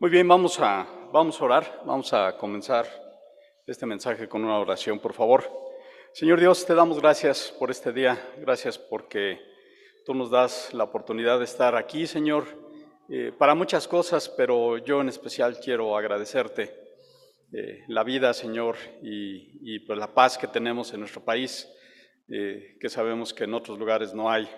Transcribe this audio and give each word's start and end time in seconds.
Muy 0.00 0.08
bien, 0.08 0.26
vamos 0.26 0.58
a, 0.58 0.88
vamos 1.12 1.38
a 1.38 1.44
orar, 1.44 1.82
vamos 1.84 2.10
a 2.14 2.34
comenzar 2.38 2.86
este 3.66 3.84
mensaje 3.84 4.30
con 4.30 4.42
una 4.42 4.58
oración, 4.58 4.98
por 4.98 5.12
favor. 5.12 5.44
Señor 6.14 6.40
Dios, 6.40 6.64
te 6.64 6.74
damos 6.74 6.98
gracias 6.98 7.54
por 7.58 7.70
este 7.70 7.92
día, 7.92 8.18
gracias 8.38 8.78
porque 8.78 9.38
tú 10.06 10.14
nos 10.14 10.30
das 10.30 10.72
la 10.72 10.84
oportunidad 10.84 11.38
de 11.38 11.44
estar 11.44 11.76
aquí, 11.76 12.06
Señor, 12.06 12.46
eh, 13.10 13.30
para 13.36 13.54
muchas 13.54 13.86
cosas, 13.86 14.26
pero 14.30 14.78
yo 14.78 15.02
en 15.02 15.10
especial 15.10 15.60
quiero 15.62 15.94
agradecerte 15.94 16.74
eh, 17.52 17.84
la 17.88 18.02
vida, 18.02 18.32
Señor, 18.32 18.76
y, 19.02 19.80
pues 19.80 19.98
la 19.98 20.14
paz 20.14 20.38
que 20.38 20.46
tenemos 20.46 20.94
en 20.94 21.00
nuestro 21.00 21.22
país, 21.22 21.70
eh, 22.26 22.78
que 22.80 22.88
sabemos 22.88 23.34
que 23.34 23.44
en 23.44 23.52
otros 23.52 23.78
lugares 23.78 24.14
no 24.14 24.30
hay, 24.30 24.48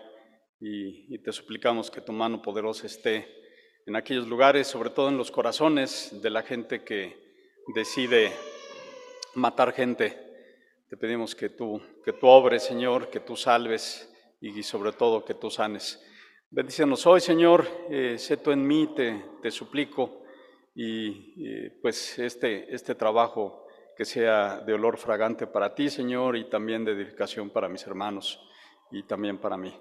y 0.61 1.19
te 1.19 1.33
suplicamos 1.33 1.91
que 1.91 2.01
tu 2.01 2.13
mano 2.13 2.41
poderosa 2.41 2.87
esté 2.87 3.42
en 3.87 3.97
aquellos 3.97 4.29
lugares, 4.29 4.67
sobre 4.67 4.91
todo 4.91 5.09
en 5.09 5.17
los 5.17 5.31
corazones 5.31 6.23
de 6.23 6.31
la 6.31 6.43
gente 6.43 6.83
que 6.83 7.17
decide 7.75 8.33
matar 9.35 9.73
gente. 9.73 10.19
Te 10.89 10.97
pedimos 10.97 11.35
que 11.35 11.49
tú, 11.49 11.81
que 12.05 12.13
tú 12.13 12.27
obres, 12.27 12.63
Señor, 12.65 13.11
que 13.11 13.21
tú 13.21 13.37
salves 13.37 14.09
y 14.41 14.63
sobre 14.63 14.93
todo 14.93 15.25
que 15.25 15.35
tú 15.35 15.51
sanes. 15.51 16.03
Bendícenos 16.51 17.07
hoy, 17.07 17.21
Señor, 17.21 17.67
eh, 17.89 18.19
sé 18.19 18.37
tú 18.37 18.51
en 18.51 18.67
mí, 18.67 18.93
te, 18.95 19.25
te 19.41 19.51
suplico, 19.51 20.23
y 20.75 21.35
eh, 21.47 21.79
pues 21.81 22.19
este, 22.19 22.75
este 22.75 22.95
trabajo 22.95 23.67
que 23.97 24.05
sea 24.05 24.61
de 24.61 24.73
olor 24.73 24.97
fragante 24.97 25.47
para 25.47 25.75
ti, 25.75 25.91
Señor, 25.91 26.37
y 26.37 26.49
también 26.49 26.85
de 26.85 26.93
edificación 26.93 27.51
para 27.51 27.69
mis 27.69 27.87
hermanos 27.87 28.41
y 28.91 29.03
también 29.05 29.39
para 29.39 29.57
mí. 29.57 29.75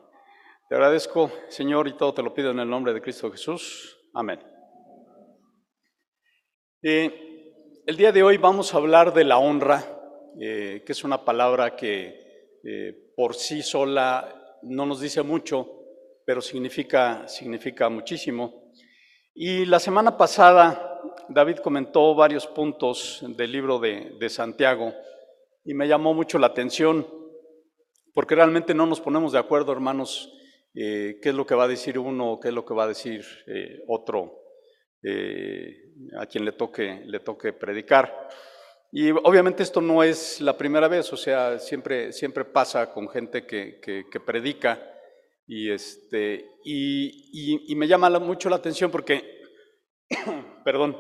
Te 0.71 0.75
agradezco, 0.75 1.29
Señor, 1.49 1.89
y 1.89 1.97
todo 1.97 2.13
te 2.13 2.23
lo 2.23 2.33
pido 2.33 2.51
en 2.51 2.59
el 2.59 2.69
nombre 2.69 2.93
de 2.93 3.01
Cristo 3.01 3.29
Jesús. 3.29 3.99
Amén. 4.13 4.39
Eh, 6.81 7.81
el 7.85 7.97
día 7.97 8.13
de 8.13 8.23
hoy 8.23 8.37
vamos 8.37 8.73
a 8.73 8.77
hablar 8.77 9.13
de 9.13 9.25
la 9.25 9.37
honra, 9.37 9.83
eh, 10.39 10.81
que 10.85 10.93
es 10.93 11.03
una 11.03 11.25
palabra 11.25 11.75
que 11.75 12.61
eh, 12.63 13.11
por 13.17 13.35
sí 13.35 13.61
sola 13.61 14.59
no 14.61 14.85
nos 14.85 15.01
dice 15.01 15.21
mucho, 15.23 15.67
pero 16.25 16.39
significa, 16.39 17.27
significa 17.27 17.89
muchísimo. 17.89 18.71
Y 19.33 19.65
la 19.65 19.81
semana 19.81 20.15
pasada 20.15 21.01
David 21.27 21.57
comentó 21.57 22.15
varios 22.15 22.47
puntos 22.47 23.25
del 23.27 23.51
libro 23.51 23.77
de, 23.77 24.15
de 24.17 24.29
Santiago 24.29 24.93
y 25.65 25.73
me 25.73 25.89
llamó 25.89 26.13
mucho 26.13 26.39
la 26.39 26.47
atención, 26.47 27.05
porque 28.13 28.35
realmente 28.35 28.73
no 28.73 28.85
nos 28.85 29.01
ponemos 29.01 29.33
de 29.33 29.39
acuerdo, 29.39 29.73
hermanos, 29.73 30.37
eh, 30.73 31.19
qué 31.21 31.29
es 31.29 31.35
lo 31.35 31.45
que 31.45 31.55
va 31.55 31.65
a 31.65 31.67
decir 31.67 31.99
uno, 31.99 32.39
qué 32.41 32.47
es 32.47 32.53
lo 32.53 32.65
que 32.65 32.73
va 32.73 32.85
a 32.85 32.87
decir 32.87 33.25
eh, 33.47 33.83
otro 33.87 34.39
eh, 35.03 35.75
a 36.17 36.25
quien 36.25 36.45
le 36.45 36.53
toque, 36.53 37.01
le 37.05 37.19
toque 37.19 37.53
predicar. 37.53 38.29
Y 38.93 39.11
obviamente 39.11 39.63
esto 39.63 39.81
no 39.81 40.03
es 40.03 40.39
la 40.41 40.57
primera 40.57 40.87
vez, 40.87 41.11
o 41.11 41.17
sea, 41.17 41.59
siempre, 41.59 42.11
siempre 42.13 42.45
pasa 42.45 42.91
con 42.93 43.09
gente 43.09 43.45
que, 43.45 43.79
que, 43.81 44.05
que 44.09 44.19
predica 44.19 44.81
y, 45.47 45.71
este, 45.71 46.45
y, 46.63 47.07
y, 47.33 47.71
y, 47.71 47.75
me 47.75 47.87
llama 47.87 48.09
mucho 48.19 48.49
la 48.49 48.57
atención 48.57 48.91
porque, 48.91 49.41
perdón, 50.65 50.97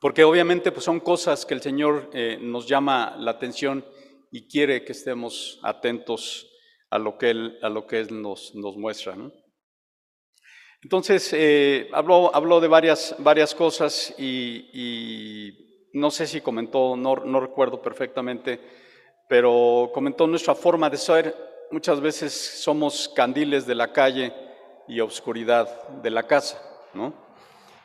porque 0.00 0.24
obviamente 0.24 0.72
pues 0.72 0.84
son 0.84 1.00
cosas 1.00 1.46
que 1.46 1.54
el 1.54 1.62
Señor 1.62 2.10
nos 2.40 2.68
llama 2.68 3.16
la 3.18 3.32
atención 3.32 3.84
y 4.30 4.48
quiere 4.48 4.84
que 4.84 4.92
estemos 4.92 5.60
atentos 5.62 6.53
a 6.94 6.98
lo 7.00 7.18
que 7.18 7.30
Él, 7.30 7.58
a 7.60 7.68
lo 7.68 7.88
que 7.88 8.04
nos, 8.04 8.54
nos 8.54 8.76
muestra. 8.76 9.16
Entonces, 10.80 11.28
eh, 11.32 11.88
habló, 11.92 12.32
habló, 12.32 12.60
de 12.60 12.68
varias, 12.68 13.16
varias 13.18 13.52
cosas 13.52 14.14
y, 14.16 14.70
y, 14.72 15.90
no 15.94 16.12
sé 16.12 16.28
si 16.28 16.40
comentó, 16.40 16.96
no, 16.96 17.16
no 17.16 17.40
recuerdo 17.40 17.82
perfectamente, 17.82 18.60
pero 19.28 19.90
comentó 19.92 20.28
nuestra 20.28 20.54
forma 20.54 20.88
de 20.88 20.96
ser. 20.96 21.34
Muchas 21.72 22.00
veces 22.00 22.32
somos 22.62 23.08
candiles 23.08 23.66
de 23.66 23.74
la 23.74 23.92
calle 23.92 24.32
y 24.86 25.00
obscuridad 25.00 25.88
de 26.00 26.10
la 26.10 26.22
casa, 26.22 26.62
¿no? 26.92 27.12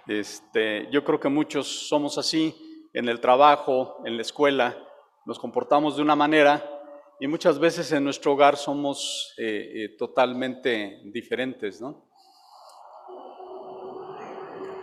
Este, 0.06 0.88
yo 0.92 1.04
creo 1.04 1.20
que 1.20 1.30
muchos 1.30 1.88
somos 1.88 2.20
así 2.20 2.56
en 2.94 3.10
el 3.10 3.20
trabajo, 3.20 4.04
en 4.06 4.18
la 4.18 4.22
escuela, 4.22 4.78
nos 5.26 5.40
comportamos 5.40 5.96
de 5.96 6.04
una 6.04 6.16
manera 6.16 6.79
y 7.20 7.28
muchas 7.28 7.60
veces 7.60 7.92
en 7.92 8.04
nuestro 8.04 8.34
hogar 8.34 8.56
somos 8.56 9.34
eh, 9.38 9.72
eh, 9.74 9.90
totalmente 9.98 11.02
diferentes, 11.06 11.82
¿no? 11.82 12.08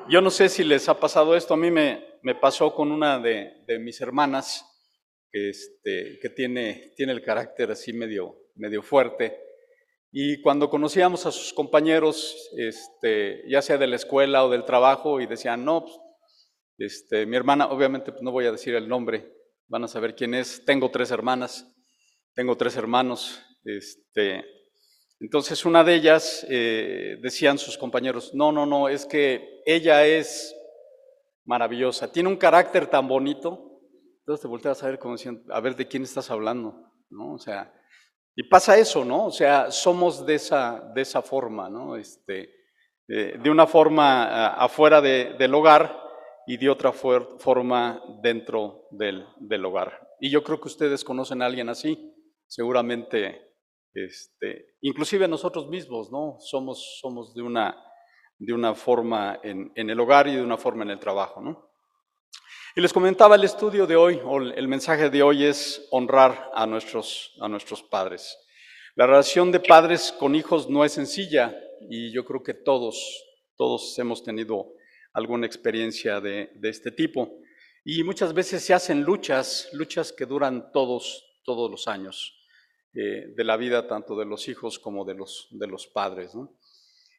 Yo 0.08 0.20
no 0.20 0.30
sé 0.30 0.48
si 0.48 0.62
les 0.62 0.88
ha 0.88 1.00
pasado 1.00 1.34
esto, 1.34 1.54
a 1.54 1.56
mí 1.56 1.70
me, 1.70 2.18
me 2.22 2.34
pasó 2.34 2.74
con 2.74 2.92
una 2.92 3.18
de, 3.18 3.64
de 3.66 3.78
mis 3.78 4.00
hermanas 4.00 4.64
que, 5.32 5.50
este, 5.50 6.18
que 6.20 6.28
tiene, 6.30 6.92
tiene 6.94 7.12
el 7.12 7.22
carácter 7.22 7.72
así 7.72 7.92
medio, 7.92 8.36
medio 8.54 8.82
fuerte. 8.82 9.40
Y 10.12 10.40
cuando 10.42 10.70
conocíamos 10.70 11.26
a 11.26 11.32
sus 11.32 11.52
compañeros, 11.52 12.50
este, 12.56 13.42
ya 13.48 13.60
sea 13.62 13.78
de 13.78 13.88
la 13.88 13.96
escuela 13.96 14.44
o 14.44 14.50
del 14.50 14.64
trabajo, 14.64 15.20
y 15.20 15.26
decían, 15.26 15.64
no, 15.64 15.84
pues, 15.84 15.98
este, 16.78 17.26
mi 17.26 17.36
hermana, 17.36 17.66
obviamente 17.66 18.12
pues 18.12 18.22
no 18.22 18.30
voy 18.30 18.46
a 18.46 18.52
decir 18.52 18.74
el 18.74 18.88
nombre, 18.88 19.32
van 19.66 19.84
a 19.84 19.88
saber 19.88 20.14
quién 20.14 20.34
es, 20.34 20.64
tengo 20.64 20.90
tres 20.90 21.10
hermanas, 21.10 21.75
tengo 22.36 22.54
tres 22.56 22.76
hermanos. 22.76 23.42
Este, 23.64 24.44
entonces 25.18 25.64
una 25.64 25.82
de 25.82 25.94
ellas 25.94 26.46
eh, 26.48 27.16
decían 27.22 27.58
sus 27.58 27.78
compañeros, 27.78 28.32
no, 28.34 28.52
no, 28.52 28.66
no, 28.66 28.88
es 28.88 29.06
que 29.06 29.62
ella 29.64 30.06
es 30.06 30.54
maravillosa, 31.46 32.12
tiene 32.12 32.28
un 32.28 32.36
carácter 32.36 32.86
tan 32.86 33.08
bonito. 33.08 33.80
Entonces 34.18 34.42
te 34.42 34.48
volteas 34.48 34.82
a 34.82 34.88
ver 34.88 34.98
como 34.98 35.16
a 35.50 35.60
ver 35.60 35.76
de 35.76 35.88
quién 35.88 36.02
estás 36.02 36.30
hablando, 36.30 36.92
¿no? 37.10 37.34
O 37.34 37.38
sea, 37.38 37.72
y 38.34 38.42
pasa 38.42 38.76
eso, 38.76 39.04
¿no? 39.04 39.26
O 39.26 39.30
sea, 39.30 39.70
somos 39.70 40.26
de 40.26 40.34
esa, 40.34 40.92
de 40.94 41.02
esa 41.02 41.22
forma, 41.22 41.70
¿no? 41.70 41.96
Este, 41.96 42.50
eh, 43.08 43.38
de 43.40 43.50
una 43.50 43.66
forma 43.66 44.48
afuera 44.48 45.00
de, 45.00 45.36
del 45.38 45.54
hogar 45.54 46.02
y 46.46 46.56
de 46.56 46.68
otra 46.68 46.92
forma 46.92 48.02
dentro 48.20 48.88
del, 48.90 49.24
del 49.38 49.64
hogar. 49.64 50.08
Y 50.20 50.28
yo 50.28 50.42
creo 50.42 50.60
que 50.60 50.68
ustedes 50.68 51.04
conocen 51.04 51.40
a 51.40 51.46
alguien 51.46 51.68
así 51.68 52.15
seguramente, 52.48 53.54
este, 53.94 54.76
inclusive 54.82 55.26
nosotros 55.28 55.68
mismos, 55.68 56.10
¿no? 56.10 56.38
Somos, 56.40 56.98
somos 57.00 57.34
de, 57.34 57.42
una, 57.42 57.76
de 58.38 58.52
una 58.52 58.74
forma 58.74 59.40
en, 59.42 59.72
en, 59.74 59.90
el 59.90 59.98
hogar 60.00 60.28
y 60.28 60.36
de 60.36 60.42
una 60.42 60.56
forma 60.56 60.84
en 60.84 60.90
el 60.90 60.98
trabajo, 60.98 61.40
¿no? 61.40 61.70
Y 62.74 62.80
les 62.82 62.92
comentaba 62.92 63.36
el 63.36 63.44
estudio 63.44 63.86
de 63.86 63.96
hoy, 63.96 64.20
o 64.22 64.38
el 64.38 64.68
mensaje 64.68 65.08
de 65.08 65.22
hoy 65.22 65.44
es 65.44 65.88
honrar 65.90 66.50
a 66.54 66.66
nuestros, 66.66 67.34
a 67.40 67.48
nuestros 67.48 67.82
padres. 67.82 68.36
La 68.94 69.06
relación 69.06 69.50
de 69.50 69.60
padres 69.60 70.12
con 70.12 70.34
hijos 70.34 70.68
no 70.68 70.84
es 70.84 70.92
sencilla 70.92 71.58
y 71.88 72.12
yo 72.12 72.24
creo 72.26 72.42
que 72.42 72.52
todos, 72.52 73.24
todos 73.56 73.98
hemos 73.98 74.22
tenido 74.22 74.74
alguna 75.14 75.46
experiencia 75.46 76.20
de, 76.20 76.50
de 76.54 76.68
este 76.68 76.90
tipo. 76.90 77.38
Y 77.82 78.04
muchas 78.04 78.34
veces 78.34 78.62
se 78.62 78.74
hacen 78.74 79.02
luchas, 79.02 79.70
luchas 79.72 80.12
que 80.12 80.26
duran 80.26 80.70
todos, 80.70 81.40
todos 81.44 81.70
los 81.70 81.88
años 81.88 82.35
eh, 82.98 83.34
de 83.36 83.44
la 83.44 83.58
vida 83.58 83.86
tanto 83.86 84.16
de 84.16 84.24
los 84.24 84.48
hijos 84.48 84.78
como 84.78 85.04
de 85.04 85.12
los, 85.12 85.48
de 85.50 85.66
los 85.66 85.86
padres. 85.86 86.32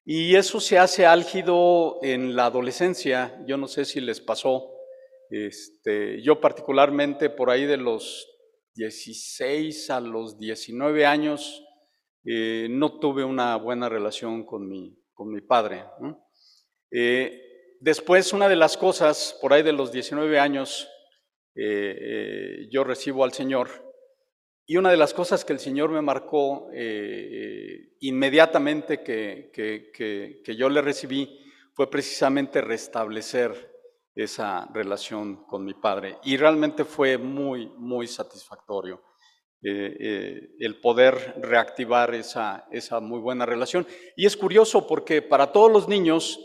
Y 0.03 0.35
eso 0.35 0.59
se 0.59 0.79
hace 0.79 1.05
álgido 1.05 1.99
en 2.01 2.35
la 2.35 2.45
adolescencia. 2.45 3.39
Yo 3.45 3.57
no 3.57 3.67
sé 3.67 3.85
si 3.85 4.01
les 4.01 4.19
pasó. 4.19 4.71
Este, 5.29 6.19
yo 6.23 6.41
particularmente 6.41 7.29
por 7.29 7.51
ahí 7.51 7.67
de 7.67 7.77
los 7.77 8.27
16 8.73 9.91
a 9.91 9.99
los 9.99 10.39
19 10.39 11.05
años 11.05 11.63
eh, 12.25 12.65
no 12.71 12.97
tuve 12.97 13.23
una 13.23 13.55
buena 13.57 13.87
relación 13.87 14.47
con 14.47 14.67
mi, 14.67 14.97
con 15.13 15.31
mi 15.31 15.41
padre. 15.41 15.83
¿no? 16.01 16.27
Eh, 16.89 17.75
después, 17.79 18.33
una 18.33 18.49
de 18.49 18.55
las 18.55 18.77
cosas, 18.77 19.37
por 19.39 19.53
ahí 19.53 19.61
de 19.61 19.73
los 19.73 19.91
19 19.91 20.39
años, 20.39 20.89
yo 22.69 22.83
recibo 22.83 23.23
al 23.23 23.33
Señor 23.33 23.86
y 24.69 24.75
una 24.75 24.91
de 24.91 24.97
las 24.97 25.13
cosas 25.13 25.45
que 25.45 25.53
el 25.53 25.59
Señor 25.59 25.89
me 25.89 26.01
marcó 26.01 26.69
eh, 26.73 27.93
inmediatamente 28.01 29.01
que, 29.01 29.49
que, 29.53 30.41
que, 30.43 30.55
yo 30.57 30.67
le 30.67 30.81
recibí 30.81 31.39
fue 31.73 31.89
precisamente 31.89 32.59
restablecer 32.59 33.73
esa 34.13 34.67
relación 34.73 35.45
con 35.45 35.63
mi 35.63 35.73
padre. 35.73 36.17
Y 36.25 36.35
realmente 36.35 36.83
fue 36.83 37.17
muy, 37.17 37.67
muy 37.77 38.07
satisfactorio 38.07 39.01
eh, 39.63 39.95
eh, 39.99 40.49
el 40.59 40.81
poder 40.81 41.35
reactivar 41.41 42.13
esa, 42.13 42.67
esa 42.69 42.99
muy 42.99 43.21
buena 43.21 43.45
relación. 43.45 43.87
Y 44.17 44.25
es 44.25 44.35
curioso 44.35 44.85
porque 44.85 45.21
para 45.21 45.53
todos 45.53 45.71
los 45.71 45.87
niños, 45.87 46.41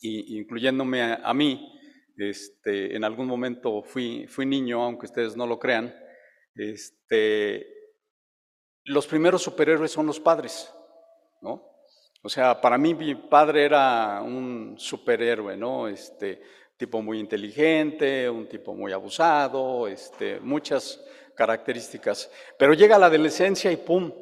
incluyéndome 0.00 1.02
a, 1.02 1.14
a 1.16 1.34
mí, 1.34 1.74
este, 2.16 2.96
en 2.96 3.04
algún 3.04 3.26
momento 3.26 3.82
fui, 3.82 4.26
fui 4.28 4.46
niño, 4.46 4.82
aunque 4.82 5.06
ustedes 5.06 5.36
no 5.36 5.46
lo 5.46 5.58
crean, 5.58 5.94
este, 6.58 7.66
los 8.84 9.06
primeros 9.06 9.42
superhéroes 9.42 9.92
son 9.92 10.06
los 10.06 10.20
padres, 10.20 10.72
¿no? 11.40 11.64
O 12.22 12.28
sea, 12.28 12.60
para 12.60 12.76
mí 12.76 12.94
mi 12.94 13.14
padre 13.14 13.64
era 13.64 14.20
un 14.22 14.74
superhéroe, 14.76 15.56
¿no? 15.56 15.88
Este, 15.88 16.42
tipo 16.78 17.02
muy 17.02 17.18
inteligente, 17.18 18.30
un 18.30 18.48
tipo 18.48 18.72
muy 18.72 18.92
abusado, 18.92 19.88
este, 19.88 20.38
muchas 20.40 21.04
características. 21.34 22.30
Pero 22.56 22.72
llega 22.72 22.98
la 22.98 23.06
adolescencia 23.06 23.70
y 23.70 23.76
¡pum! 23.76 24.12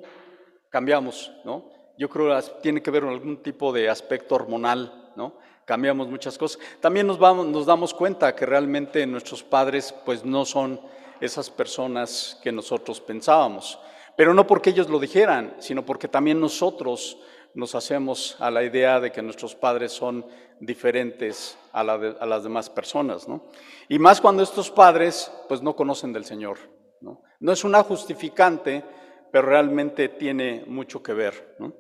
cambiamos, 0.70 1.32
¿no? 1.44 1.70
Yo 1.98 2.08
creo 2.08 2.34
que 2.34 2.50
tiene 2.62 2.82
que 2.82 2.90
ver 2.90 3.02
con 3.02 3.12
algún 3.12 3.42
tipo 3.42 3.72
de 3.72 3.88
aspecto 3.88 4.34
hormonal, 4.34 5.12
¿no? 5.16 5.38
Cambiamos 5.64 6.08
muchas 6.08 6.38
cosas. 6.38 6.60
También 6.80 7.06
nos, 7.06 7.18
nos 7.18 7.66
damos 7.66 7.92
cuenta 7.92 8.34
que 8.34 8.46
realmente 8.46 9.06
nuestros 9.06 9.42
padres 9.42 9.94
pues 10.04 10.24
no 10.24 10.44
son 10.44 10.80
esas 11.20 11.50
personas 11.50 12.38
que 12.42 12.52
nosotros 12.52 13.00
pensábamos. 13.00 13.78
Pero 14.16 14.32
no 14.32 14.46
porque 14.46 14.70
ellos 14.70 14.88
lo 14.88 14.98
dijeran, 14.98 15.56
sino 15.58 15.84
porque 15.84 16.08
también 16.08 16.40
nosotros 16.40 17.18
nos 17.54 17.74
hacemos 17.74 18.36
a 18.38 18.50
la 18.50 18.62
idea 18.62 19.00
de 19.00 19.12
que 19.12 19.22
nuestros 19.22 19.54
padres 19.54 19.92
son 19.92 20.26
diferentes 20.60 21.58
a, 21.72 21.84
las 21.84 22.42
demás 22.42 22.70
personas, 22.70 23.28
¿no? 23.28 23.44
Y 23.88 23.98
más 23.98 24.20
cuando 24.20 24.42
estos 24.42 24.70
padres 24.70 25.30
pues 25.48 25.62
no 25.62 25.76
conocen 25.76 26.12
del 26.12 26.24
Señor, 26.24 26.58
¿no? 27.00 27.22
No 27.40 27.52
es 27.52 27.64
una 27.64 27.82
justificante, 27.82 28.82
pero 29.30 29.48
realmente 29.48 30.08
tiene 30.08 30.64
mucho 30.66 31.02
que 31.02 31.12
ver. 31.12 31.56
¿no? 31.58 31.72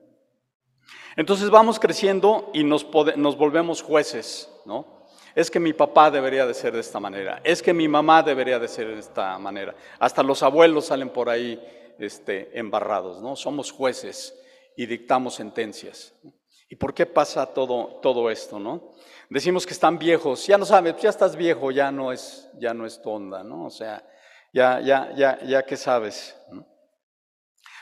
Entonces 1.16 1.48
vamos 1.50 1.78
creciendo 1.78 2.50
y 2.52 2.64
nos, 2.64 2.86
nos 3.16 3.38
volvemos 3.38 3.82
jueces. 3.82 4.50
¿no? 4.66 4.95
Es 5.36 5.50
que 5.50 5.60
mi 5.60 5.74
papá 5.74 6.10
debería 6.10 6.46
de 6.46 6.54
ser 6.54 6.72
de 6.72 6.80
esta 6.80 6.98
manera, 6.98 7.42
es 7.44 7.62
que 7.62 7.74
mi 7.74 7.86
mamá 7.88 8.22
debería 8.22 8.58
de 8.58 8.68
ser 8.68 8.86
de 8.88 9.00
esta 9.00 9.38
manera. 9.38 9.74
Hasta 9.98 10.22
los 10.22 10.42
abuelos 10.42 10.86
salen 10.86 11.10
por 11.10 11.28
ahí 11.28 11.62
este, 11.98 12.58
embarrados, 12.58 13.20
¿no? 13.20 13.36
Somos 13.36 13.70
jueces 13.70 14.34
y 14.78 14.86
dictamos 14.86 15.34
sentencias. 15.34 16.14
¿Y 16.70 16.76
por 16.76 16.94
qué 16.94 17.04
pasa 17.04 17.44
todo, 17.44 18.00
todo 18.00 18.30
esto, 18.30 18.58
no? 18.58 18.92
Decimos 19.28 19.66
que 19.66 19.74
están 19.74 19.98
viejos, 19.98 20.46
ya 20.46 20.56
no 20.56 20.64
sabes, 20.64 20.96
ya 21.02 21.10
estás 21.10 21.36
viejo, 21.36 21.70
ya 21.70 21.92
no 21.92 22.12
es, 22.12 22.48
ya 22.58 22.72
no 22.72 22.86
es 22.86 23.02
tonda, 23.02 23.44
¿no? 23.44 23.66
O 23.66 23.70
sea, 23.70 24.08
ya, 24.54 24.80
ya, 24.80 25.12
ya, 25.14 25.38
ya 25.44 25.66
que 25.66 25.76
sabes. 25.76 26.34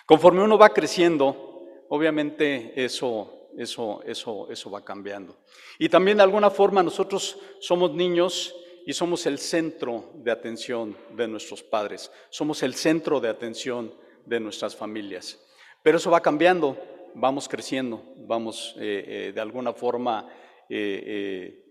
Conforme 0.07 0.43
uno 0.43 0.59
va 0.59 0.71
creciendo, 0.71 1.85
obviamente 1.89 2.73
eso, 2.85 3.44
eso, 3.59 4.03
eso, 4.05 4.51
eso 4.51 4.71
va 4.71 4.85
cambiando. 4.85 5.37
Y 5.79 5.89
también 5.89 6.17
de 6.17 6.23
alguna 6.23 6.51
forma 6.51 6.83
nosotros 6.83 7.39
somos 7.61 7.93
niños 7.93 8.55
y 8.87 8.93
somos 8.93 9.27
el 9.27 9.39
centro 9.39 10.11
de 10.15 10.31
atención 10.31 10.97
de 11.11 11.27
nuestros 11.29 11.62
padres, 11.62 12.11
somos 12.31 12.62
el 12.62 12.75
centro 12.75 13.21
de 13.21 13.29
atención 13.29 13.95
de 14.27 14.41
nuestras 14.41 14.77
familias. 14.77 15.41
Pero 15.83 15.99
eso 15.99 16.11
va 16.11 16.21
cambiando, 16.21 16.77
vamos 17.15 17.49
creciendo, 17.49 18.03
vamos 18.17 18.75
eh, 18.79 19.05
eh, 19.06 19.33
de 19.35 19.41
alguna 19.41 19.73
forma 19.73 20.29
eh, 20.69 21.65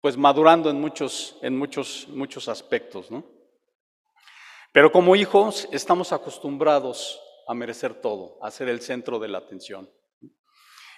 pues 0.00 0.16
madurando 0.16 0.70
en 0.70 0.80
muchos, 0.80 1.38
en 1.42 1.56
muchos, 1.56 2.08
muchos 2.08 2.48
aspectos, 2.48 3.10
¿no? 3.10 3.24
Pero 4.72 4.92
como 4.92 5.16
hijos 5.16 5.68
estamos 5.72 6.12
acostumbrados 6.12 7.20
a 7.48 7.54
merecer 7.54 8.00
todo, 8.00 8.38
a 8.40 8.50
ser 8.50 8.68
el 8.68 8.80
centro 8.80 9.18
de 9.18 9.28
la 9.28 9.38
atención. 9.38 9.90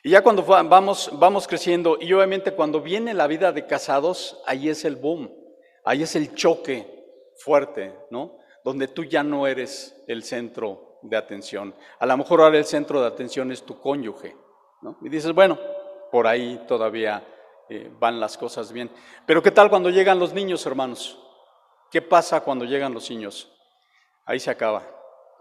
Y 0.03 0.11
ya 0.11 0.23
cuando 0.23 0.43
vamos, 0.43 1.11
vamos 1.13 1.47
creciendo, 1.47 1.97
y 2.01 2.13
obviamente 2.13 2.53
cuando 2.53 2.81
viene 2.81 3.15
la 3.15 3.29
vida 3.29 3.53
de 3.53 3.67
casados, 3.67 4.43
ahí 4.47 4.69
es 4.69 4.85
el 4.85 4.97
boom, 4.97 5.33
ahí 5.85 6.03
es 6.03 6.17
el 6.17 6.35
choque 6.35 6.87
fuerte, 7.37 7.95
¿no? 8.11 8.39
Donde 8.65 8.89
tú 8.89 9.05
ya 9.05 9.23
no 9.23 9.47
eres 9.47 10.03
el 10.09 10.25
centro 10.25 10.99
de 11.03 11.17
atención. 11.17 11.75
A 12.01 12.07
lo 12.07 12.17
mejor 12.17 12.41
ahora 12.41 12.59
el 12.59 12.65
centro 12.65 13.01
de 13.01 13.07
atención 13.07 13.53
es 13.53 13.63
tu 13.63 13.81
cónyuge, 13.81 14.37
¿no? 14.83 14.99
Y 15.03 15.09
dices, 15.09 15.33
bueno, 15.33 15.59
por 16.11 16.27
ahí 16.27 16.61
todavía 16.67 17.25
eh, 17.69 17.89
van 18.01 18.19
las 18.19 18.37
cosas 18.37 18.73
bien. 18.73 18.91
Pero 19.25 19.41
¿qué 19.41 19.53
tal 19.53 19.71
cuando 19.71 19.89
llegan 19.89 20.19
los 20.19 20.33
niños, 20.33 20.67
hermanos? 20.67 21.19
¿Qué 21.93 22.03
pasa 22.03 22.41
cuando 22.41 22.65
llegan 22.65 22.93
los 22.93 23.09
niños? 23.09 23.53
Ahí 24.25 24.41
se 24.41 24.51
acaba, 24.51 24.83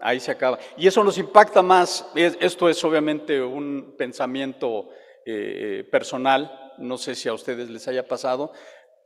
ahí 0.02 0.20
se 0.20 0.30
acaba. 0.30 0.58
Y 0.76 0.86
eso 0.86 1.02
nos 1.04 1.18
impacta 1.18 1.62
más, 1.62 2.10
esto 2.14 2.68
es 2.68 2.82
obviamente 2.84 3.40
un 3.40 3.94
pensamiento 3.96 4.90
eh, 5.24 5.86
personal, 5.90 6.72
no 6.78 6.98
sé 6.98 7.14
si 7.14 7.28
a 7.28 7.34
ustedes 7.34 7.70
les 7.70 7.86
haya 7.88 8.06
pasado, 8.06 8.52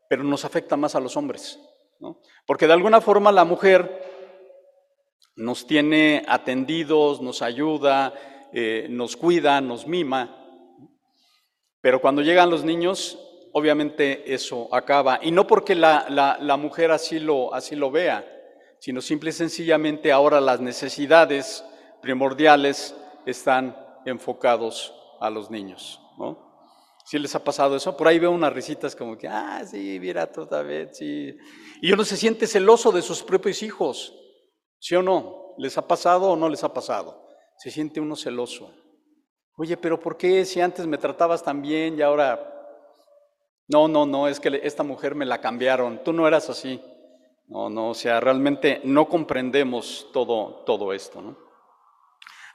pero 0.08 0.24
nos 0.24 0.44
afecta 0.44 0.76
más 0.76 0.94
a 0.94 1.00
los 1.00 1.16
hombres, 1.16 1.58
¿no? 2.00 2.20
Porque 2.46 2.66
de 2.66 2.72
alguna 2.72 3.00
forma 3.00 3.32
la 3.32 3.44
mujer 3.44 4.02
nos 5.34 5.66
tiene 5.66 6.24
atendidos, 6.26 7.20
nos 7.20 7.42
ayuda, 7.42 8.14
eh, 8.52 8.86
nos 8.88 9.16
cuida, 9.16 9.60
nos 9.60 9.86
mima, 9.86 10.42
pero 11.80 12.00
cuando 12.00 12.22
llegan 12.22 12.50
los 12.50 12.64
niños, 12.64 13.18
obviamente 13.52 14.32
eso 14.32 14.68
acaba. 14.72 15.18
Y 15.22 15.30
no 15.30 15.46
porque 15.46 15.74
la, 15.74 16.06
la 16.40 16.56
mujer 16.56 16.90
así 16.90 17.20
lo, 17.20 17.52
así 17.54 17.76
lo 17.76 17.90
vea, 17.90 18.35
sino 18.78 19.00
simple 19.00 19.30
y 19.30 19.32
sencillamente 19.32 20.12
ahora 20.12 20.40
las 20.40 20.60
necesidades 20.60 21.64
primordiales 22.02 22.94
están 23.24 23.76
enfocados 24.04 24.94
a 25.20 25.30
los 25.30 25.50
niños, 25.50 26.00
¿no? 26.18 26.46
¿Sí 27.04 27.18
les 27.20 27.34
ha 27.36 27.44
pasado 27.44 27.76
eso? 27.76 27.96
Por 27.96 28.08
ahí 28.08 28.18
veo 28.18 28.32
unas 28.32 28.52
risitas 28.52 28.96
como 28.96 29.16
que, 29.16 29.28
ah, 29.28 29.62
sí, 29.64 29.98
mira, 30.00 30.26
toda 30.30 30.62
vez, 30.62 30.96
sí. 30.96 31.36
Y 31.80 31.92
uno 31.92 32.04
se 32.04 32.16
siente 32.16 32.48
celoso 32.48 32.90
de 32.90 33.00
sus 33.00 33.22
propios 33.22 33.62
hijos, 33.62 34.12
¿sí 34.80 34.96
o 34.96 35.02
no? 35.02 35.54
¿Les 35.58 35.78
ha 35.78 35.86
pasado 35.86 36.30
o 36.30 36.36
no 36.36 36.48
les 36.48 36.64
ha 36.64 36.74
pasado? 36.74 37.28
Se 37.58 37.70
siente 37.70 38.00
uno 38.00 38.16
celoso. 38.16 38.72
Oye, 39.56 39.76
pero 39.76 40.00
¿por 40.00 40.16
qué 40.16 40.44
si 40.44 40.60
antes 40.60 40.86
me 40.86 40.98
tratabas 40.98 41.42
tan 41.42 41.62
bien 41.62 41.98
y 41.98 42.02
ahora... 42.02 42.52
No, 43.68 43.88
no, 43.88 44.06
no, 44.06 44.28
es 44.28 44.38
que 44.38 44.60
esta 44.62 44.82
mujer 44.82 45.14
me 45.14 45.26
la 45.26 45.40
cambiaron, 45.40 46.02
tú 46.04 46.12
no 46.12 46.26
eras 46.26 46.50
así. 46.50 46.80
No, 47.48 47.70
no, 47.70 47.90
o 47.90 47.94
sea, 47.94 48.20
realmente 48.20 48.80
no 48.84 49.08
comprendemos 49.08 50.08
todo, 50.12 50.64
todo 50.66 50.92
esto. 50.92 51.22
¿no? 51.22 51.36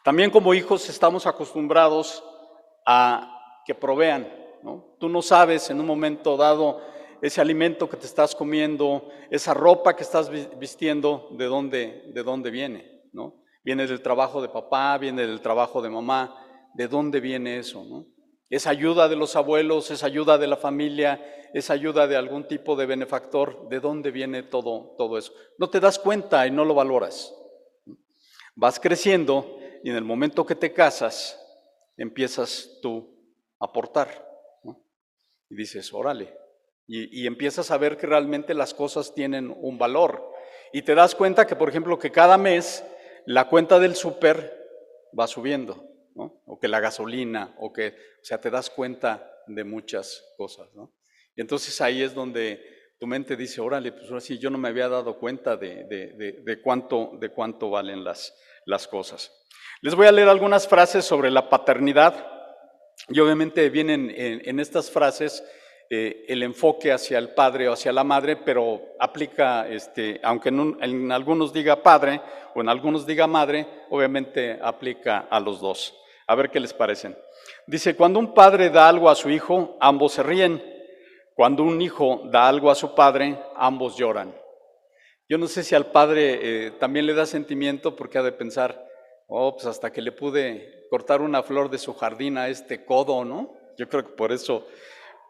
También 0.04 0.32
como 0.32 0.54
hijos 0.54 0.90
estamos 0.90 1.26
acostumbrados 1.26 2.24
a 2.86 3.62
que 3.66 3.74
provean. 3.74 4.28
¿no? 4.64 4.96
Tú 5.00 5.08
no 5.08 5.22
sabes 5.22 5.70
en 5.70 5.80
un 5.80 5.86
momento 5.86 6.36
dado 6.36 6.82
ese 7.22 7.40
alimento 7.40 7.88
que 7.88 7.98
te 7.98 8.06
estás 8.06 8.36
comiendo, 8.36 9.08
esa 9.30 9.54
ropa 9.54 9.96
que 9.96 10.04
estás 10.04 10.30
vistiendo, 10.58 11.30
de 11.32 11.46
dónde, 11.46 12.12
de 12.14 12.24
dónde 12.24 12.52
viene. 12.52 13.04
¿no? 13.14 13.44
Viene 13.64 13.88
del 13.88 14.02
trabajo 14.02 14.42
de 14.42 14.50
papá, 14.50 14.98
viene 14.98 15.26
del 15.26 15.40
trabajo 15.42 15.82
de 15.82 15.90
mamá, 15.90 16.36
¿de 16.74 16.88
dónde 16.88 17.20
viene 17.20 17.58
eso? 17.60 17.84
¿no? 17.86 18.08
Es 18.52 18.68
ayuda 18.68 19.08
de 19.08 19.16
los 19.16 19.38
abuelos, 19.38 19.92
es 19.92 20.04
ayuda 20.04 20.38
de 20.38 20.46
la 20.46 20.58
familia, 20.58 21.50
es 21.54 21.70
ayuda 21.70 22.06
de 22.06 22.18
algún 22.18 22.50
tipo 22.50 22.76
de 22.76 22.86
benefactor. 22.86 23.70
¿De 23.70 23.80
dónde 23.80 24.12
viene 24.12 24.44
todo, 24.44 24.94
todo 24.98 25.18
eso? 25.18 25.34
No 25.58 25.70
te 25.70 25.80
das 25.80 25.98
cuenta 25.98 26.46
y 26.46 26.52
no 26.52 26.66
lo 26.66 26.76
valoras. 26.76 27.34
Vas 28.56 28.78
creciendo 28.78 29.58
y 29.84 29.90
en 29.90 29.96
el 29.96 30.04
momento 30.04 30.46
que 30.46 30.56
te 30.56 30.74
casas, 30.74 31.40
empiezas 31.96 32.78
tú 32.82 33.18
a 33.58 33.68
aportar. 33.68 34.28
Y 35.50 35.56
dices, 35.56 35.94
órale. 35.94 36.38
Y, 36.88 37.26
empiezas 37.26 37.72
a 37.72 37.78
ver 37.78 37.96
que 37.96 38.06
realmente 38.06 38.54
las 38.54 38.74
cosas 38.74 39.14
tienen 39.14 39.56
un 39.62 39.78
valor. 39.78 40.30
Y 40.74 40.82
te 40.82 40.94
das 40.94 41.16
cuenta 41.16 41.48
que, 41.48 41.56
por 41.56 41.70
ejemplo, 41.70 41.98
que 41.98 42.12
cada 42.12 42.38
mes 42.38 42.84
la 43.26 43.48
cuenta 43.48 43.80
del 43.80 43.96
súper 43.96 44.68
va 45.18 45.26
subiendo. 45.28 45.91
O 46.16 46.60
que 46.60 46.68
la 46.68 46.80
gasolina, 46.80 47.56
o 47.60 47.72
que, 47.72 47.96
o 48.22 48.24
sea, 48.24 48.40
te 48.40 48.50
das 48.50 48.70
cuenta 48.70 49.32
de 49.48 49.64
muchas 49.64 50.34
cosas, 50.38 50.74
¿no? 50.74 50.94
Y 51.36 51.42
entonces 51.42 51.80
ahí 51.82 52.04
es 52.04 52.14
donde 52.14 52.62
tu 53.00 53.08
mente 53.08 53.36
dice, 53.36 53.62
órale, 53.62 53.92
pues 53.92 54.08
ahora 54.10 54.22
sí, 54.22 54.38
yo 54.38 54.50
no 54.50 54.58
me 54.58 54.68
había 54.68 54.88
dado 54.90 55.18
cuenta 55.18 55.58
de, 55.58 55.86
de, 55.86 56.62
cuánto, 56.62 57.12
de 57.20 57.30
cuánto 57.30 57.70
valen 57.70 58.04
las, 58.04 58.38
las 58.66 58.88
cosas. 58.88 59.32
Les 59.82 59.96
voy 59.96 60.08
a 60.08 60.12
leer 60.12 60.30
algunas 60.30 60.68
frases 60.68 61.06
sobre 61.06 61.32
la 61.32 61.50
paternidad, 61.50 62.32
y 63.10 63.20
obviamente 63.20 63.70
vienen 63.70 64.14
en, 64.16 64.60
estas 64.60 64.92
frases 64.92 65.44
eh, 65.94 66.24
el 66.30 66.42
enfoque 66.42 66.90
hacia 66.94 67.18
el 67.18 67.34
padre 67.34 67.68
o 67.68 67.74
hacia 67.74 67.92
la 67.92 68.06
madre, 68.06 68.38
pero 68.38 68.96
aplica, 68.98 69.68
este, 69.68 70.22
aunque 70.24 70.48
en, 70.48 71.12
algunos 71.12 71.52
diga 71.52 71.84
padre 71.84 72.22
o 72.56 72.62
en 72.62 72.70
algunos 72.70 73.06
diga 73.06 73.28
madre, 73.28 73.68
obviamente 73.90 74.58
aplica 74.64 75.28
a 75.30 75.38
los 75.42 75.60
dos. 75.60 75.94
A 76.28 76.36
ver 76.36 76.50
qué 76.50 76.62
les 76.62 76.74
parecen. 76.74 77.18
Dice, 77.68 77.94
cuando 77.98 78.20
un 78.20 78.34
padre 78.34 78.70
da 78.70 78.88
algo 78.88 79.10
a 79.10 79.16
su 79.16 79.30
hijo, 79.30 79.76
ambos 79.82 80.14
se 80.14 80.24
ríen. 80.24 80.64
Cuando 81.36 81.64
un 81.64 81.82
hijo 81.82 82.22
da 82.32 82.48
algo 82.48 82.72
a 82.72 82.76
su 82.76 82.96
padre, 82.96 83.38
ambos 83.58 83.98
lloran. 83.98 84.34
Yo 85.28 85.38
no 85.38 85.48
sé 85.48 85.62
si 85.62 85.76
al 85.76 85.88
padre 85.92 86.68
eh, 86.68 86.72
también 86.72 87.06
le 87.06 87.14
da 87.14 87.26
sentimiento 87.26 87.98
porque 87.98 88.18
ha 88.18 88.24
de 88.24 88.32
pensar, 88.32 88.82
oh, 89.28 89.56
pues 89.56 89.66
hasta 89.66 89.92
que 89.92 90.02
le 90.02 90.14
pude 90.14 90.88
cortar 90.90 91.20
una 91.20 91.44
flor 91.44 91.70
de 91.70 91.80
su 91.80 91.94
jardín 91.94 92.38
a 92.38 92.48
este 92.48 92.86
codo, 92.86 93.26
¿no? 93.26 93.54
Yo 93.78 93.90
creo 93.90 94.06
que 94.06 94.14
por 94.14 94.32
eso, 94.32 94.66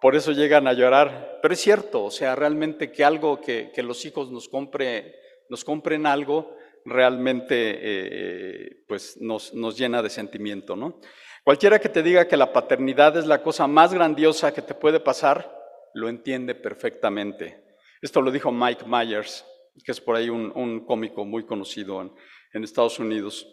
por 0.01 0.15
eso 0.15 0.31
llegan 0.31 0.67
a 0.67 0.74
llorar. 0.74 1.39
Pero 1.41 1.53
es 1.53 1.62
cierto, 1.62 2.03
o 2.03 2.12
sea, 2.12 2.36
realmente 2.36 2.91
que 2.91 3.05
algo, 3.05 3.39
que, 3.39 3.72
los 3.77 4.03
hijos 4.03 4.31
nos, 4.31 4.50
compre, 4.50 5.15
nos 5.48 5.63
compren 5.63 6.08
algo, 6.08 6.58
realmente 6.84 7.55
eh, 7.55 8.84
pues 8.88 9.17
nos, 9.22 9.53
nos, 9.53 9.77
llena 9.77 10.01
de 10.01 10.10
sentimiento. 10.10 10.75
¿no? 10.75 11.00
Cualquiera 11.43 11.79
que 11.79 11.88
te 11.88 12.01
diga 12.01 12.27
que 12.27 12.36
la 12.36 12.51
paternidad 12.51 13.15
es 13.15 13.27
la 13.27 13.43
cosa 13.43 13.67
más 13.67 13.93
grandiosa 13.93 14.53
que 14.53 14.63
te 14.63 14.74
puede 14.74 15.00
pasar, 15.00 15.55
lo 15.93 16.10
entiende 16.10 16.55
perfectamente. 16.55 17.63
Esto 18.01 18.22
lo 18.22 18.31
dijo 18.31 18.51
Mike 18.51 18.86
Myers, 18.88 19.46
que 19.86 19.91
es 19.91 20.01
por 20.01 20.15
ahí 20.15 20.29
un, 20.29 20.84
cómico 20.86 21.25
muy 21.25 21.46
conocido 21.46 22.01
en, 22.01 22.12
en 22.53 22.63
Estados 22.63 22.98
Unidos. 22.98 23.48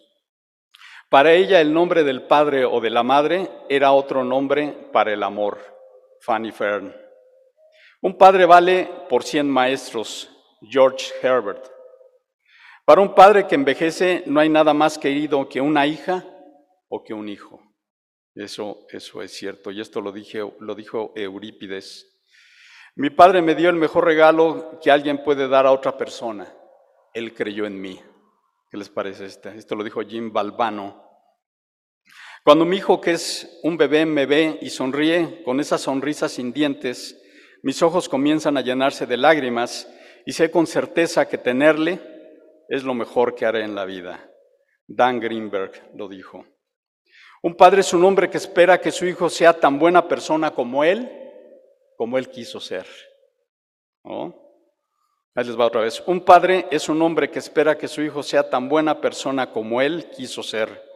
Para 1.10 1.32
ella 1.32 1.60
el 1.60 1.74
nombre 1.74 2.04
del 2.04 2.22
padre 2.22 2.64
o 2.64 2.80
de 2.80 2.88
la 2.88 3.02
madre 3.02 3.50
era 3.68 3.92
otro 3.92 4.24
nombre 4.24 4.74
para 4.92 5.12
el 5.12 5.22
amor, 5.22 5.77
Fanny 6.20 6.52
Fern. 6.52 6.94
Un 8.00 8.16
padre 8.16 8.46
vale 8.46 8.88
por 9.08 9.24
cien 9.24 9.48
maestros, 9.50 10.30
George 10.60 11.12
Herbert. 11.22 11.68
Para 12.84 13.00
un 13.00 13.14
padre 13.14 13.46
que 13.46 13.54
envejece 13.54 14.22
no 14.26 14.40
hay 14.40 14.48
nada 14.48 14.72
más 14.72 14.98
querido 14.98 15.48
que 15.48 15.60
una 15.60 15.86
hija 15.86 16.24
o 16.88 17.02
que 17.02 17.12
un 17.12 17.28
hijo. 17.28 17.60
Eso, 18.34 18.86
eso 18.90 19.20
es 19.20 19.32
cierto, 19.32 19.70
y 19.70 19.80
esto 19.80 20.00
lo, 20.00 20.12
dije, 20.12 20.40
lo 20.60 20.74
dijo 20.74 21.12
Eurípides. 21.16 22.20
Mi 22.94 23.10
padre 23.10 23.42
me 23.42 23.54
dio 23.54 23.68
el 23.68 23.76
mejor 23.76 24.04
regalo 24.04 24.78
que 24.80 24.90
alguien 24.90 25.22
puede 25.24 25.48
dar 25.48 25.66
a 25.66 25.72
otra 25.72 25.96
persona. 25.96 26.52
Él 27.14 27.34
creyó 27.34 27.66
en 27.66 27.80
mí. 27.80 28.00
¿Qué 28.70 28.76
les 28.76 28.88
parece 28.88 29.26
este? 29.26 29.56
Esto 29.56 29.74
lo 29.74 29.82
dijo 29.82 30.00
Jim 30.02 30.32
Balbano. 30.32 31.07
Cuando 32.48 32.64
mi 32.64 32.78
hijo, 32.78 32.98
que 32.98 33.10
es 33.10 33.60
un 33.62 33.76
bebé, 33.76 34.06
me 34.06 34.24
ve 34.24 34.56
y 34.62 34.70
sonríe 34.70 35.42
con 35.44 35.60
esa 35.60 35.76
sonrisa 35.76 36.30
sin 36.30 36.50
dientes, 36.50 37.20
mis 37.62 37.82
ojos 37.82 38.08
comienzan 38.08 38.56
a 38.56 38.62
llenarse 38.62 39.04
de 39.04 39.18
lágrimas 39.18 39.86
y 40.24 40.32
sé 40.32 40.50
con 40.50 40.66
certeza 40.66 41.28
que 41.28 41.36
tenerle 41.36 42.00
es 42.70 42.84
lo 42.84 42.94
mejor 42.94 43.34
que 43.34 43.44
haré 43.44 43.64
en 43.64 43.74
la 43.74 43.84
vida. 43.84 44.30
Dan 44.86 45.20
Greenberg 45.20 45.90
lo 45.94 46.08
dijo. 46.08 46.46
Un 47.42 47.54
padre 47.54 47.82
es 47.82 47.92
un 47.92 48.02
hombre 48.02 48.30
que 48.30 48.38
espera 48.38 48.80
que 48.80 48.92
su 48.92 49.04
hijo 49.04 49.28
sea 49.28 49.52
tan 49.52 49.78
buena 49.78 50.08
persona 50.08 50.52
como 50.52 50.84
él, 50.84 51.06
como 51.98 52.16
él 52.16 52.30
quiso 52.30 52.60
ser. 52.60 52.86
Ahí 55.34 55.44
les 55.44 55.60
va 55.60 55.66
otra 55.66 55.82
vez. 55.82 56.02
Un 56.06 56.24
padre 56.24 56.66
es 56.70 56.88
un 56.88 57.02
hombre 57.02 57.30
que 57.30 57.40
espera 57.40 57.76
que 57.76 57.88
su 57.88 58.00
hijo 58.00 58.22
sea 58.22 58.48
tan 58.48 58.70
buena 58.70 59.02
persona 59.02 59.52
como 59.52 59.82
él 59.82 60.08
quiso 60.16 60.42
ser. 60.42 60.87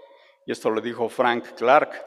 Y 0.46 0.52
esto 0.52 0.70
lo 0.70 0.80
dijo 0.80 1.08
Frank 1.08 1.54
Clark. 1.56 2.04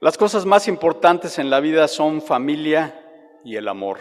Las 0.00 0.18
cosas 0.18 0.44
más 0.44 0.68
importantes 0.68 1.38
en 1.38 1.50
la 1.50 1.60
vida 1.60 1.88
son 1.88 2.20
familia 2.20 3.40
y 3.44 3.56
el 3.56 3.66
amor. 3.68 3.98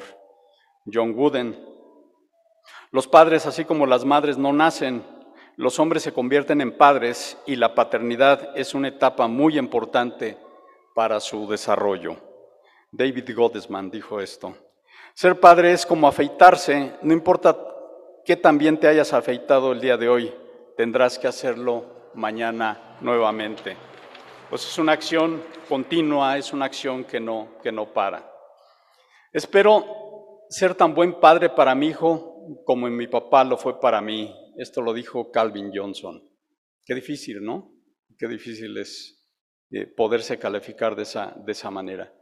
John 0.91 1.13
Wooden. 1.15 1.57
Los 2.91 3.07
padres, 3.07 3.45
así 3.45 3.65
como 3.65 3.85
las 3.85 4.05
madres, 4.05 4.37
no 4.37 4.53
nacen. 4.53 5.03
Los 5.55 5.79
hombres 5.79 6.03
se 6.03 6.13
convierten 6.13 6.61
en 6.61 6.77
padres 6.77 7.37
y 7.45 7.55
la 7.55 7.73
paternidad 7.73 8.57
es 8.57 8.73
una 8.73 8.89
etapa 8.89 9.27
muy 9.27 9.57
importante 9.57 10.37
para 10.93 11.19
su 11.19 11.47
desarrollo. 11.47 12.17
David 12.91 13.35
Gottesman 13.35 13.89
dijo 13.89 14.19
esto. 14.19 14.55
Ser 15.13 15.39
padre 15.39 15.71
es 15.71 15.85
como 15.85 16.07
afeitarse, 16.07 16.93
no 17.01 17.13
importa 17.13 17.57
qué 18.25 18.35
también 18.35 18.77
te 18.77 18.87
hayas 18.87 19.13
afeitado 19.13 19.71
el 19.71 19.79
día 19.79 19.95
de 19.95 20.09
hoy, 20.09 20.33
tendrás 20.75 21.17
que 21.17 21.27
hacerlo 21.27 21.94
mañana 22.15 22.97
nuevamente. 23.01 23.77
Pues 24.49 24.65
es 24.65 24.77
una 24.77 24.93
acción 24.93 25.43
continua, 25.67 26.37
es 26.37 26.53
una 26.53 26.65
acción 26.65 27.03
que 27.03 27.19
no, 27.19 27.57
que 27.61 27.71
no 27.71 27.93
para. 27.93 28.31
Espero 29.31 30.45
ser 30.49 30.75
tan 30.75 30.93
buen 30.93 31.19
padre 31.19 31.49
para 31.49 31.75
mi 31.75 31.87
hijo 31.87 32.35
como 32.65 32.87
mi 32.87 33.07
papá 33.07 33.43
lo 33.43 33.57
fue 33.57 33.79
para 33.79 34.01
mí. 34.01 34.33
Esto 34.57 34.81
lo 34.81 34.93
dijo 34.93 35.31
Calvin 35.31 35.71
Johnson. 35.73 36.23
Qué 36.85 36.93
difícil, 36.95 37.43
¿no? 37.43 37.71
Qué 38.17 38.27
difícil 38.27 38.77
es 38.77 39.27
eh, 39.71 39.87
poderse 39.87 40.37
calificar 40.37 40.95
de 40.95 41.03
esa, 41.03 41.33
de 41.45 41.51
esa 41.51 41.71
manera. 41.71 42.13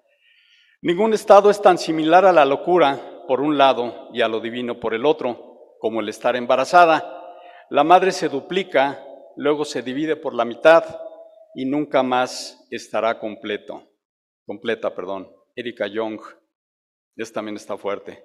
Ningún 0.82 1.14
estado 1.14 1.50
es 1.50 1.62
tan 1.62 1.78
similar 1.78 2.26
a 2.26 2.34
la 2.34 2.46
locura 2.46 3.24
por 3.28 3.42
un 3.42 3.58
lado 3.58 4.10
y 4.14 4.22
a 4.22 4.28
lo 4.28 4.40
divino 4.40 4.80
por 4.80 4.94
el 4.94 5.06
otro, 5.06 5.76
como 5.80 6.02
el 6.02 6.10
estar 6.10 6.36
embarazada. 6.36 7.38
La 7.70 7.84
madre 7.84 8.12
se 8.12 8.30
duplica, 8.30 9.06
luego 9.36 9.66
se 9.66 9.82
divide 9.82 10.16
por 10.16 10.34
la 10.34 10.46
mitad 10.46 10.84
y 11.56 11.66
nunca 11.66 12.04
más 12.04 12.66
estará 12.70 13.20
completo. 13.20 13.90
Completa, 14.46 14.94
perdón. 14.94 15.32
Erika 15.56 15.88
Young, 15.88 16.20
esta 17.16 17.36
también 17.36 17.58
está 17.58 17.78
fuerte. 17.78 18.24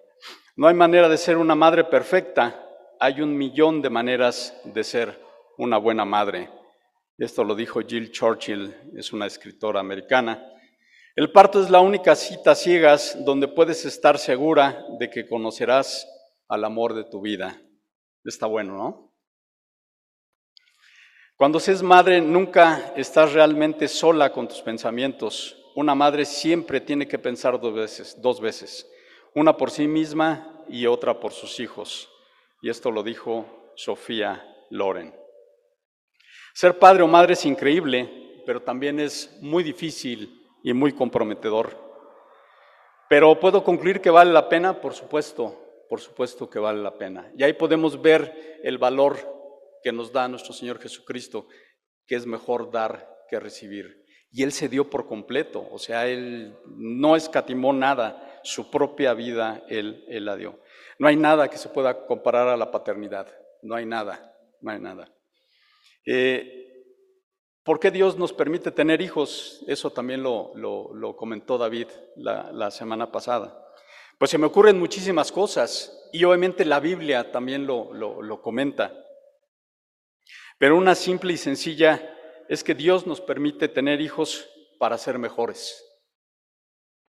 No 0.57 0.67
hay 0.67 0.75
manera 0.75 1.09
de 1.09 1.19
ser 1.19 1.37
una 1.37 1.55
madre 1.55 1.85
perfecta, 1.85 2.65
hay 2.99 3.21
un 3.21 3.37
millón 3.37 3.83
de 3.83 3.91
maneras 3.91 4.59
de 4.65 4.83
ser 4.83 5.19
una 5.57 5.79
buena 5.79 6.05
madre. 6.05 6.51
Esto 7.19 7.45
lo 7.45 7.55
dijo 7.55 7.81
Jill 7.81 8.11
Churchill, 8.11 8.75
es 8.97 9.13
una 9.13 9.27
escritora 9.27 9.81
americana. 9.81 10.53
El 11.15 11.33
parto 11.33 11.61
es 11.61 11.69
la 11.69 11.81
única 11.81 12.15
cita 12.15 12.55
ciegas 12.55 13.17
donde 13.25 13.49
puedes 13.49 13.85
estar 13.85 14.19
segura 14.19 14.85
de 14.99 15.11
que 15.11 15.29
conocerás 15.29 16.09
al 16.49 16.65
amor 16.65 16.95
de 16.95 17.05
tu 17.05 17.21
vida. 17.21 17.61
Está 18.25 18.47
bueno, 18.47 18.77
¿no? 18.77 19.08
Cuando 21.39 21.61
seas 21.61 21.85
madre, 21.85 22.21
nunca 22.21 22.93
estás 22.97 23.33
realmente 23.33 23.87
sola 23.87 24.33
con 24.33 24.49
tus 24.49 24.61
pensamientos. 24.61 25.57
Una 25.77 25.95
madre 25.95 26.25
siempre 26.25 26.81
tiene 26.81 27.07
que 27.07 27.17
pensar 27.17 27.61
dos 27.61 27.73
veces, 27.73 28.21
dos 28.21 28.41
veces, 28.41 28.91
una 29.37 29.57
por 29.57 29.71
sí 29.71 29.87
misma 29.87 30.65
y 30.69 30.87
otra 30.87 31.21
por 31.21 31.31
sus 31.31 31.61
hijos. 31.61 32.11
Y 32.61 32.69
esto 32.69 32.91
lo 32.91 33.05
dijo 33.05 33.71
Sofía 33.77 34.45
Loren. 34.71 35.15
Ser 36.55 36.77
padre 36.77 37.05
o 37.05 37.07
madre 37.07 37.35
es 37.35 37.47
increíble, 37.47 38.43
pero 38.45 38.61
también 38.61 38.99
es 38.99 39.39
muy 39.41 39.63
difícil 39.63 40.45
y 40.65 40.73
muy 40.73 40.93
comprometedor. 40.93 41.71
Pero 43.09 43.39
puedo 43.39 43.63
concluir 43.63 44.01
que 44.01 44.11
vale 44.11 44.33
la 44.33 44.49
pena, 44.49 44.81
por 44.81 44.93
supuesto, 44.93 45.85
por 45.89 46.01
supuesto 46.01 46.51
que 46.51 46.59
vale 46.59 46.83
la 46.83 46.99
pena. 46.99 47.31
Y 47.37 47.45
ahí 47.45 47.53
podemos 47.53 48.03
ver 48.03 48.59
el 48.65 48.77
valor 48.77 49.38
que 49.83 49.93
nos 49.93 50.13
da 50.13 50.29
nuestro 50.29 50.53
Señor 50.53 50.79
Jesucristo, 50.81 51.47
que 52.07 52.17
es 52.17 52.27
mejor 52.27 52.71
dar 52.71 53.25
que 53.29 53.39
recibir. 53.39 54.05
Y 54.31 54.43
Él 54.43 54.53
se 54.53 54.69
dio 54.69 54.91
por 54.91 55.07
completo, 55.07 55.67
o 55.71 55.79
sea, 55.79 56.07
Él 56.07 56.57
no 56.67 57.17
escatimó 57.17 57.73
nada, 57.73 58.41
su 58.43 58.71
propia 58.71 59.15
vida 59.15 59.65
Él, 59.69 60.05
él 60.09 60.25
la 60.25 60.37
dio. 60.37 60.61
No 60.99 61.09
hay 61.09 61.17
nada 61.17 61.49
que 61.49 61.59
se 61.59 61.69
pueda 61.69 62.07
comparar 62.07 62.49
a 62.49 62.57
la 62.57 62.71
paternidad, 62.71 63.29
no 63.63 63.75
hay 63.75 63.87
nada, 63.87 64.35
no 64.61 64.71
hay 64.71 64.81
nada. 64.81 65.13
Eh, 66.05 66.59
¿Por 67.63 67.79
qué 67.79 67.91
Dios 67.91 68.17
nos 68.17 68.33
permite 68.33 68.71
tener 68.71 69.03
hijos? 69.03 69.63
Eso 69.69 69.91
también 69.91 70.23
lo, 70.23 70.55
comentó 71.17 71.59
David 71.59 71.89
la, 72.17 72.71
semana 72.71 73.13
pasada. 73.13 73.63
Pues 74.19 74.31
se 74.31 74.39
me 74.39 74.47
ocurren 74.47 74.79
muchísimas 74.79 75.31
cosas 75.31 76.09
y 76.13 76.25
obviamente 76.25 76.65
la 76.65 76.81
Biblia 76.81 77.31
también 77.31 77.67
lo, 77.67 77.93
lo 77.93 78.41
comenta. 78.41 79.05
Pero 80.59 80.77
una 80.77 80.95
simple 80.95 81.33
y 81.33 81.37
sencilla 81.37 82.15
es 82.49 82.65
que 82.65 82.75
Dios 82.75 83.07
nos 83.07 83.21
permite 83.21 83.69
tener 83.69 84.01
hijos 84.01 84.49
para 84.79 84.99
ser 84.99 85.19
mejores. 85.19 85.85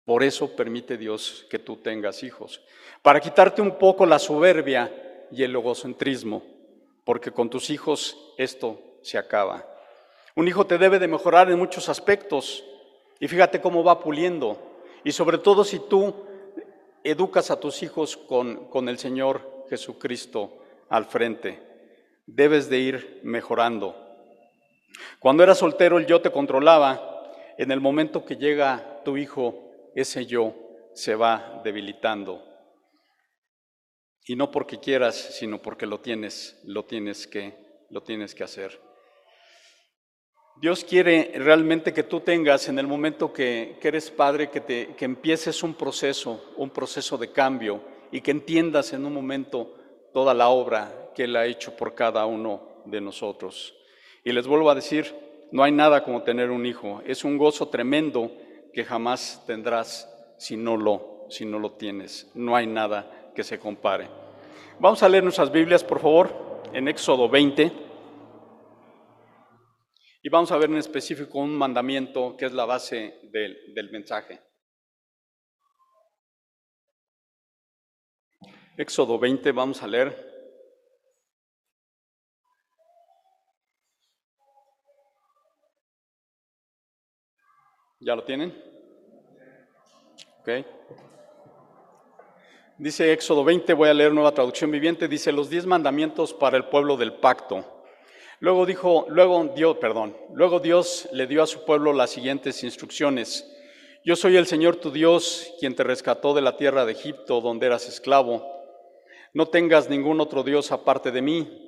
Por 0.04 0.24
eso 0.24 0.56
permite 0.56 0.98
Dios 0.98 1.46
que 1.50 1.60
tú 1.60 1.78
tengas 1.78 2.24
hijos, 2.24 2.62
para 3.02 3.20
quitarte 3.20 3.62
un 3.62 3.78
poco 3.78 4.06
la 4.06 4.20
soberbia 4.20 5.26
y 5.32 5.44
el 5.44 5.54
egocentrismo, 5.54 6.44
porque 7.04 7.32
con 7.32 7.50
tus 7.50 7.70
hijos 7.70 8.34
esto 8.38 9.00
se 9.02 9.18
acaba. 9.18 9.68
Un 10.36 10.48
hijo 10.48 10.66
te 10.66 10.78
debe 10.78 11.00
de 11.00 11.08
mejorar 11.08 11.52
en 11.52 11.60
muchos 11.60 11.90
aspectos 11.90 12.64
y 13.20 13.28
fíjate 13.28 13.60
cómo 13.60 13.84
va 13.84 14.00
puliendo. 14.00 14.82
Y 15.04 15.12
sobre 15.12 15.40
todo 15.40 15.64
si 15.64 15.80
tú 15.80 16.14
educas 17.04 17.52
a 17.52 17.60
tus 17.60 17.84
hijos 17.84 18.16
con, 18.16 18.70
con 18.70 18.88
el 18.88 19.00
Señor 19.00 19.66
Jesucristo 19.70 20.60
al 20.90 21.06
frente, 21.06 21.67
debes 22.28 22.70
de 22.70 22.78
ir 22.78 23.22
mejorando. 23.24 23.96
Cuando 25.20 25.44
eras 25.44 25.58
soltero 25.58 25.98
el 25.98 26.06
yo 26.06 26.22
te 26.22 26.32
controlaba, 26.32 27.34
en 27.58 27.72
el 27.72 27.82
momento 27.82 28.24
que 28.24 28.36
llega 28.36 29.02
tu 29.04 29.18
hijo, 29.18 29.72
ese 29.96 30.26
yo 30.28 30.54
se 30.94 31.16
va 31.16 31.62
debilitando. 31.64 32.44
Y 34.26 34.36
no 34.36 34.52
porque 34.52 34.80
quieras, 34.80 35.16
sino 35.16 35.62
porque 35.62 35.88
lo 35.88 36.02
tienes, 36.02 36.60
lo 36.66 36.86
tienes 36.86 37.26
que, 37.26 37.56
lo 37.90 38.04
tienes 38.04 38.36
que 38.36 38.44
hacer. 38.44 38.80
Dios 40.60 40.84
quiere 40.84 41.34
realmente 41.36 41.94
que 41.94 42.04
tú 42.04 42.20
tengas 42.20 42.68
en 42.68 42.80
el 42.80 42.88
momento 42.88 43.32
que, 43.32 43.80
eres 43.82 44.12
padre, 44.12 44.50
que, 44.50 44.60
te, 44.60 44.96
que 44.96 45.06
empieces 45.06 45.64
un 45.64 45.76
proceso, 45.76 46.54
un 46.58 46.72
proceso 46.72 47.18
de 47.18 47.32
cambio 47.32 47.82
y 48.12 48.22
que 48.22 48.32
entiendas 48.32 48.92
en 48.92 49.06
un 49.06 49.14
momento 49.14 49.76
toda 50.14 50.34
la 50.34 50.50
obra 50.50 51.07
que 51.18 51.24
Él 51.24 51.36
ha 51.36 51.48
hecho 51.48 51.76
por 51.76 51.96
cada 51.96 52.28
uno 52.28 52.84
de 52.86 53.02
nosotros. 53.02 53.74
Y 54.24 54.32
les 54.32 54.46
vuelvo 54.46 54.70
a 54.70 54.76
decir, 54.76 55.16
no 55.52 55.64
hay 55.64 55.72
nada 55.72 56.04
como 56.04 56.22
tener 56.22 56.52
un 56.52 56.64
hijo. 56.64 57.02
Es 57.08 57.24
un 57.24 57.40
gozo 57.40 57.70
tremendo 57.70 58.32
que 58.72 58.86
jamás 58.86 59.44
tendrás 59.48 60.08
si 60.38 60.56
no 60.56 60.78
lo, 60.78 61.26
si 61.32 61.44
no 61.44 61.58
lo 61.58 61.72
tienes. 61.72 62.30
No 62.36 62.56
hay 62.56 62.68
nada 62.68 63.32
que 63.34 63.44
se 63.44 63.58
compare. 63.58 64.08
Vamos 64.80 65.02
a 65.02 65.10
leer 65.10 65.24
nuestras 65.24 65.52
Biblias, 65.52 65.84
por 65.84 66.00
favor, 66.00 66.62
en 66.72 66.88
Éxodo 66.88 67.28
20. 67.28 67.72
Y 70.22 70.30
vamos 70.30 70.52
a 70.52 70.58
ver 70.58 70.70
en 70.70 70.78
específico 70.78 71.40
un 71.40 71.58
mandamiento 71.58 72.38
que 72.38 72.46
es 72.46 72.52
la 72.52 72.66
base 72.66 73.22
del, 73.32 73.74
del 73.74 73.90
mensaje. 73.90 74.40
Éxodo 78.78 79.18
20, 79.18 79.52
vamos 79.52 79.82
a 79.82 79.88
leer. 79.88 80.27
¿Ya 88.00 88.16
lo 88.16 88.24
tienen? 88.24 88.54
Ok. 90.42 90.50
Dice 92.78 93.12
Éxodo 93.12 93.44
20, 93.44 93.74
voy 93.74 93.90
a 93.90 93.94
leer 93.94 94.14
nueva 94.14 94.34
traducción 94.34 94.70
viviente, 94.70 95.08
dice 95.08 95.32
los 95.32 95.50
diez 95.50 95.66
mandamientos 95.66 96.32
para 96.32 96.58
el 96.58 96.66
pueblo 96.66 96.96
del 96.96 97.14
pacto. 97.14 97.66
Luego 98.40 98.68
dijo, 98.68 99.08
luego 99.10 99.52
Dios, 99.56 99.78
perdón, 99.78 100.16
luego 100.36 100.60
Dios 100.60 101.10
le 101.12 101.26
dio 101.26 101.42
a 101.42 101.48
su 101.48 101.66
pueblo 101.66 101.92
las 101.92 102.12
siguientes 102.12 102.64
instrucciones. 102.64 103.52
Yo 104.06 104.16
soy 104.16 104.38
el 104.38 104.46
Señor 104.46 104.76
tu 104.76 104.92
Dios, 104.92 105.52
quien 105.60 105.76
te 105.76 105.84
rescató 105.84 106.36
de 106.36 106.42
la 106.42 106.56
tierra 106.56 106.86
de 106.86 106.92
Egipto, 106.92 107.42
donde 107.42 107.66
eras 107.66 107.88
esclavo. 107.88 108.46
No 109.34 109.48
tengas 109.48 109.90
ningún 109.90 110.22
otro 110.22 110.44
Dios 110.44 110.72
aparte 110.72 111.12
de 111.12 111.24
mí. 111.24 111.67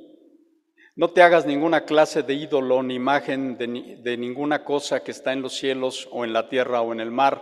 No 0.99 1.11
te 1.11 1.21
hagas 1.21 1.45
ninguna 1.45 1.85
clase 1.85 2.23
de 2.23 2.33
ídolo 2.33 2.83
ni 2.83 2.95
imagen 2.95 3.57
de, 3.57 4.17
ninguna 4.17 4.65
cosa 4.65 5.01
que 5.01 5.11
está 5.11 5.31
en 5.31 5.41
los 5.41 5.53
cielos 5.53 6.09
o 6.11 6.25
en 6.25 6.33
la 6.33 6.49
tierra 6.49 6.81
o 6.81 6.91
en 6.91 6.99
el 6.99 7.09
mar. 7.09 7.41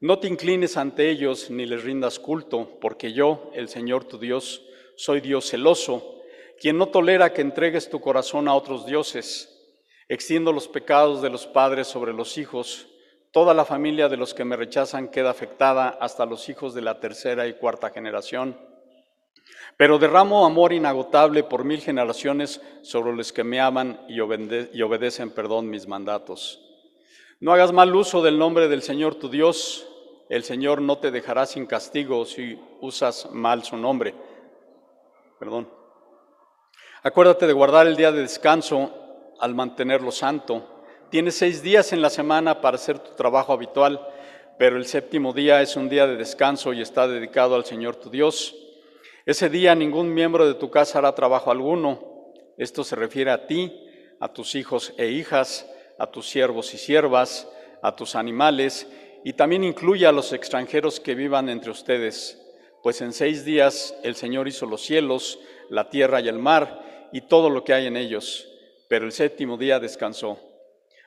No 0.00 0.18
te 0.18 0.26
inclines 0.26 0.76
ante 0.76 1.08
ellos 1.08 1.50
ni 1.50 1.66
les 1.66 1.84
rindas 1.84 2.18
culto, 2.18 2.68
porque 2.80 3.12
yo, 3.12 3.52
el 3.54 3.68
Señor 3.68 4.06
tu 4.06 4.18
Dios, 4.18 4.60
soy 4.96 5.20
Dios 5.20 5.48
celoso, 5.48 6.20
quien 6.58 6.76
no 6.76 6.86
tolera 6.86 7.32
que 7.32 7.42
entregues 7.42 7.88
tu 7.88 8.00
corazón 8.00 8.48
a 8.48 8.54
otros 8.56 8.86
dioses. 8.86 9.72
Extiendo 10.08 10.52
los 10.52 10.66
pecados 10.66 11.22
de 11.22 11.30
los 11.30 11.46
padres 11.46 11.86
sobre 11.86 12.12
los 12.12 12.36
hijos. 12.38 12.88
Toda 13.30 13.54
la 13.54 13.64
familia 13.64 14.08
de 14.08 14.16
los 14.16 14.34
que 14.34 14.44
me 14.44 14.56
rechazan 14.56 15.12
queda 15.12 15.30
afectada 15.30 15.90
hasta 16.00 16.26
los 16.26 16.48
hijos 16.48 16.74
de 16.74 16.82
la 16.82 16.98
tercera 16.98 17.46
y 17.46 17.52
cuarta 17.52 17.90
generación. 17.90 18.73
Pero 19.76 19.98
derramo 19.98 20.46
amor 20.46 20.72
inagotable 20.72 21.42
por 21.42 21.64
mil 21.64 21.80
generaciones 21.80 22.60
sobre 22.82 23.14
los 23.14 23.32
que 23.32 23.44
me 23.44 23.60
aman 23.60 24.00
y, 24.08 24.20
obedecen, 24.20 25.30
perdón, 25.30 25.68
mis 25.68 25.88
mandatos. 25.88 26.60
No 27.40 27.52
hagas 27.52 27.72
mal 27.72 27.94
uso 27.94 28.22
del 28.22 28.38
nombre 28.38 28.68
del 28.68 28.82
Señor 28.82 29.16
tu 29.16 29.28
Dios, 29.28 29.86
el 30.28 30.44
Señor 30.44 30.80
no 30.80 30.98
te 30.98 31.10
dejará 31.10 31.44
sin 31.44 31.66
castigo 31.66 32.24
si 32.24 32.58
usas 32.80 33.28
mal 33.32 33.64
su 33.64 33.76
nombre. 33.76 34.14
Perdón. 35.38 35.68
Acuérdate 37.02 37.46
de 37.46 37.52
guardar 37.52 37.86
el 37.86 37.96
día 37.96 38.12
de 38.12 38.22
descanso 38.22 38.92
al 39.40 39.54
mantenerlo 39.54 40.10
santo. 40.10 40.64
Tienes 41.10 41.36
seis 41.36 41.62
días 41.62 41.92
en 41.92 42.00
la 42.00 42.10
semana 42.10 42.60
para 42.60 42.76
hacer 42.76 42.98
tu 42.98 43.14
trabajo 43.14 43.52
habitual, 43.52 44.00
pero 44.58 44.76
el 44.76 44.86
séptimo 44.86 45.32
día 45.32 45.60
es 45.60 45.76
un 45.76 45.88
día 45.88 46.06
de 46.06 46.16
descanso 46.16 46.72
y 46.72 46.80
está 46.80 47.06
dedicado 47.06 47.56
al 47.56 47.64
Señor 47.64 47.96
tu 47.96 48.08
Dios. 48.08 48.54
Ese 49.26 49.48
día 49.48 49.74
ningún 49.74 50.12
miembro 50.12 50.46
de 50.46 50.54
tu 50.54 50.70
casa 50.70 50.98
hará 50.98 51.14
trabajo 51.14 51.50
alguno. 51.50 52.32
Esto 52.58 52.84
se 52.84 52.94
refiere 52.94 53.30
a 53.30 53.46
ti, 53.46 53.72
a 54.20 54.32
tus 54.32 54.54
hijos 54.54 54.92
e 54.98 55.08
hijas, 55.08 55.66
a 55.98 56.10
tus 56.10 56.28
siervos 56.28 56.74
y 56.74 56.78
siervas, 56.78 57.48
a 57.82 57.96
tus 57.96 58.16
animales 58.16 58.86
y 59.24 59.32
también 59.32 59.64
incluye 59.64 60.06
a 60.06 60.12
los 60.12 60.34
extranjeros 60.34 61.00
que 61.00 61.14
vivan 61.14 61.48
entre 61.48 61.70
ustedes, 61.70 62.38
pues 62.82 63.00
en 63.00 63.14
seis 63.14 63.46
días 63.46 63.96
el 64.02 64.14
Señor 64.14 64.46
hizo 64.46 64.66
los 64.66 64.82
cielos, 64.82 65.38
la 65.70 65.88
tierra 65.88 66.20
y 66.20 66.28
el 66.28 66.38
mar 66.38 67.08
y 67.10 67.22
todo 67.22 67.48
lo 67.48 67.64
que 67.64 67.72
hay 67.72 67.86
en 67.86 67.96
ellos, 67.96 68.46
pero 68.88 69.06
el 69.06 69.12
séptimo 69.12 69.56
día 69.56 69.80
descansó. 69.80 70.38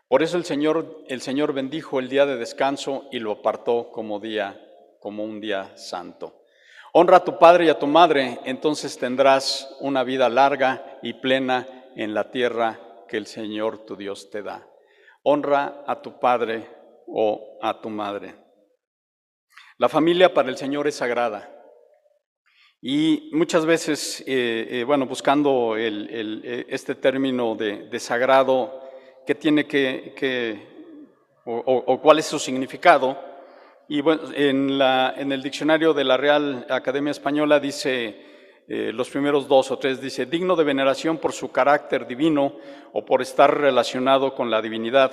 Por 0.08 0.24
eso 0.24 0.38
el 0.38 0.46
Señor, 0.46 1.04
el 1.08 1.22
Señor 1.22 1.54
bendijo 1.54 2.00
el 2.00 2.10
día 2.10 2.26
de 2.26 2.38
descanso 2.38 3.08
y 3.12 3.20
lo 3.20 3.34
apartó 3.34 3.92
como 3.92 4.20
día, 4.20 4.60
como 5.00 5.24
un 5.24 5.40
día 5.40 5.78
santo. 5.78 6.37
Honra 7.00 7.18
a 7.18 7.24
tu 7.24 7.38
padre 7.38 7.66
y 7.66 7.70
a 7.70 7.78
tu 7.78 7.86
madre, 7.86 8.40
entonces 8.44 8.98
tendrás 8.98 9.70
una 9.82 10.04
vida 10.04 10.30
larga 10.30 10.98
y 11.04 11.14
plena 11.14 11.68
en 11.96 12.16
la 12.16 12.32
tierra 12.32 12.80
que 13.08 13.18
el 13.18 13.28
Señor 13.28 13.86
tu 13.86 13.96
Dios 13.96 14.32
te 14.32 14.42
da. 14.42 14.68
Honra 15.22 15.84
a 15.86 16.02
tu 16.02 16.20
padre 16.20 16.68
o 17.06 17.60
a 17.62 17.80
tu 17.82 17.92
madre. 17.92 18.34
La 19.78 19.90
familia 19.90 20.34
para 20.34 20.50
el 20.50 20.58
Señor 20.58 20.88
es 20.88 20.96
sagrada. 20.96 21.48
Y 22.82 23.30
muchas 23.32 23.68
veces, 23.68 24.22
eh, 24.22 24.68
eh, 24.68 24.84
bueno, 24.84 25.06
buscando 25.06 25.76
eh, 25.78 26.66
este 26.68 26.96
término 26.96 27.54
de, 27.54 28.00
sagrado, 28.00 28.90
¿qué 29.24 29.36
tiene 29.36 29.68
que, 29.68 30.66
o, 31.46 32.02
cuál 32.02 32.18
es 32.18 32.26
su 32.26 32.40
significado? 32.40 33.27
Y 33.90 34.02
bueno, 34.02 34.24
en, 34.34 34.78
la, 34.78 35.14
en, 35.18 35.32
el 35.32 35.42
diccionario 35.42 35.94
de 35.94 36.04
la 36.04 36.18
Real 36.18 36.66
Academia 36.70 37.12
Española 37.12 37.60
dice, 37.60 38.28
los 38.68 39.10
primeros 39.10 39.48
dos 39.48 39.72
o 39.72 39.80
tres, 39.80 40.02
dice, 40.02 40.26
digno 40.26 40.56
de 40.58 40.66
veneración 40.66 41.18
por 41.18 41.32
su 41.32 41.52
carácter 41.52 42.06
divino 42.06 42.58
o 42.92 43.06
por 43.06 43.22
estar 43.22 43.58
relacionado 43.58 44.36
con 44.36 44.52
la 44.52 44.62
divinidad. 44.62 45.12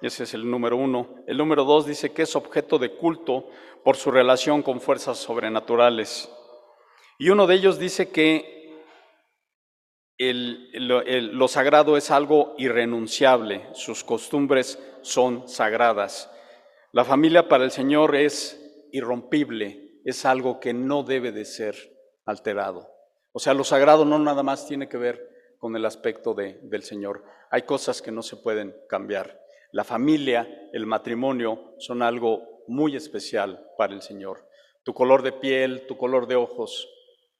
Ese 0.00 0.24
es 0.24 0.32
el 0.32 0.48
número 0.48 0.76
uno. 0.76 1.16
El 1.26 1.36
número 1.36 1.64
dos 1.64 1.84
dice 1.84 2.12
que 2.12 2.22
es 2.22 2.34
objeto 2.34 2.78
de 2.78 2.92
culto 2.92 3.48
por 3.84 3.96
su 3.96 4.10
relación 4.10 4.62
con 4.62 4.80
fuerzas 4.80 5.18
sobrenaturales. 5.18 6.30
Y 7.18 7.28
uno 7.28 7.46
de 7.46 7.56
ellos 7.56 7.78
dice 7.78 8.10
que 8.10 8.56
lo 10.18 11.48
sagrado 11.48 11.96
es 11.96 12.10
algo 12.10 12.54
irrenunciable, 12.58 13.68
sus 13.72 14.02
costumbres 14.02 14.82
son 15.02 15.48
sagradas. 15.48 16.30
La 16.92 17.04
familia 17.04 17.48
para 17.48 17.64
el 17.64 17.70
Señor 17.70 18.16
es 18.16 18.88
irrompible, 18.92 20.00
es 20.06 20.24
algo 20.24 20.58
que 20.58 20.72
no 20.72 21.02
debe 21.02 21.32
de 21.32 21.44
ser 21.44 21.76
alterado. 22.24 22.90
O 23.32 23.38
sea, 23.38 23.52
lo 23.52 23.62
sagrado 23.62 24.06
no 24.06 24.18
nada 24.18 24.42
más 24.42 24.66
tiene 24.66 24.88
que 24.88 24.96
ver 24.96 25.28
con 25.58 25.76
el 25.76 25.84
aspecto 25.84 26.32
del 26.32 26.82
Señor. 26.82 27.24
Hay 27.50 27.62
cosas 27.62 28.00
que 28.00 28.10
no 28.10 28.22
se 28.22 28.36
pueden 28.36 28.74
cambiar. 28.88 29.38
La 29.70 29.84
familia, 29.84 30.48
el 30.72 30.86
matrimonio 30.86 31.74
son 31.78 32.00
algo 32.00 32.64
muy 32.68 32.96
especial 32.96 33.66
para 33.76 33.92
el 33.92 34.00
Señor. 34.00 34.48
Tu 34.82 34.94
color 34.94 35.22
de 35.22 35.32
piel, 35.32 35.86
tu 35.86 35.98
color 35.98 36.26
de 36.26 36.36
ojos 36.36 36.88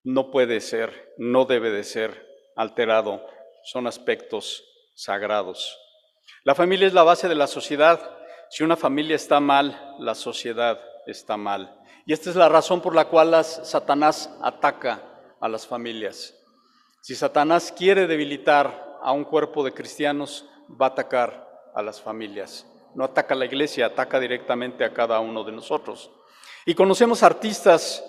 no 0.05 0.31
puede 0.31 0.61
ser, 0.61 1.15
no 1.17 1.47
debe 1.47 1.71
de 1.71 1.85
ser 1.85 2.27
alterado. 2.55 3.27
Son 3.63 3.87
aspectos 3.87 4.63
sagrados. 4.95 5.79
La 6.45 6.55
familia 6.55 6.87
es 6.87 6.93
la 6.93 7.03
base 7.03 7.29
de 7.29 7.35
la 7.35 7.47
sociedad. 7.47 8.18
Si 8.51 8.65
una 8.65 8.77
familia 8.77 9.17
está 9.17 9.41
mal, 9.41 9.97
la 9.99 10.15
sociedad 10.15 10.81
está 11.07 11.37
mal. 11.37 11.79
Y 12.07 12.13
esta 12.13 12.31
es 12.31 12.37
la 12.37 12.49
razón 12.49 12.81
por 12.81 12.95
la 12.95 13.07
cual 13.07 13.45
Satanás 13.45 14.31
ataca 14.43 15.03
a 15.41 15.49
las 15.49 15.67
familias. 15.67 16.35
Si 17.03 17.15
Satanás 17.15 17.73
quiere 17.77 18.07
debilitar 18.07 18.99
a 19.03 19.13
un 19.13 19.25
cuerpo 19.25 19.63
de 19.63 19.73
cristianos, 19.73 20.47
va 20.69 20.87
a 20.87 20.91
atacar 20.91 21.71
a 21.75 21.83
las 21.83 22.01
familias. 22.01 22.67
No 22.95 23.05
ataca 23.05 23.35
a 23.35 23.37
la 23.37 23.45
iglesia, 23.45 23.87
ataca 23.87 24.19
directamente 24.19 24.85
a 24.85 24.93
cada 24.93 25.21
uno 25.21 25.45
de 25.45 25.53
nosotros. 25.53 26.11
Y 26.65 26.75
conocemos 26.75 27.23
artistas 27.23 28.03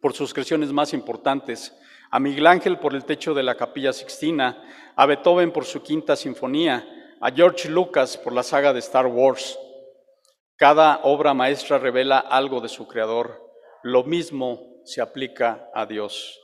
por 0.00 0.12
sus 0.14 0.32
creaciones 0.32 0.72
más 0.72 0.92
importantes, 0.94 1.76
a 2.10 2.18
Miguel 2.18 2.46
Ángel 2.46 2.78
por 2.78 2.94
el 2.94 3.04
techo 3.04 3.34
de 3.34 3.42
la 3.42 3.56
capilla 3.56 3.92
Sixtina, 3.92 4.62
a 4.96 5.06
Beethoven 5.06 5.52
por 5.52 5.64
su 5.64 5.82
quinta 5.82 6.16
sinfonía, 6.16 6.99
a 7.22 7.30
George 7.30 7.68
Lucas 7.68 8.16
por 8.16 8.32
la 8.32 8.42
saga 8.42 8.72
de 8.72 8.78
Star 8.78 9.06
Wars. 9.06 9.58
Cada 10.56 11.00
obra 11.02 11.34
maestra 11.34 11.78
revela 11.78 12.18
algo 12.18 12.62
de 12.62 12.68
su 12.68 12.88
creador. 12.88 13.46
Lo 13.82 14.04
mismo 14.04 14.80
se 14.84 15.02
aplica 15.02 15.68
a 15.74 15.84
Dios, 15.84 16.40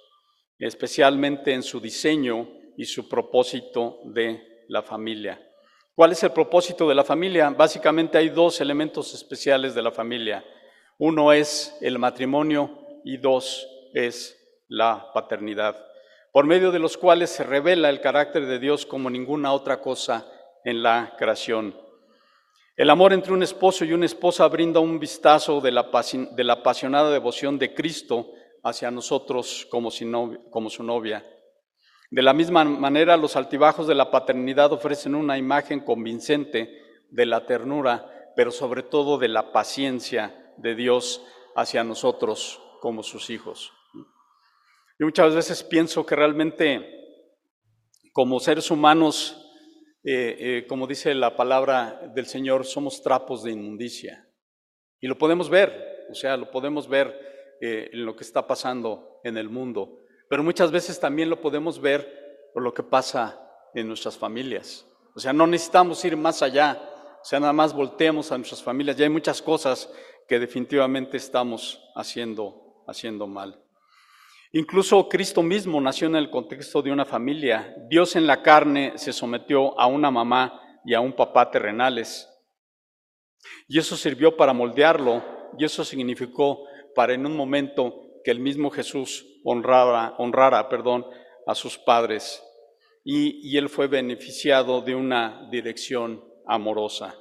especialmente 0.59 1.55
en 1.55 1.63
su 1.63 1.81
diseño 1.81 2.47
y 2.77 2.85
su 2.85 3.09
propósito 3.09 4.01
de 4.05 4.65
la 4.69 4.83
familia. 4.83 5.41
¿Cuál 5.95 6.13
es 6.13 6.23
el 6.23 6.33
propósito 6.33 6.87
de 6.87 6.95
la 6.95 7.05
familia? 7.05 7.49
Básicamente 7.49 8.19
hay 8.19 8.29
dos 8.29 8.61
elementos 8.61 9.15
especiales 9.15 9.75
de 9.75 9.83
la 9.83 9.93
familia. 9.93 10.45
Uno 10.99 11.33
es 11.33 11.75
el 11.81 11.99
matrimonio 11.99 12.87
y 13.03 13.17
dos 13.17 13.67
es 13.95 14.37
la 14.69 15.11
paternidad, 15.15 15.83
por 16.33 16.45
medio 16.45 16.71
de 16.71 16.81
los 16.81 16.99
cuales 16.99 17.31
se 17.31 17.45
revela 17.45 17.89
el 17.89 18.03
carácter 18.03 18.45
de 18.45 18.59
Dios 18.59 18.85
como 18.85 19.09
ninguna 19.09 19.55
otra 19.55 19.81
cosa 19.81 20.27
en 20.67 20.83
la 20.83 21.15
creación. 21.17 21.75
El 22.77 22.91
amor 22.91 23.13
entre 23.13 23.33
un 23.33 23.43
esposo 23.45 23.85
y 23.85 23.93
una 23.93 24.05
esposa 24.05 24.49
brinda 24.49 24.81
un 24.81 24.99
vistazo 24.99 25.61
de 25.61 25.71
la, 25.71 25.89
de 26.33 26.45
la 26.45 26.55
apasionada 26.55 27.11
devoción 27.13 27.57
de 27.57 27.73
Cristo 27.73 28.33
hacia 28.65 28.91
nosotros 28.91 29.69
como, 29.71 29.91
como 30.51 30.69
su 30.69 30.83
novia. 30.83 31.25
De 32.11 32.21
la 32.21 32.33
misma 32.33 32.65
manera, 32.65 33.17
los 33.17 33.37
altibajos 33.37 33.87
de 33.87 33.95
la 33.95 34.11
paternidad 34.11 34.73
ofrecen 34.73 35.15
una 35.15 35.39
imagen 35.39 35.81
convincente 35.81 36.83
de 37.11 37.27
la 37.27 37.47
ternura, 37.47 38.33
pero 38.35 38.51
sobre 38.51 38.83
todo 38.83 39.19
de 39.19 39.29
la 39.29 39.53
paciencia 39.53 40.53
de 40.57 40.75
Dios 40.75 41.23
hacia 41.55 41.85
nosotros 41.85 42.61
como 42.81 43.05
sus 43.05 43.31
hijos. 43.31 43.73
Y 44.99 45.05
muchas 45.05 45.33
veces 45.33 45.63
pienso 45.63 46.05
que 46.05 46.17
realmente 46.17 46.93
como 48.13 48.41
seres 48.41 48.71
humanos 48.71 49.46
eh, 50.09 50.37
eh, 50.39 50.67
como 50.69 50.87
dice 50.87 51.13
la 51.15 51.35
palabra 51.35 52.01
del 52.15 52.27
Señor, 52.27 52.65
somos 52.65 53.03
trapos 53.03 53.43
de 53.43 53.51
inmundicia. 53.51 54.31
Y 55.01 55.09
lo 55.09 55.19
podemos 55.19 55.51
ver, 55.51 56.07
o 56.09 56.15
sea, 56.15 56.37
lo 56.37 56.49
podemos 56.53 56.87
ver 56.89 57.57
eh, 57.61 57.91
en 57.93 58.07
lo 58.07 58.15
que 58.15 58.23
está 58.23 58.47
pasando 58.47 59.21
en 59.25 59.37
el 59.37 59.49
mundo. 59.49 59.99
Pero 60.29 60.45
muchas 60.45 60.71
veces 60.71 61.01
también 61.01 61.29
lo 61.29 61.41
podemos 61.41 61.81
ver 61.81 62.51
por 62.55 62.63
lo 62.63 62.73
que 62.73 62.85
pasa 62.85 63.37
en 63.75 63.89
nuestras 63.89 64.17
familias. 64.17 64.87
O 65.17 65.19
sea, 65.19 65.33
no 65.33 65.45
necesitamos 65.45 66.05
ir 66.05 66.17
más 66.17 66.41
allá. 66.41 66.81
O 67.21 67.25
sea, 67.25 67.41
nada 67.41 67.53
más 67.53 67.75
volteemos 67.75 68.31
a 68.31 68.39
nuestras 68.39 68.63
familias. 68.63 68.97
Ya 68.97 69.07
hay 69.07 69.11
muchas 69.11 69.43
cosas 69.43 69.93
que 70.29 70.39
definitivamente 70.39 71.17
estamos 71.17 71.83
haciendo, 71.97 72.85
haciendo 72.87 73.27
mal. 73.27 73.61
Incluso 74.57 75.07
Cristo 75.07 75.43
mismo 75.43 75.79
nació 75.83 76.07
en 76.07 76.17
el 76.17 76.31
contexto 76.31 76.81
de 76.81 76.91
una 76.91 77.05
familia. 77.05 77.77
Dios 77.91 78.17
en 78.17 78.27
la 78.27 78.41
carne 78.41 78.95
se 78.97 79.13
sometió 79.13 79.79
a 79.79 79.87
una 79.87 80.11
mamá 80.11 80.63
y 80.83 80.95
a 80.95 81.01
un 81.01 81.13
papá 81.13 81.51
terrenales. 81.51 82.27
Y 83.69 83.79
eso 83.79 83.99
sirvió 83.99 84.35
para 84.35 84.55
moldearlo 84.55 85.23
y 85.59 85.67
eso 85.67 85.85
significó 85.85 86.65
para 86.95 87.13
en 87.13 87.27
un 87.27 87.37
momento 87.37 88.15
que 88.25 88.31
el 88.31 88.41
mismo 88.41 88.71
Jesús 88.71 89.27
honrara, 89.45 90.15
honrara 90.17 90.71
perdón, 90.71 91.05
a 91.47 91.55
sus 91.55 91.77
padres 91.77 92.43
y, 93.05 93.47
y 93.47 93.59
él 93.59 93.69
fue 93.69 93.89
beneficiado 93.89 94.81
de 94.81 94.95
una 94.95 95.51
dirección 95.51 96.25
amorosa. 96.47 97.15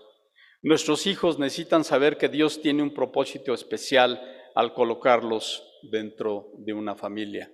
Nuestros 0.62 1.06
hijos 1.06 1.38
necesitan 1.38 1.84
saber 1.84 2.18
que 2.18 2.30
Dios 2.30 2.62
tiene 2.62 2.82
un 2.82 2.94
propósito 2.94 3.54
especial 3.54 4.22
al 4.56 4.74
colocarlos 4.74 5.75
dentro 5.92 6.52
de 6.58 6.74
una 6.74 6.96
familia. 6.96 7.52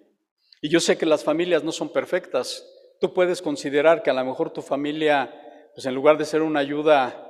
Y 0.61 0.69
yo 0.69 0.79
sé 0.79 0.97
que 0.97 1.05
las 1.05 1.23
familias 1.23 1.63
no 1.63 1.71
son 1.71 1.91
perfectas. 1.91 2.65
Tú 2.99 3.13
puedes 3.13 3.41
considerar 3.41 4.03
que 4.03 4.09
a 4.09 4.13
lo 4.13 4.23
mejor 4.23 4.51
tu 4.51 4.61
familia, 4.61 5.33
pues 5.73 5.85
en 5.85 5.95
lugar 5.95 6.17
de 6.17 6.25
ser 6.25 6.41
una 6.41 6.59
ayuda, 6.59 7.27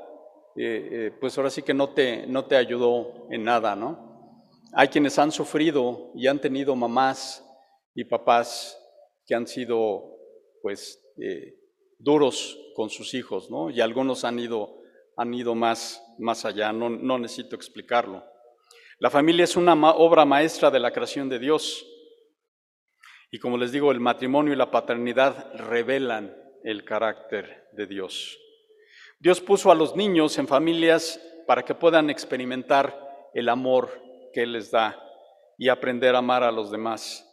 eh, 0.56 0.90
eh, 0.92 1.12
pues 1.20 1.38
ahora 1.38 1.50
sí 1.50 1.62
que 1.62 1.74
no 1.74 1.90
te, 1.90 2.28
no 2.28 2.46
te 2.46 2.58
ayudó 2.58 3.28
en 3.30 3.44
nada, 3.44 3.76
¿no? 3.76 4.44
Hay 4.74 4.90
quienes 4.90 5.18
han 5.20 5.32
sufrido 5.32 6.12
y 6.16 6.28
han 6.28 6.40
tenido 6.40 6.76
mamás 6.76 7.46
y 7.96 8.06
papás 8.06 8.78
que 9.26 9.36
han 9.36 9.48
sido, 9.48 10.18
pues, 10.62 11.02
eh, 11.18 11.56
duros 12.00 12.58
con 12.76 12.90
sus 12.90 13.14
hijos, 13.14 13.50
¿no? 13.50 13.70
Y 13.70 13.82
algunos 13.82 14.24
han 14.24 14.40
ido 14.40 14.82
han 15.22 15.34
ido 15.34 15.56
más, 15.56 16.04
más 16.18 16.46
allá, 16.46 16.72
no, 16.74 16.90
no 16.90 17.20
necesito 17.20 17.56
explicarlo. 17.56 18.24
La 19.02 19.10
familia 19.10 19.46
es 19.46 19.56
una 19.56 19.74
obra 19.74 20.26
maestra 20.26 20.70
de 20.70 20.80
la 20.80 20.92
creación 20.92 21.28
de 21.28 21.40
Dios. 21.40 21.88
Y 23.32 23.40
como 23.40 23.58
les 23.58 23.72
digo, 23.72 23.92
el 23.92 24.00
matrimonio 24.00 24.54
y 24.54 24.56
la 24.56 24.70
paternidad 24.70 25.56
revelan 25.56 26.38
el 26.64 26.86
carácter 26.86 27.68
de 27.72 27.88
Dios. 27.88 28.38
Dios 29.20 29.42
puso 29.42 29.72
a 29.72 29.76
los 29.76 29.96
niños 29.96 30.38
en 30.38 30.48
familias 30.48 31.20
para 31.48 31.66
que 31.66 31.74
puedan 31.74 32.12
experimentar 32.12 32.96
el 33.34 33.50
amor 33.50 33.90
que 34.34 34.44
Él 34.44 34.54
les 34.54 34.70
da 34.70 34.96
y 35.58 35.70
aprender 35.70 36.14
a 36.14 36.20
amar 36.20 36.44
a 36.44 36.52
los 36.52 36.70
demás. 36.70 37.28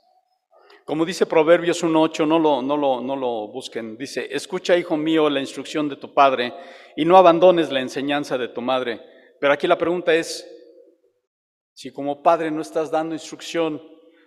Como 0.87 1.05
dice 1.05 1.27
Proverbios 1.27 1.85
1.8, 1.85 2.27
no 2.27 2.39
lo, 2.39 2.63
no, 2.63 2.79
lo, 2.79 3.03
no 3.03 3.15
lo 3.15 3.49
busquen, 3.49 3.99
dice, 3.99 4.27
escucha, 4.31 4.75
hijo 4.75 4.97
mío, 4.97 5.29
la 5.29 5.41
instrucción 5.41 5.87
de 5.91 5.97
tu 5.97 6.15
padre 6.15 6.55
y 6.97 7.05
no 7.05 7.19
abandones 7.19 7.71
la 7.71 7.81
enseñanza 7.81 8.39
de 8.39 8.49
tu 8.49 8.63
madre. 8.63 9.03
Pero 9.39 9.53
aquí 9.53 9.67
la 9.67 9.77
pregunta 9.77 10.15
es, 10.15 10.55
si 11.79 11.93
como 11.93 12.25
padre 12.25 12.51
no 12.51 12.61
estás 12.61 12.91
dando 12.91 13.15
instrucción, 13.15 13.81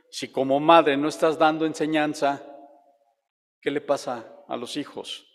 si 0.09 0.31
como 0.31 0.61
madre 0.61 0.95
no 0.95 1.09
estás 1.09 1.37
dando 1.37 1.65
enseñanza, 1.65 2.41
¿qué 3.59 3.69
le 3.69 3.81
pasa 3.81 4.25
a 4.47 4.55
los 4.55 4.77
hijos? 4.77 5.27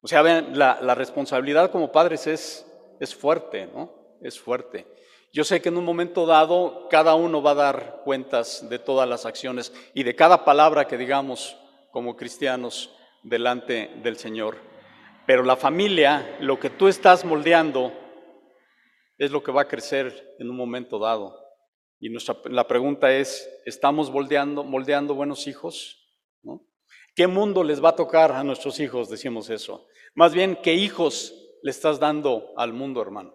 O 0.00 0.08
sea, 0.08 0.22
vean, 0.22 0.58
la, 0.58 0.78
la 0.80 0.94
responsabilidad 0.94 1.70
como 1.70 1.92
padres 1.92 2.26
es, 2.26 2.66
es 2.98 3.14
fuerte, 3.14 3.66
¿no? 3.66 3.92
Es 4.22 4.40
fuerte. 4.40 4.86
Yo 5.34 5.44
sé 5.44 5.60
que 5.60 5.68
en 5.68 5.76
un 5.76 5.84
momento 5.84 6.24
dado 6.24 6.88
cada 6.88 7.14
uno 7.14 7.42
va 7.42 7.50
a 7.50 7.56
dar 7.56 8.00
cuentas 8.06 8.66
de 8.70 8.78
todas 8.78 9.06
las 9.06 9.26
acciones 9.26 9.70
y 9.92 10.02
de 10.04 10.16
cada 10.16 10.46
palabra 10.46 10.86
que 10.86 10.96
digamos 10.96 11.58
como 11.90 12.16
cristianos 12.16 12.96
delante 13.22 13.90
del 14.02 14.16
Señor. 14.16 14.56
Pero 15.26 15.42
la 15.42 15.56
familia, 15.56 16.38
lo 16.40 16.58
que 16.58 16.70
tú 16.70 16.88
estás 16.88 17.22
moldeando, 17.22 17.92
es 19.18 19.30
lo 19.30 19.42
que 19.42 19.52
va 19.52 19.60
a 19.60 19.68
crecer 19.68 20.36
en 20.38 20.48
un 20.48 20.56
momento 20.56 20.98
dado. 20.98 21.39
Y 22.00 22.08
nuestra, 22.08 22.36
la 22.46 22.66
pregunta 22.66 23.14
es, 23.14 23.48
¿estamos 23.66 24.10
moldeando, 24.10 24.64
moldeando 24.64 25.14
buenos 25.14 25.46
hijos? 25.46 25.98
¿Qué 27.14 27.26
mundo 27.26 27.62
les 27.62 27.84
va 27.84 27.90
a 27.90 27.96
tocar 27.96 28.32
a 28.32 28.42
nuestros 28.42 28.80
hijos? 28.80 29.10
Decimos 29.10 29.50
eso. 29.50 29.86
Más 30.14 30.32
bien, 30.32 30.58
¿qué 30.62 30.74
hijos 30.74 31.34
le 31.62 31.70
estás 31.70 32.00
dando 32.00 32.54
al 32.56 32.72
mundo, 32.72 33.02
hermano? 33.02 33.34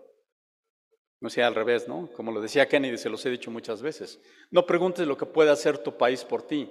No 1.20 1.30
sea 1.30 1.48
al 1.48 1.56
revés, 1.56 1.88
¿no? 1.88 2.10
Como 2.14 2.32
lo 2.32 2.42
decía 2.42 2.68
Kennedy, 2.68 2.98
se 2.98 3.10
los 3.10 3.26
he 3.26 3.30
dicho 3.30 3.52
muchas 3.52 3.82
veces. 3.82 4.20
No 4.50 4.66
preguntes 4.66 5.06
lo 5.06 5.18
que 5.18 5.26
puede 5.26 5.52
hacer 5.52 5.78
tu 5.78 5.98
país 5.98 6.24
por 6.24 6.48
ti. 6.48 6.70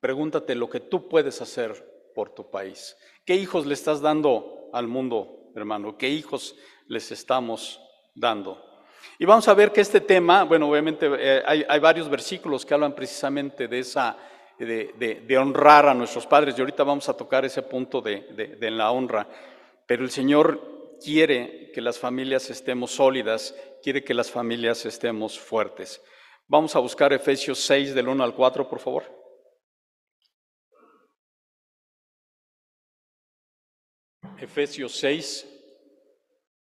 Pregúntate 0.00 0.54
lo 0.54 0.68
que 0.68 0.80
tú 0.80 1.08
puedes 1.08 1.40
hacer 1.40 2.10
por 2.14 2.34
tu 2.34 2.50
país. 2.50 2.96
¿Qué 3.24 3.36
hijos 3.36 3.66
le 3.66 3.74
estás 3.74 4.00
dando 4.00 4.70
al 4.72 4.88
mundo, 4.88 5.52
hermano? 5.54 5.96
¿Qué 5.96 6.08
hijos 6.08 6.56
les 6.88 7.12
estamos 7.12 7.80
dando? 8.14 8.73
Y 9.18 9.24
vamos 9.24 9.46
a 9.48 9.54
ver 9.54 9.72
que 9.72 9.80
este 9.80 10.00
tema, 10.00 10.44
bueno, 10.44 10.68
obviamente 10.68 11.08
eh, 11.18 11.42
hay, 11.46 11.78
varios 11.78 12.08
versículos 12.08 12.66
que 12.66 12.74
hablan 12.74 12.94
precisamente 12.94 13.68
de 13.68 13.78
esa, 13.78 14.16
de, 14.58 15.36
honrar 15.38 15.88
a 15.88 15.94
nuestros 15.94 16.26
padres, 16.26 16.56
y 16.56 16.60
ahorita 16.60 16.82
vamos 16.84 17.08
a 17.08 17.16
tocar 17.16 17.44
ese 17.44 17.62
punto 17.62 18.00
de, 18.00 18.56
de 18.58 18.70
la 18.70 18.90
honra, 18.90 19.28
pero 19.86 20.02
el 20.02 20.10
Señor 20.10 20.96
quiere 21.02 21.70
que 21.72 21.80
las 21.80 21.98
familias 21.98 22.50
estemos 22.50 22.90
sólidas, 22.92 23.54
quiere 23.82 24.02
que 24.02 24.14
las 24.14 24.30
familias 24.30 24.84
estemos 24.86 25.38
fuertes. 25.38 26.02
Vamos 26.46 26.76
a 26.76 26.78
buscar 26.78 27.12
Efesios 27.12 27.58
6 27.60 27.94
del 27.94 28.08
1 28.08 28.22
al 28.22 28.34
4, 28.34 28.68
por 28.68 28.78
favor. 28.78 29.04
Efesios 34.38 34.94
6 34.96 35.48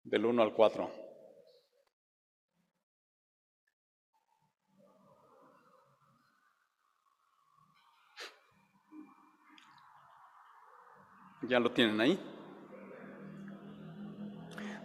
del 0.03 0.25
1 0.25 0.43
al 0.43 0.53
4. 0.53 1.00
¿Ya 11.47 11.59
lo 11.59 11.71
tienen 11.71 11.99
ahí? 11.99 12.19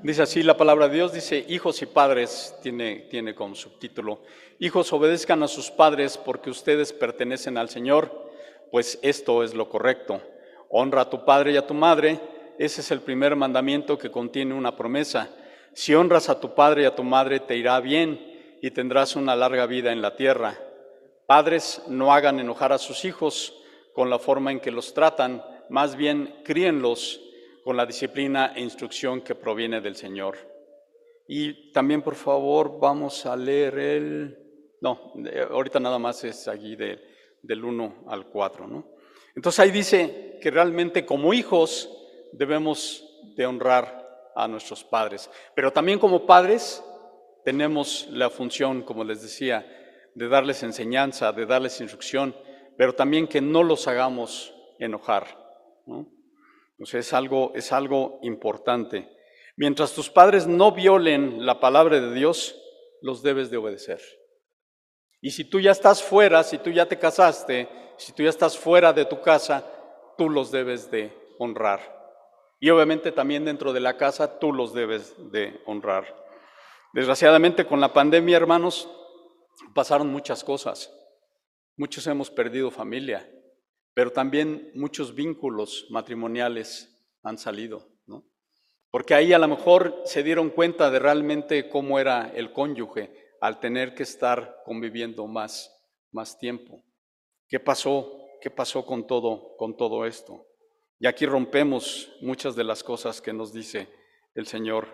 Dice 0.03 0.23
así 0.23 0.43
la 0.43 0.57
palabra 0.57 0.89
de 0.89 0.95
Dios, 0.95 1.13
dice, 1.13 1.45
hijos 1.49 1.83
y 1.83 1.87
padres, 1.87 2.55
tiene, 2.63 3.07
tiene 3.11 3.35
como 3.35 3.55
subtítulo, 3.55 4.23
hijos 4.59 4.93
obedezcan 4.93 5.43
a 5.43 5.49
sus 5.49 5.71
padres 5.71 6.17
porque 6.17 6.49
ustedes 6.49 6.93
pertenecen 6.93 7.59
al 7.59 7.69
Señor, 7.69 8.31
pues 8.71 8.99
esto 9.03 9.43
es 9.43 9.53
lo 9.53 9.69
correcto. 9.69 10.23
Honra 10.71 11.03
a 11.03 11.11
tu 11.11 11.25
padre 11.25 11.53
y 11.53 11.57
a 11.57 11.67
tu 11.67 11.75
madre, 11.75 12.21
ese 12.59 12.81
es 12.81 12.91
el 12.91 13.01
primer 13.01 13.37
mandamiento 13.37 13.99
que 13.99 14.11
contiene 14.11 14.55
una 14.55 14.77
promesa. 14.77 15.29
Si 15.75 15.95
honras 15.95 16.31
a 16.31 16.41
tu 16.41 16.55
padre 16.55 16.83
y 16.83 16.87
a 16.87 16.95
tu 16.95 17.05
madre, 17.05 17.41
te 17.41 17.57
irá 17.57 17.79
bien 17.81 18.59
y 18.63 18.71
tendrás 18.71 19.15
una 19.15 19.37
larga 19.37 19.67
vida 19.67 19.93
en 19.93 20.01
la 20.01 20.17
tierra. 20.17 20.59
Padres, 21.27 21.83
no 21.89 22.15
hagan 22.15 22.41
enojar 22.41 22.73
a 22.73 22.79
sus 22.79 23.05
hijos 23.05 23.55
con 23.93 24.09
la 24.09 24.19
forma 24.19 24.53
en 24.53 24.61
que 24.61 24.71
los 24.71 24.95
tratan, 24.95 25.43
más 25.71 25.97
bien 25.97 26.41
críenlos 26.45 27.21
con 27.65 27.77
la 27.77 27.87
disciplina 27.87 28.53
e 28.55 28.61
instrucción 28.61 29.23
que 29.23 29.35
proviene 29.35 29.81
del 29.81 29.97
Señor. 29.97 30.37
Y 31.29 31.73
también, 31.73 32.03
por 32.03 32.15
favor, 32.15 32.79
vamos 32.79 33.27
a 33.27 33.37
leer 33.37 33.79
el... 33.79 34.39
No, 34.81 35.13
ahorita 35.51 35.81
nada 35.81 35.99
más 35.99 36.23
es 36.25 36.47
allí 36.47 36.77
del 36.77 37.65
1 37.65 38.05
al 38.07 38.27
4, 38.27 38.67
¿no? 38.67 38.97
Entonces 39.35 39.61
ahí 39.61 39.71
dice 39.71 40.39
que 40.41 40.51
realmente 40.51 41.05
como 41.05 41.35
hijos 41.35 41.91
debemos 42.33 43.05
de 43.35 43.47
honrar 43.47 44.33
a 44.35 44.47
nuestros 44.47 44.85
padres, 44.85 45.31
pero 45.55 45.73
también 45.73 45.99
como 45.99 46.27
padres 46.27 46.85
tenemos 47.45 48.07
la 48.11 48.31
función, 48.31 48.83
como 48.83 49.05
les 49.05 49.23
decía, 49.23 49.67
de 50.15 50.29
darles 50.29 50.63
enseñanza, 50.63 51.33
de 51.33 51.47
darles 51.47 51.81
instrucción, 51.81 52.35
pero 52.77 52.95
también 52.95 53.27
que 53.27 53.41
no 53.41 53.63
los 53.63 53.87
hagamos 53.89 54.55
enojar, 54.79 55.46
¿no? 55.87 56.09
es 56.79 57.13
algo, 57.13 57.53
es 57.55 57.73
algo 57.73 58.19
importante. 58.23 59.09
Mientras 59.57 59.95
tus 59.95 60.11
padres 60.11 60.47
no 60.47 60.73
violen 60.73 61.47
la 61.47 61.61
palabra 61.61 62.01
de 62.01 62.13
Dios, 62.13 62.61
los 63.01 63.23
debes 63.23 63.51
de 63.51 63.57
obedecer. 63.57 64.01
Y 65.21 65.31
si 65.31 65.45
tú 65.49 65.61
ya 65.61 65.71
estás 65.71 66.03
fuera, 66.03 66.43
si 66.43 66.59
tú 66.59 66.71
ya 66.71 66.87
te 66.87 66.99
casaste, 66.99 67.69
si 67.97 68.13
tú 68.13 68.23
ya 68.23 68.29
estás 68.29 68.59
fuera 68.59 68.93
de 68.93 69.07
tu 69.07 69.21
casa, 69.23 69.65
tú 70.19 70.29
los 70.29 70.51
debes 70.51 70.91
de 70.91 71.13
honrar. 71.39 71.81
Y 72.61 72.71
obviamente 72.71 73.13
también 73.13 73.45
dentro 73.45 73.73
de 73.73 73.81
la 73.81 73.97
casa 73.97 74.39
tú 74.39 74.53
los 74.53 74.75
debes 74.75 75.15
de 75.31 75.61
honrar. 75.67 76.05
Desgraciadamente 76.93 77.67
con 77.67 77.81
la 77.81 77.93
pandemia, 77.93 78.37
hermanos, 78.37 78.89
pasaron 79.75 80.09
muchas 80.09 80.45
cosas. 80.45 80.93
Muchos 81.77 82.07
hemos 82.07 82.31
perdido 82.31 82.71
familia, 82.71 83.29
pero 83.97 84.13
también 84.13 84.71
muchos 84.75 85.15
vínculos 85.15 85.87
matrimoniales 85.89 87.03
han 87.23 87.39
salido, 87.39 87.89
porque 88.91 89.15
ahí 89.15 89.33
a 89.33 89.39
lo 89.39 89.49
mejor 89.49 90.03
se 90.05 90.23
dieron 90.23 90.51
cuenta 90.51 90.91
de 90.91 90.99
realmente 90.99 91.71
cómo 91.71 91.99
era 91.99 92.31
el 92.35 92.53
cónyuge 92.53 93.11
al 93.41 93.59
tener 93.59 93.95
que 93.95 94.03
estar 94.03 94.59
conviviendo 94.67 95.27
más, 95.27 95.75
más 96.13 96.39
tiempo. 96.39 96.85
¿Qué 97.49 97.59
pasó? 97.59 98.21
¿Qué 98.43 98.51
pasó 98.51 98.85
con 98.85 99.07
todo, 99.07 99.57
con 99.57 99.79
todo 99.79 100.05
esto? 100.05 100.47
Y 100.99 101.07
aquí 101.07 101.25
rompemos 101.25 102.13
muchas 102.21 102.55
de 102.55 102.65
las 102.65 102.85
cosas 102.85 103.23
que 103.23 103.33
nos 103.33 103.51
dice 103.51 103.89
el 104.35 104.47
Señor. 104.47 104.89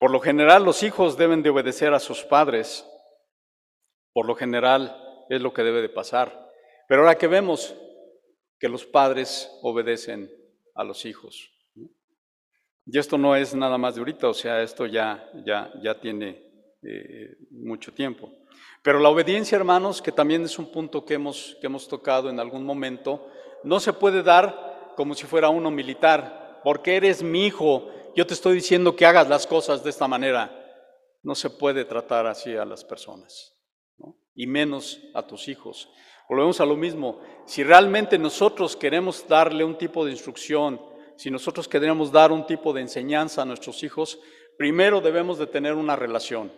Por 0.00 0.10
lo 0.10 0.18
general, 0.18 0.64
los 0.64 0.82
hijos 0.82 1.16
deben 1.16 1.44
de 1.44 1.50
obedecer 1.50 1.94
a 1.94 2.00
sus 2.00 2.24
padres. 2.24 2.84
Por 4.12 4.26
lo 4.26 4.34
general 4.34 5.00
es 5.28 5.40
lo 5.40 5.52
que 5.52 5.62
debe 5.62 5.80
de 5.80 5.90
pasar. 5.90 6.50
Pero 6.88 7.02
ahora 7.02 7.16
que 7.16 7.28
vemos 7.28 7.76
que 8.60 8.68
los 8.68 8.84
padres 8.84 9.50
obedecen 9.62 10.30
a 10.74 10.84
los 10.84 11.06
hijos. 11.06 11.50
Y 12.86 12.98
esto 12.98 13.16
no 13.16 13.34
es 13.34 13.54
nada 13.54 13.78
más 13.78 13.94
de 13.94 14.00
ahorita, 14.00 14.28
o 14.28 14.34
sea, 14.34 14.62
esto 14.62 14.86
ya, 14.86 15.28
ya, 15.46 15.72
ya 15.82 15.98
tiene 15.98 16.42
eh, 16.82 17.36
mucho 17.50 17.92
tiempo. 17.92 18.30
Pero 18.82 18.98
la 18.98 19.08
obediencia, 19.08 19.56
hermanos, 19.56 20.02
que 20.02 20.12
también 20.12 20.42
es 20.42 20.58
un 20.58 20.70
punto 20.70 21.04
que 21.04 21.14
hemos, 21.14 21.56
que 21.60 21.66
hemos 21.66 21.88
tocado 21.88 22.28
en 22.28 22.38
algún 22.38 22.64
momento, 22.64 23.28
no 23.62 23.80
se 23.80 23.92
puede 23.92 24.22
dar 24.22 24.92
como 24.96 25.14
si 25.14 25.26
fuera 25.26 25.48
uno 25.48 25.70
militar, 25.70 26.60
porque 26.62 26.96
eres 26.96 27.22
mi 27.22 27.46
hijo, 27.46 27.90
yo 28.14 28.26
te 28.26 28.34
estoy 28.34 28.54
diciendo 28.54 28.96
que 28.96 29.06
hagas 29.06 29.28
las 29.28 29.46
cosas 29.46 29.82
de 29.82 29.90
esta 29.90 30.08
manera. 30.08 30.56
No 31.22 31.34
se 31.34 31.48
puede 31.48 31.84
tratar 31.84 32.26
así 32.26 32.56
a 32.56 32.64
las 32.64 32.84
personas, 32.84 33.54
y 34.34 34.46
menos 34.46 35.00
a 35.14 35.26
tus 35.26 35.48
hijos. 35.48 35.90
Volvemos 36.30 36.60
a 36.60 36.64
lo 36.64 36.76
mismo, 36.76 37.20
si 37.44 37.64
realmente 37.64 38.16
nosotros 38.16 38.76
queremos 38.76 39.26
darle 39.26 39.64
un 39.64 39.76
tipo 39.76 40.04
de 40.04 40.12
instrucción, 40.12 40.80
si 41.16 41.28
nosotros 41.28 41.66
queremos 41.66 42.12
dar 42.12 42.30
un 42.30 42.46
tipo 42.46 42.72
de 42.72 42.82
enseñanza 42.82 43.42
a 43.42 43.44
nuestros 43.44 43.82
hijos, 43.82 44.20
primero 44.56 45.00
debemos 45.00 45.38
de 45.38 45.48
tener 45.48 45.74
una 45.74 45.96
relación, 45.96 46.52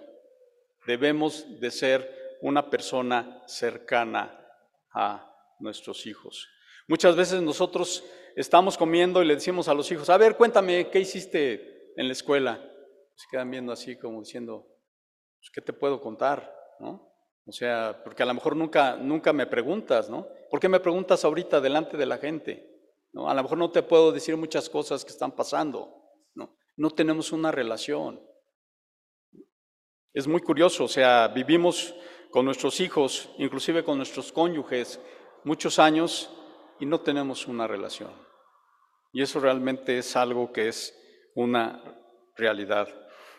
debemos 0.87 1.59
de 1.59 1.71
ser 1.71 2.37
una 2.43 2.69
persona 2.69 3.43
cercana 3.47 4.47
a 4.93 5.35
nuestros 5.59 6.05
hijos. 6.05 6.47
Muchas 6.87 7.17
veces 7.17 7.41
nosotros 7.41 8.05
estamos 8.37 8.77
comiendo 8.77 9.23
y 9.23 9.27
le 9.27 9.37
decimos 9.37 9.69
a 9.69 9.75
los 9.75 9.91
hijos, 9.91 10.11
a 10.11 10.19
ver, 10.19 10.37
cuéntame, 10.37 10.91
¿qué 10.91 11.01
hiciste 11.01 11.95
en 11.97 12.09
la 12.09 12.13
escuela? 12.13 12.63
Se 13.15 13.27
quedan 13.31 13.51
viendo 13.51 13.73
así 13.73 13.97
como 13.97 14.21
diciendo, 14.21 14.67
pues, 15.39 15.51
¿qué 15.51 15.63
te 15.63 15.73
puedo 15.73 15.99
contar? 16.03 16.55
¿No? 16.79 17.12
O 17.45 17.53
sea, 17.53 18.01
porque 18.05 18.23
a 18.23 18.27
lo 18.27 18.35
mejor 18.35 18.57
nunca, 18.57 18.97
nunca 18.97 19.33
me 19.33 19.47
preguntas, 19.47 20.09
¿no? 20.09 20.29
¿Por 20.51 20.61
qué 20.61 20.69
me 20.69 20.81
preguntas 20.81 21.25
ahorita 21.25 21.61
delante 21.61 21.97
de 21.97 22.07
la 22.07 22.19
gente? 22.19 22.73
¿no? 23.13 23.29
A 23.29 23.35
lo 23.35 23.43
mejor 23.43 23.59
no 23.59 23.71
te 23.71 23.83
puedo 23.83 24.13
decir 24.13 24.37
muchas 24.37 24.69
cosas 24.69 25.05
que 25.05 25.11
están 25.11 25.33
pasando, 25.33 25.93
¿no? 26.35 26.57
No 26.77 26.91
tenemos 26.91 27.33
una 27.33 27.51
relación. 27.51 28.21
Es 30.15 30.27
muy 30.27 30.41
curioso, 30.41 30.85
o 30.85 30.89
sea, 30.89 31.29
vivimos 31.29 31.95
con 32.31 32.45
nuestros 32.45 32.81
hijos, 32.81 33.31
inclusive 33.39 33.83
con 33.85 33.97
nuestros 33.97 34.33
cónyuges, 34.33 35.01
muchos 35.45 35.79
años 35.79 36.31
y 36.81 36.87
no 36.87 37.01
tenemos 37.01 37.47
una 37.47 37.67
relación. 37.67 38.11
Y 39.13 39.23
eso 39.23 39.41
realmente 39.41 39.99
es 39.99 40.17
algo 40.17 40.53
que 40.53 40.69
es 40.69 40.99
una 41.35 41.83
realidad. 42.37 42.89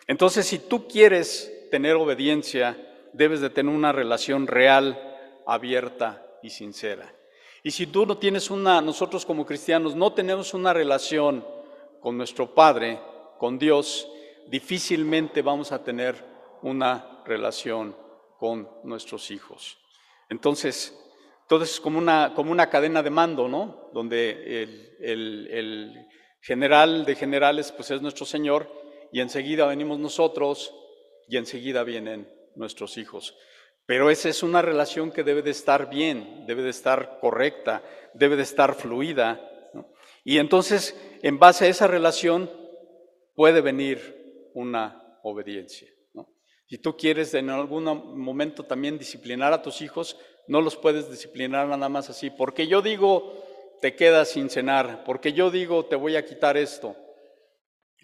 Entonces, 0.06 0.46
si 0.46 0.58
tú 0.58 0.86
quieres 0.86 1.68
tener 1.70 1.96
obediencia, 1.96 2.93
debes 3.14 3.40
de 3.40 3.50
tener 3.50 3.74
una 3.74 3.92
relación 3.92 4.46
real, 4.46 5.00
abierta 5.46 6.26
y 6.42 6.50
sincera. 6.50 7.14
Y 7.62 7.70
si 7.70 7.86
tú 7.86 8.04
no 8.04 8.18
tienes 8.18 8.50
una, 8.50 8.80
nosotros 8.80 9.24
como 9.24 9.46
cristianos 9.46 9.94
no 9.94 10.12
tenemos 10.12 10.52
una 10.52 10.72
relación 10.72 11.46
con 12.00 12.18
nuestro 12.18 12.54
Padre, 12.54 13.00
con 13.38 13.58
Dios, 13.58 14.06
difícilmente 14.48 15.40
vamos 15.40 15.72
a 15.72 15.82
tener 15.82 16.22
una 16.62 17.22
relación 17.24 17.96
con 18.38 18.68
nuestros 18.84 19.30
hijos. 19.30 19.78
Entonces, 20.28 20.94
todo 21.48 21.64
es 21.64 21.80
como 21.80 21.98
una, 21.98 22.32
como 22.34 22.52
una 22.52 22.68
cadena 22.68 23.02
de 23.02 23.10
mando, 23.10 23.48
¿no? 23.48 23.90
Donde 23.94 24.62
el, 24.62 25.48
el 25.50 26.06
general 26.40 27.06
de 27.06 27.14
generales, 27.14 27.72
pues 27.72 27.90
es 27.90 28.02
nuestro 28.02 28.26
Señor, 28.26 28.70
y 29.12 29.20
enseguida 29.20 29.66
venimos 29.66 29.98
nosotros, 29.98 30.74
y 31.28 31.36
enseguida 31.36 31.84
vienen 31.84 32.28
nuestros 32.56 32.96
hijos. 32.98 33.36
Pero 33.86 34.10
esa 34.10 34.28
es 34.28 34.42
una 34.42 34.62
relación 34.62 35.10
que 35.10 35.24
debe 35.24 35.42
de 35.42 35.50
estar 35.50 35.90
bien, 35.90 36.46
debe 36.46 36.62
de 36.62 36.70
estar 36.70 37.18
correcta, 37.20 37.82
debe 38.14 38.36
de 38.36 38.42
estar 38.42 38.74
fluida. 38.74 39.40
Y 40.24 40.38
entonces, 40.38 40.98
en 41.22 41.38
base 41.38 41.66
a 41.66 41.68
esa 41.68 41.86
relación, 41.86 42.50
puede 43.34 43.60
venir 43.60 44.50
una 44.54 45.18
obediencia. 45.22 45.88
Si 46.66 46.78
tú 46.78 46.96
quieres 46.96 47.34
en 47.34 47.50
algún 47.50 47.84
momento 48.18 48.64
también 48.64 48.98
disciplinar 48.98 49.52
a 49.52 49.60
tus 49.60 49.82
hijos, 49.82 50.16
no 50.48 50.62
los 50.62 50.76
puedes 50.76 51.10
disciplinar 51.10 51.68
nada 51.68 51.88
más 51.90 52.08
así. 52.08 52.30
Porque 52.30 52.66
yo 52.66 52.80
digo, 52.80 53.44
te 53.82 53.94
quedas 53.94 54.30
sin 54.30 54.48
cenar. 54.48 55.04
Porque 55.04 55.34
yo 55.34 55.50
digo, 55.50 55.84
te 55.84 55.96
voy 55.96 56.16
a 56.16 56.24
quitar 56.24 56.56
esto. 56.56 56.96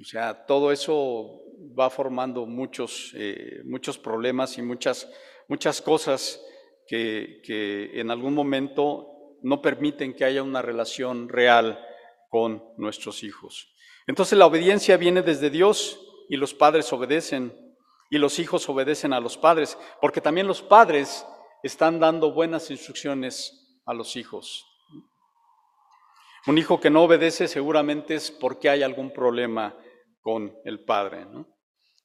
O 0.00 0.04
sea, 0.04 0.46
todo 0.46 0.72
eso 0.72 1.42
va 1.78 1.90
formando 1.90 2.46
muchos, 2.46 3.12
eh, 3.14 3.60
muchos 3.64 3.98
problemas 3.98 4.56
y 4.56 4.62
muchas 4.62 5.08
muchas 5.50 5.82
cosas 5.82 6.40
que, 6.86 7.90
en 7.94 8.10
algún 8.10 8.34
momento 8.34 9.36
no 9.42 9.60
permiten 9.60 10.14
que 10.14 10.24
haya 10.24 10.44
una 10.44 10.62
relación 10.62 11.28
real 11.28 11.84
con 12.28 12.62
nuestros 12.76 13.24
hijos. 13.24 13.74
Entonces 14.06 14.38
la 14.38 14.46
obediencia 14.46 14.96
viene 14.96 15.22
desde 15.22 15.50
Dios 15.50 16.00
y 16.28 16.36
los 16.36 16.54
padres 16.54 16.92
obedecen 16.92 17.52
y 18.10 18.18
los 18.18 18.38
hijos 18.38 18.68
obedecen 18.68 19.12
a 19.12 19.20
los 19.20 19.36
padres, 19.36 19.76
porque 20.00 20.20
también 20.20 20.46
los 20.46 20.62
padres 20.62 21.26
están 21.64 21.98
dando 21.98 22.32
buenas 22.32 22.70
instrucciones 22.70 23.80
a 23.86 23.92
los 23.92 24.14
hijos. 24.14 24.64
Un 26.46 26.58
hijo 26.58 26.78
que 26.78 26.90
no 26.90 27.02
obedece 27.02 27.48
seguramente 27.48 28.14
es 28.14 28.30
porque 28.30 28.70
hay 28.70 28.84
algún 28.84 29.12
problema 29.12 29.76
con 30.20 30.56
el 30.64 30.84
padre. 30.84 31.24
¿no? 31.24 31.46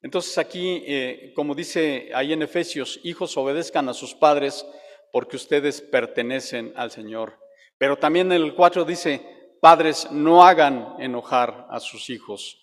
Entonces 0.02 0.38
aquí, 0.38 0.84
eh, 0.86 1.34
como 1.36 1.56
dice 1.56 2.12
ahí 2.14 2.34
en 2.34 2.42
Efesios, 2.42 3.00
hijos 3.04 3.36
obedezcan 3.38 3.90
a 3.90 3.94
sus 3.94 4.14
padres 4.14 4.66
porque 5.12 5.36
ustedes 5.36 5.82
pertenecen 5.82 6.74
al 6.76 6.92
Señor. 6.92 7.40
Pero 7.78 7.98
también 7.98 8.32
en 8.32 8.42
el 8.42 8.56
4 8.56 8.86
dice, 8.86 9.58
padres, 9.62 10.12
no 10.12 10.44
hagan 10.46 10.96
enojar 11.00 11.68
a 11.70 11.80
sus 11.80 12.10
hijos 12.10 12.62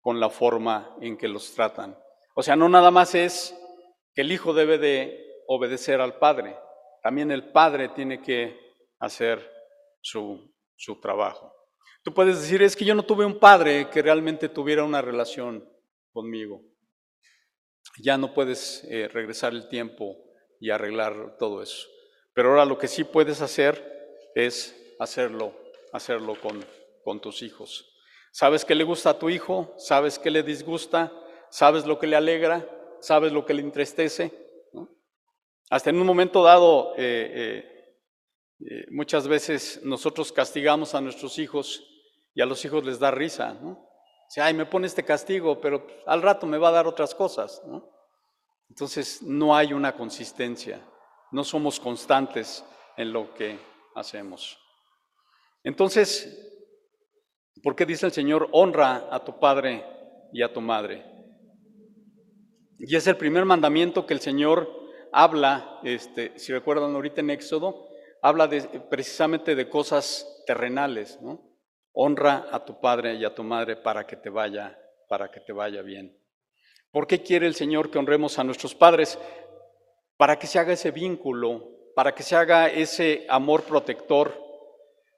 con 0.00 0.20
la 0.20 0.28
forma 0.28 0.96
en 1.00 1.16
que 1.16 1.28
los 1.28 1.54
tratan. 1.54 1.96
O 2.34 2.42
sea, 2.42 2.56
no 2.56 2.68
nada 2.68 2.90
más 2.90 3.14
es 3.14 3.56
que 4.14 4.22
el 4.22 4.32
hijo 4.32 4.52
debe 4.52 4.78
de 4.78 5.18
obedecer 5.46 6.00
al 6.00 6.18
padre, 6.18 6.56
también 7.02 7.30
el 7.30 7.52
padre 7.52 7.88
tiene 7.88 8.20
que 8.20 8.58
hacer 8.98 9.50
su, 10.00 10.52
su 10.76 11.00
trabajo. 11.00 11.52
Tú 12.02 12.12
puedes 12.12 12.40
decir, 12.40 12.62
es 12.62 12.74
que 12.74 12.84
yo 12.84 12.94
no 12.94 13.04
tuve 13.04 13.24
un 13.24 13.38
padre 13.38 13.88
que 13.90 14.02
realmente 14.02 14.48
tuviera 14.48 14.84
una 14.84 15.02
relación 15.02 15.68
conmigo 16.12 16.62
ya 17.98 18.16
no 18.16 18.32
puedes 18.32 18.84
eh, 18.84 19.08
regresar 19.08 19.52
el 19.52 19.68
tiempo 19.68 20.16
y 20.60 20.70
arreglar 20.70 21.36
todo 21.38 21.62
eso. 21.62 21.88
Pero 22.34 22.50
ahora 22.50 22.64
lo 22.64 22.78
que 22.78 22.88
sí 22.88 23.04
puedes 23.04 23.40
hacer 23.40 24.30
es 24.34 24.94
hacerlo, 24.98 25.54
hacerlo 25.92 26.34
con, 26.40 26.64
con 27.04 27.20
tus 27.20 27.42
hijos. 27.42 27.88
¿Sabes 28.32 28.64
qué 28.64 28.74
le 28.74 28.84
gusta 28.84 29.10
a 29.10 29.18
tu 29.18 29.28
hijo? 29.28 29.74
¿Sabes 29.76 30.18
qué 30.18 30.30
le 30.30 30.42
disgusta? 30.42 31.12
¿Sabes 31.50 31.84
lo 31.84 31.98
que 31.98 32.06
le 32.06 32.16
alegra? 32.16 32.66
¿Sabes 33.00 33.32
lo 33.32 33.44
que 33.44 33.54
le 33.54 33.62
entristece? 33.62 34.32
Hasta 35.68 35.90
en 35.90 36.00
un 36.00 36.06
momento 36.06 36.42
dado, 36.42 36.94
eh, 36.96 37.32
eh, 37.34 37.71
muchas 38.90 39.28
veces 39.28 39.80
nosotros 39.82 40.32
castigamos 40.32 40.94
a 40.94 41.00
nuestros 41.00 41.38
hijos 41.38 41.82
y 42.34 42.42
a 42.42 42.46
los 42.46 42.64
hijos 42.64 42.84
les 42.84 42.98
da 42.98 43.10
risa, 43.10 43.54
¿no? 43.54 43.88
Si, 44.28 44.40
ay, 44.40 44.54
me 44.54 44.64
pone 44.64 44.86
este 44.86 45.04
castigo, 45.04 45.60
pero 45.60 45.86
al 46.06 46.22
rato 46.22 46.46
me 46.46 46.56
va 46.56 46.68
a 46.68 46.72
dar 46.72 46.86
otras 46.86 47.14
cosas, 47.14 47.62
¿no? 47.66 47.90
Entonces, 48.70 49.20
no 49.22 49.54
hay 49.54 49.74
una 49.74 49.94
consistencia, 49.94 50.80
no 51.30 51.44
somos 51.44 51.78
constantes 51.78 52.64
en 52.96 53.12
lo 53.12 53.34
que 53.34 53.58
hacemos. 53.94 54.58
Entonces, 55.62 56.50
¿por 57.62 57.76
qué 57.76 57.84
dice 57.84 58.06
el 58.06 58.12
Señor, 58.12 58.48
honra 58.52 59.08
a 59.10 59.22
tu 59.22 59.38
padre 59.38 59.84
y 60.32 60.42
a 60.42 60.52
tu 60.52 60.62
madre? 60.62 61.04
Y 62.78 62.96
es 62.96 63.06
el 63.06 63.18
primer 63.18 63.44
mandamiento 63.44 64.06
que 64.06 64.14
el 64.14 64.20
Señor 64.20 64.68
habla, 65.12 65.78
este, 65.84 66.38
si 66.38 66.52
recuerdan 66.52 66.94
ahorita 66.94 67.20
en 67.20 67.30
Éxodo, 67.30 67.91
habla 68.22 68.48
precisamente 68.88 69.54
de 69.54 69.68
cosas 69.68 70.42
terrenales, 70.46 71.20
¿no? 71.20 71.42
Honra 71.92 72.46
a 72.50 72.64
tu 72.64 72.80
padre 72.80 73.16
y 73.16 73.24
a 73.24 73.34
tu 73.34 73.42
madre 73.42 73.76
para 73.76 74.06
que 74.06 74.16
te 74.16 74.30
vaya, 74.30 74.78
para 75.08 75.30
que 75.30 75.40
te 75.40 75.52
vaya 75.52 75.82
bien. 75.82 76.16
¿Por 76.90 77.06
qué 77.06 77.22
quiere 77.22 77.46
el 77.46 77.54
Señor 77.54 77.90
que 77.90 77.98
honremos 77.98 78.38
a 78.38 78.44
nuestros 78.44 78.74
padres? 78.74 79.18
Para 80.16 80.38
que 80.38 80.46
se 80.46 80.58
haga 80.58 80.72
ese 80.72 80.92
vínculo, 80.92 81.68
para 81.94 82.14
que 82.14 82.22
se 82.22 82.36
haga 82.36 82.68
ese 82.68 83.26
amor 83.28 83.64
protector 83.64 84.40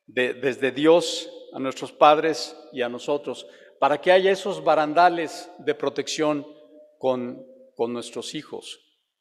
de, 0.06 0.34
desde 0.34 0.72
Dios 0.72 1.30
a 1.52 1.60
nuestros 1.60 1.92
padres 1.92 2.56
y 2.72 2.82
a 2.82 2.88
nosotros, 2.88 3.46
para 3.78 4.00
que 4.00 4.10
haya 4.10 4.32
esos 4.32 4.64
barandales 4.64 5.50
de 5.58 5.74
protección 5.74 6.46
con, 6.98 7.46
con 7.76 7.92
nuestros 7.92 8.34
hijos. 8.34 8.80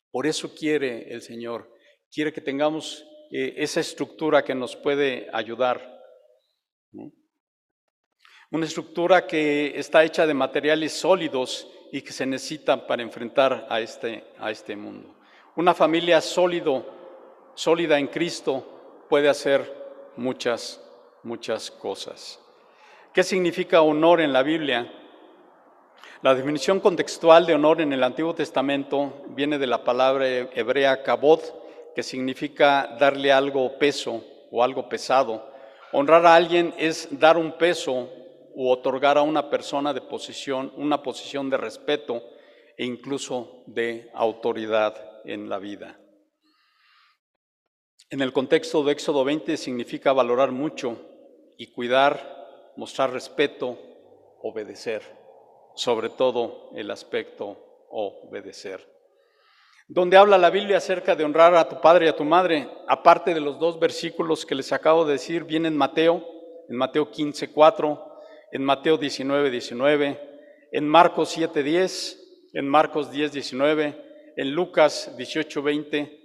Por 0.09 0.25
eso 0.25 0.55
quiere 0.55 1.13
el 1.13 1.21
Señor, 1.21 1.71
quiere 2.11 2.31
que 2.31 2.41
tengamos 2.41 3.05
eh, 3.35 3.55
esa 3.57 3.79
estructura 3.79 4.43
que 4.43 4.53
nos 4.53 4.75
puede 4.75 5.27
ayudar. 5.33 5.81
Una 8.51 8.65
estructura 8.67 9.25
que 9.25 9.73
está 9.75 10.03
hecha 10.03 10.27
de 10.27 10.35
materiales 10.35 10.93
sólidos 10.93 11.67
y 11.91 12.03
que 12.03 12.11
se 12.11 12.27
necesitan 12.27 12.85
para 12.85 13.01
enfrentar 13.01 13.65
a 13.71 13.79
este, 13.81 14.23
a 14.37 14.51
este 14.51 14.75
mundo. 14.75 15.15
Una 15.55 15.73
familia 15.73 16.21
sólido, 16.21 16.85
sólida 17.55 17.97
en 17.97 18.05
Cristo 18.05 19.05
puede 19.09 19.29
hacer 19.29 19.67
muchas, 20.15 20.79
muchas 21.23 21.71
cosas. 21.71 22.39
¿Qué 23.15 23.23
significa 23.23 23.81
honor 23.81 24.21
en 24.21 24.31
la 24.31 24.43
Biblia? 24.43 24.93
La 26.21 26.35
definición 26.35 26.79
contextual 26.79 27.47
de 27.47 27.55
honor 27.55 27.81
en 27.81 27.93
el 27.93 28.03
Antiguo 28.03 28.35
Testamento 28.35 29.23
viene 29.29 29.57
de 29.57 29.65
la 29.65 29.83
palabra 29.83 30.27
hebrea 30.27 31.01
kabod, 31.01 31.62
que 31.95 32.03
significa 32.03 32.95
darle 32.99 33.31
algo 33.31 33.77
peso 33.77 34.23
o 34.51 34.63
algo 34.63 34.89
pesado. 34.89 35.51
Honrar 35.91 36.25
a 36.25 36.35
alguien 36.35 36.73
es 36.77 37.07
dar 37.11 37.37
un 37.37 37.57
peso 37.57 38.09
u 38.55 38.69
otorgar 38.69 39.17
a 39.17 39.21
una 39.21 39.49
persona 39.49 39.93
de 39.93 40.01
posición, 40.01 40.71
una 40.75 41.01
posición 41.01 41.49
de 41.49 41.57
respeto 41.57 42.21
e 42.77 42.85
incluso 42.85 43.63
de 43.67 44.09
autoridad 44.13 44.95
en 45.25 45.49
la 45.49 45.59
vida. 45.59 45.99
En 48.09 48.21
el 48.21 48.31
contexto 48.31 48.83
de 48.83 48.91
Éxodo 48.91 49.23
20 49.23 49.57
significa 49.57 50.13
valorar 50.13 50.51
mucho 50.51 50.97
y 51.57 51.71
cuidar, 51.71 52.73
mostrar 52.75 53.11
respeto, 53.11 53.77
obedecer, 54.41 55.01
sobre 55.75 56.09
todo 56.09 56.69
el 56.75 56.91
aspecto 56.91 57.87
obedecer. 57.89 58.92
Donde 59.93 60.17
habla 60.17 60.39
la 60.39 60.49
Biblia 60.49 60.77
acerca 60.77 61.15
de 61.15 61.23
honrar 61.23 61.53
a 61.53 61.69
tu 61.69 61.79
padre 61.79 62.07
y 62.07 62.09
a 62.09 62.15
tu 62.15 62.23
madre, 62.23 62.67
aparte 62.87 63.31
de 63.31 63.39
los 63.39 63.59
dos 63.59 63.79
versículos 63.79 64.43
que 64.43 64.55
les 64.55 64.73
acabo 64.73 65.05
de 65.05 65.13
decir, 65.13 65.43
viene 65.43 65.67
en 65.67 65.77
Mateo, 65.77 66.25
en 66.67 66.77
Mateo 66.77 67.11
15, 67.11 67.51
4, 67.51 68.21
en 68.53 68.63
Mateo 68.63 68.97
19, 68.97 69.51
19, 69.51 70.19
en 70.71 70.87
Marcos 70.87 71.29
7, 71.29 71.61
10, 71.61 72.49
en 72.53 72.67
Marcos 72.67 73.11
10, 73.11 73.33
19, 73.33 74.33
en 74.35 74.51
Lucas 74.55 75.15
18, 75.15 75.61
20, 75.61 76.21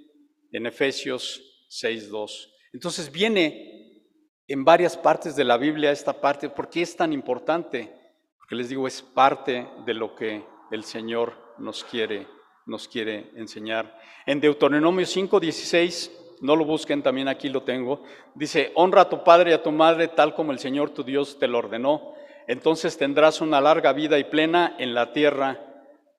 en 0.53 0.67
Efesios 0.67 1.67
6, 1.69 2.09
2. 2.09 2.55
Entonces 2.73 3.13
viene 3.13 4.03
en 4.47 4.65
varias 4.65 4.97
partes 4.97 5.37
de 5.37 5.45
la 5.45 5.59
Biblia 5.59 5.93
esta 5.93 6.19
parte. 6.19 6.49
¿Por 6.49 6.71
qué 6.71 6.81
es 6.81 6.97
tan 6.97 7.13
importante? 7.13 7.93
Porque 8.39 8.55
les 8.55 8.71
digo, 8.71 8.89
es 8.89 9.03
parte 9.03 9.69
de 9.85 9.93
lo 9.93 10.15
que 10.15 10.43
el 10.71 10.85
Señor 10.85 11.35
nos 11.59 11.85
quiere, 11.85 12.27
nos 12.69 12.87
quiere 12.87 13.31
enseñar. 13.35 13.99
En 14.27 14.41
Deuteronomio 14.41 15.05
5, 15.05 15.41
16 15.41 16.13
no 16.43 16.55
lo 16.55 16.65
busquen, 16.65 17.03
también 17.03 17.27
aquí 17.27 17.49
lo 17.49 17.65
tengo. 17.65 18.05
Dice, 18.37 18.71
honra 18.77 19.03
a 19.03 19.09
tu 19.09 19.25
padre 19.25 19.51
y 19.51 19.55
a 19.55 19.63
tu 19.63 19.73
madre 19.73 20.07
tal 20.07 20.35
como 20.35 20.53
el 20.53 20.61
Señor 20.61 20.91
tu 20.91 21.03
Dios 21.03 21.39
te 21.41 21.49
lo 21.49 21.59
ordenó 21.59 22.15
entonces 22.49 22.97
tendrás 22.97 23.43
una 23.43 23.61
larga 23.61 23.93
vida 23.93 24.19
y 24.19 24.25
plena 24.25 24.75
en 24.79 24.95
la 24.95 25.13
tierra 25.13 25.61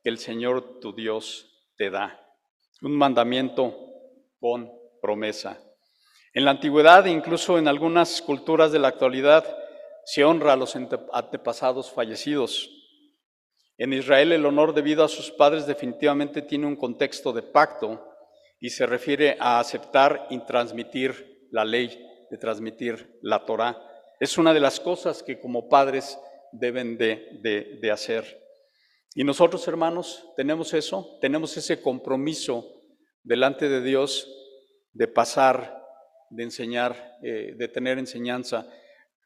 que 0.04 0.12
el 0.12 0.20
Señor 0.20 0.80
tu 0.80 0.94
Dios 0.94 1.72
te 1.76 1.90
da. 1.90 2.22
Un 2.84 2.96
mandamiento 2.96 3.76
con 4.40 4.72
promesa. 5.02 5.60
En 6.36 6.46
la 6.46 6.52
antigüedad, 6.52 7.06
incluso 7.06 7.58
en 7.58 7.68
algunas 7.68 8.22
culturas 8.22 8.72
de 8.72 8.78
la 8.78 8.90
actualidad, 8.90 9.44
se 10.06 10.24
honra 10.24 10.54
a 10.54 10.56
los 10.56 10.76
antepasados 10.76 11.92
fallecidos. 11.92 12.70
En 13.80 13.94
Israel 13.94 14.34
el 14.34 14.46
honor 14.46 14.74
debido 14.74 15.06
a 15.06 15.08
sus 15.08 15.32
padres 15.32 15.66
definitivamente 15.66 16.42
tiene 16.42 16.68
un 16.68 16.76
contexto 16.76 17.32
de 17.32 17.44
pacto 17.44 18.06
y 18.60 18.72
se 18.72 18.86
refiere 18.86 19.38
a 19.40 19.58
aceptar 19.58 20.28
y 20.30 20.40
transmitir 20.40 21.48
la 21.50 21.64
ley, 21.64 22.06
de 22.30 22.38
transmitir 22.38 23.18
la 23.22 23.46
Torah. 23.46 23.82
Es 24.20 24.38
una 24.38 24.54
de 24.54 24.60
las 24.60 24.82
cosas 24.82 25.24
que 25.24 25.40
como 25.40 25.70
padres 25.70 26.20
deben 26.52 26.98
de, 26.98 27.90
hacer. 27.90 28.26
Y 29.16 29.24
nosotros, 29.24 29.66
hermanos, 29.70 30.26
tenemos 30.36 30.74
eso, 30.74 31.18
tenemos 31.22 31.56
ese 31.56 31.82
compromiso 31.82 32.84
delante 33.24 33.70
de 33.70 33.82
Dios 33.82 34.28
de 34.92 35.08
pasar, 35.08 35.82
de 36.30 36.44
enseñar, 36.44 37.18
eh, 37.24 37.54
de 37.58 37.68
tener 37.70 37.98
enseñanza 37.98 38.68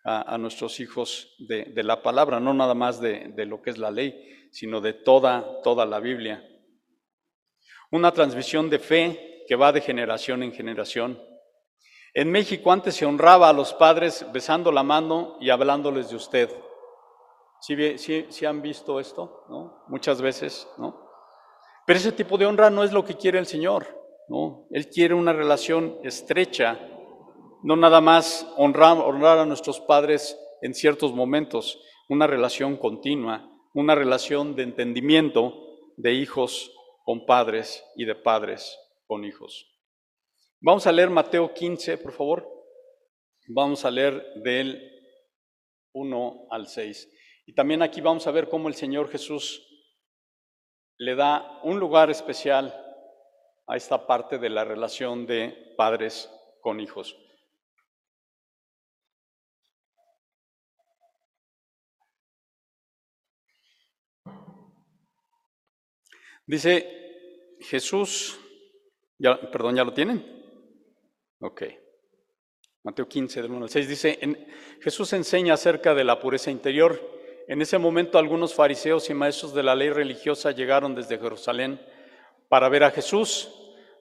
a, 0.04 0.38
nuestros 0.38 0.80
hijos 0.80 1.36
de, 1.40 1.72
la 1.84 2.02
palabra, 2.02 2.40
no 2.40 2.54
nada 2.54 2.74
más 2.74 3.00
de, 3.00 3.46
lo 3.46 3.62
que 3.62 3.70
es 3.70 3.78
la 3.78 3.92
ley, 3.92 4.50
sino 4.52 4.82
de 4.82 4.94
toda, 4.94 5.62
toda 5.62 5.86
la 5.86 6.00
Biblia. 6.00 6.44
Una 7.92 8.12
transmisión 8.12 8.70
de 8.70 8.80
fe 8.80 9.46
que 9.48 9.56
va 9.56 9.72
de 9.72 9.82
generación 9.82 10.44
en 10.44 10.52
generación. 10.52 11.22
En 12.14 12.32
México 12.32 12.72
antes 12.72 12.96
se 12.96 13.06
honraba 13.06 13.50
a 13.50 13.54
los 13.54 13.74
padres 13.74 14.26
besando 14.32 14.72
la 14.72 14.84
mano 14.84 15.38
y 15.40 15.50
hablándoles 15.50 16.10
de 16.10 16.16
usted. 16.16 16.50
¿Sí, 17.62 18.46
han 18.46 18.62
visto 18.62 19.00
esto? 19.00 19.46
¿no? 19.50 19.86
Muchas 19.88 20.22
veces, 20.22 20.68
¿no? 20.78 21.02
Pero 21.86 21.98
ese 21.98 22.12
tipo 22.12 22.38
de 22.38 22.46
honra 22.46 22.70
no 22.70 22.84
es 22.84 22.92
lo 22.92 23.04
que 23.04 23.16
quiere 23.16 23.40
el 23.40 23.46
Señor, 23.46 23.88
¿no? 24.28 24.68
Él 24.72 24.90
quiere 24.90 25.14
una 25.14 25.34
relación 25.34 25.98
estrecha, 26.04 26.80
no 27.64 27.76
nada 27.78 28.02
más 28.02 28.46
honrar, 28.58 28.98
honrar 28.98 29.40
a 29.40 29.46
nuestros 29.46 29.80
padres 29.80 30.38
en 30.62 30.74
ciertos 30.74 31.14
momentos, 31.14 31.82
una 32.10 32.28
relación 32.28 32.78
continua, 32.78 33.50
una 33.74 33.96
relación 33.96 34.56
de 34.56 34.64
entendimiento 34.64 35.54
de 35.98 36.14
hijos 36.14 36.72
con 37.06 37.26
padres 37.26 37.84
y 37.96 38.06
de 38.06 38.16
padres 38.16 38.78
con 39.08 39.24
hijos. 39.24 39.70
Vamos 40.60 40.88
a 40.88 40.92
leer 40.92 41.10
Mateo 41.10 41.54
15, 41.54 41.98
por 41.98 42.14
favor. 42.14 42.50
Vamos 43.48 43.84
a 43.84 43.92
leer 43.92 44.24
del 44.44 44.82
1 45.94 46.48
al 46.50 46.68
6. 46.68 47.10
Y 47.46 47.54
también 47.54 47.82
aquí 47.82 48.00
vamos 48.00 48.28
a 48.28 48.32
ver 48.32 48.48
cómo 48.48 48.68
el 48.68 48.76
Señor 48.76 49.10
Jesús 49.10 49.66
le 50.98 51.16
da 51.16 51.60
un 51.64 51.80
lugar 51.80 52.10
especial 52.10 52.74
a 53.68 53.76
esta 53.76 54.06
parte 54.08 54.38
de 54.38 54.50
la 54.50 54.64
relación 54.64 55.26
de 55.26 55.74
padres 55.78 56.30
con 56.62 56.80
hijos. 56.80 57.18
Dice 66.46 67.56
Jesús, 67.62 68.40
perdón, 69.52 69.76
¿ya 69.76 69.84
lo 69.84 69.94
tienen? 69.94 70.24
Ok. 71.40 71.64
Mateo 72.84 73.08
15, 73.08 73.42
del 73.42 73.52
1 73.52 73.64
al 73.64 73.70
6 73.70 73.88
dice, 73.88 74.20
Jesús 74.82 75.14
enseña 75.14 75.54
acerca 75.54 75.94
de 75.94 76.04
la 76.04 76.20
pureza 76.20 76.52
interior. 76.52 77.00
En 77.48 77.62
ese 77.62 77.78
momento 77.78 78.18
algunos 78.18 78.54
fariseos 78.54 79.10
y 79.10 79.14
maestros 79.14 79.54
de 79.54 79.64
la 79.64 79.76
ley 79.76 79.90
religiosa 79.90 80.52
llegaron 80.52 80.94
desde 80.94 81.18
Jerusalén 81.18 81.80
para 82.50 82.68
ver 82.68 82.84
a 82.84 82.92
Jesús. 82.92 83.50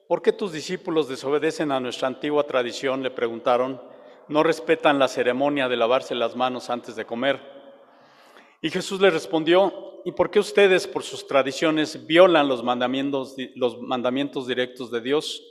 ¿Por 0.07 0.21
qué 0.21 0.33
tus 0.33 0.51
discípulos 0.51 1.07
desobedecen 1.07 1.71
a 1.71 1.79
nuestra 1.79 2.09
antigua 2.09 2.43
tradición? 2.43 3.03
Le 3.03 3.11
preguntaron. 3.11 3.81
No 4.27 4.43
respetan 4.43 4.99
la 4.99 5.07
ceremonia 5.07 5.69
de 5.69 5.77
lavarse 5.77 6.13
las 6.15 6.35
manos 6.35 6.69
antes 6.69 6.95
de 6.95 7.05
comer. 7.05 7.39
Y 8.61 8.69
Jesús 8.69 9.01
les 9.01 9.13
respondió, 9.13 9.92
¿y 10.05 10.11
por 10.11 10.31
qué 10.31 10.39
ustedes 10.39 10.87
por 10.87 11.03
sus 11.03 11.27
tradiciones 11.27 12.05
violan 12.05 12.47
los 12.47 12.63
mandamientos, 12.63 13.35
los 13.55 13.79
mandamientos 13.81 14.47
directos 14.47 14.91
de 14.91 15.01
Dios? 15.01 15.41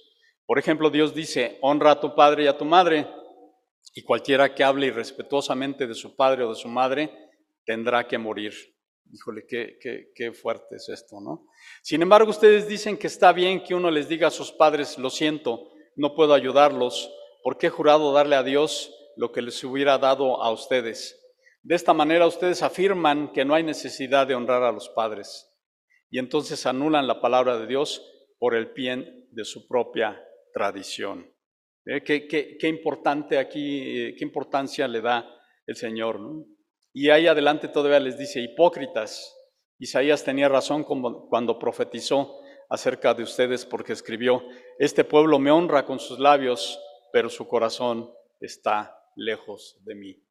Por 0.47 0.59
ejemplo, 0.59 0.91
Dios 0.91 1.15
dice, 1.15 1.59
honra 1.62 1.93
a 1.93 2.01
tu 2.01 2.15
padre 2.15 2.45
y 2.45 2.47
a 2.47 2.57
tu 2.57 2.65
madre, 2.65 3.09
y 3.95 4.03
cualquiera 4.03 4.55
que 4.55 4.65
hable 4.65 4.87
irrespetuosamente 4.87 5.87
de 5.87 5.95
su 5.95 6.17
padre 6.17 6.45
o 6.45 6.51
de 6.51 6.55
su 6.55 6.69
madre 6.69 7.11
tendrá 7.65 8.07
que 8.07 8.19
morir. 8.19 8.53
Híjole, 9.12 9.45
qué, 9.47 9.79
qué, 10.15 10.33
fuerte 10.33 10.77
es 10.77 10.88
esto, 10.88 11.21
¿no? 11.21 11.46
Sin 11.83 12.00
embargo, 12.00 12.31
ustedes 12.31 12.67
dicen 12.67 12.96
que 12.96 13.09
está 13.09 13.33
bien 13.33 13.63
que 13.63 13.75
uno 13.75 13.90
les 13.90 14.09
diga 14.09 14.29
a 14.29 14.31
sus 14.31 14.50
padres, 14.53 14.96
lo 14.96 15.11
siento, 15.11 15.71
no 15.96 16.15
puedo 16.15 16.33
ayudarlos, 16.33 17.11
porque 17.42 17.67
he 17.67 17.71
jurado 17.71 18.13
darle 18.13 18.37
a 18.37 18.42
Dios 18.42 18.94
lo 19.17 19.31
que 19.31 19.42
les 19.42 19.63
hubiera 19.65 19.98
dado 19.98 20.42
a 20.42 20.50
ustedes. 20.50 21.21
De 21.65 21.77
esta 21.77 21.94
manera 21.94 22.27
ustedes 22.27 22.63
afirman 22.63 23.33
que 23.33 23.44
no 23.44 23.54
hay 23.54 23.63
necesidad 23.63 24.27
de 24.27 24.35
honrar 24.35 24.65
a 24.65 24.73
los 24.73 24.88
padres 24.88 25.48
y 26.10 26.19
entonces 26.19 26.67
anulan 26.67 27.06
la 27.06 27.21
palabra 27.21 27.56
de 27.56 27.67
Dios 27.67 28.04
por 28.38 28.56
el 28.56 28.67
bien 28.67 29.29
de 29.31 29.44
su 29.44 29.69
propia 29.69 30.21
tradición. 30.52 31.33
¿Eh? 31.87 32.02
Qué, 32.02 32.69
importante 32.69 33.38
aquí, 33.38 33.81
eh, 33.81 34.15
qué 34.19 34.25
importancia 34.25 34.88
le 34.88 35.00
da 35.00 35.25
el 35.67 35.77
Señor. 35.77 36.19
Y 36.92 37.10
ahí 37.10 37.29
adelante 37.29 37.69
todavía 37.69 38.00
les 38.00 38.19
dice, 38.19 38.40
hipócritas, 38.40 39.35
Isaías 39.79 40.25
tenía 40.25 40.48
razón 40.48 40.85
cuando 40.85 41.58
profetizó 41.58 42.40
acerca 42.69 43.15
de 43.15 43.23
ustedes 43.23 43.65
porque 43.65 43.92
escribió, 43.92 44.42
este 44.79 45.04
pueblo 45.04 45.38
me 45.38 45.50
honra 45.50 45.85
con 45.85 46.00
sus 46.00 46.19
labios, 46.19 46.81
pero 47.13 47.31
su 47.31 47.46
corazón 47.46 48.13
está 48.40 48.96
lejos 49.15 49.79
de 49.85 49.94
mí. 49.94 50.23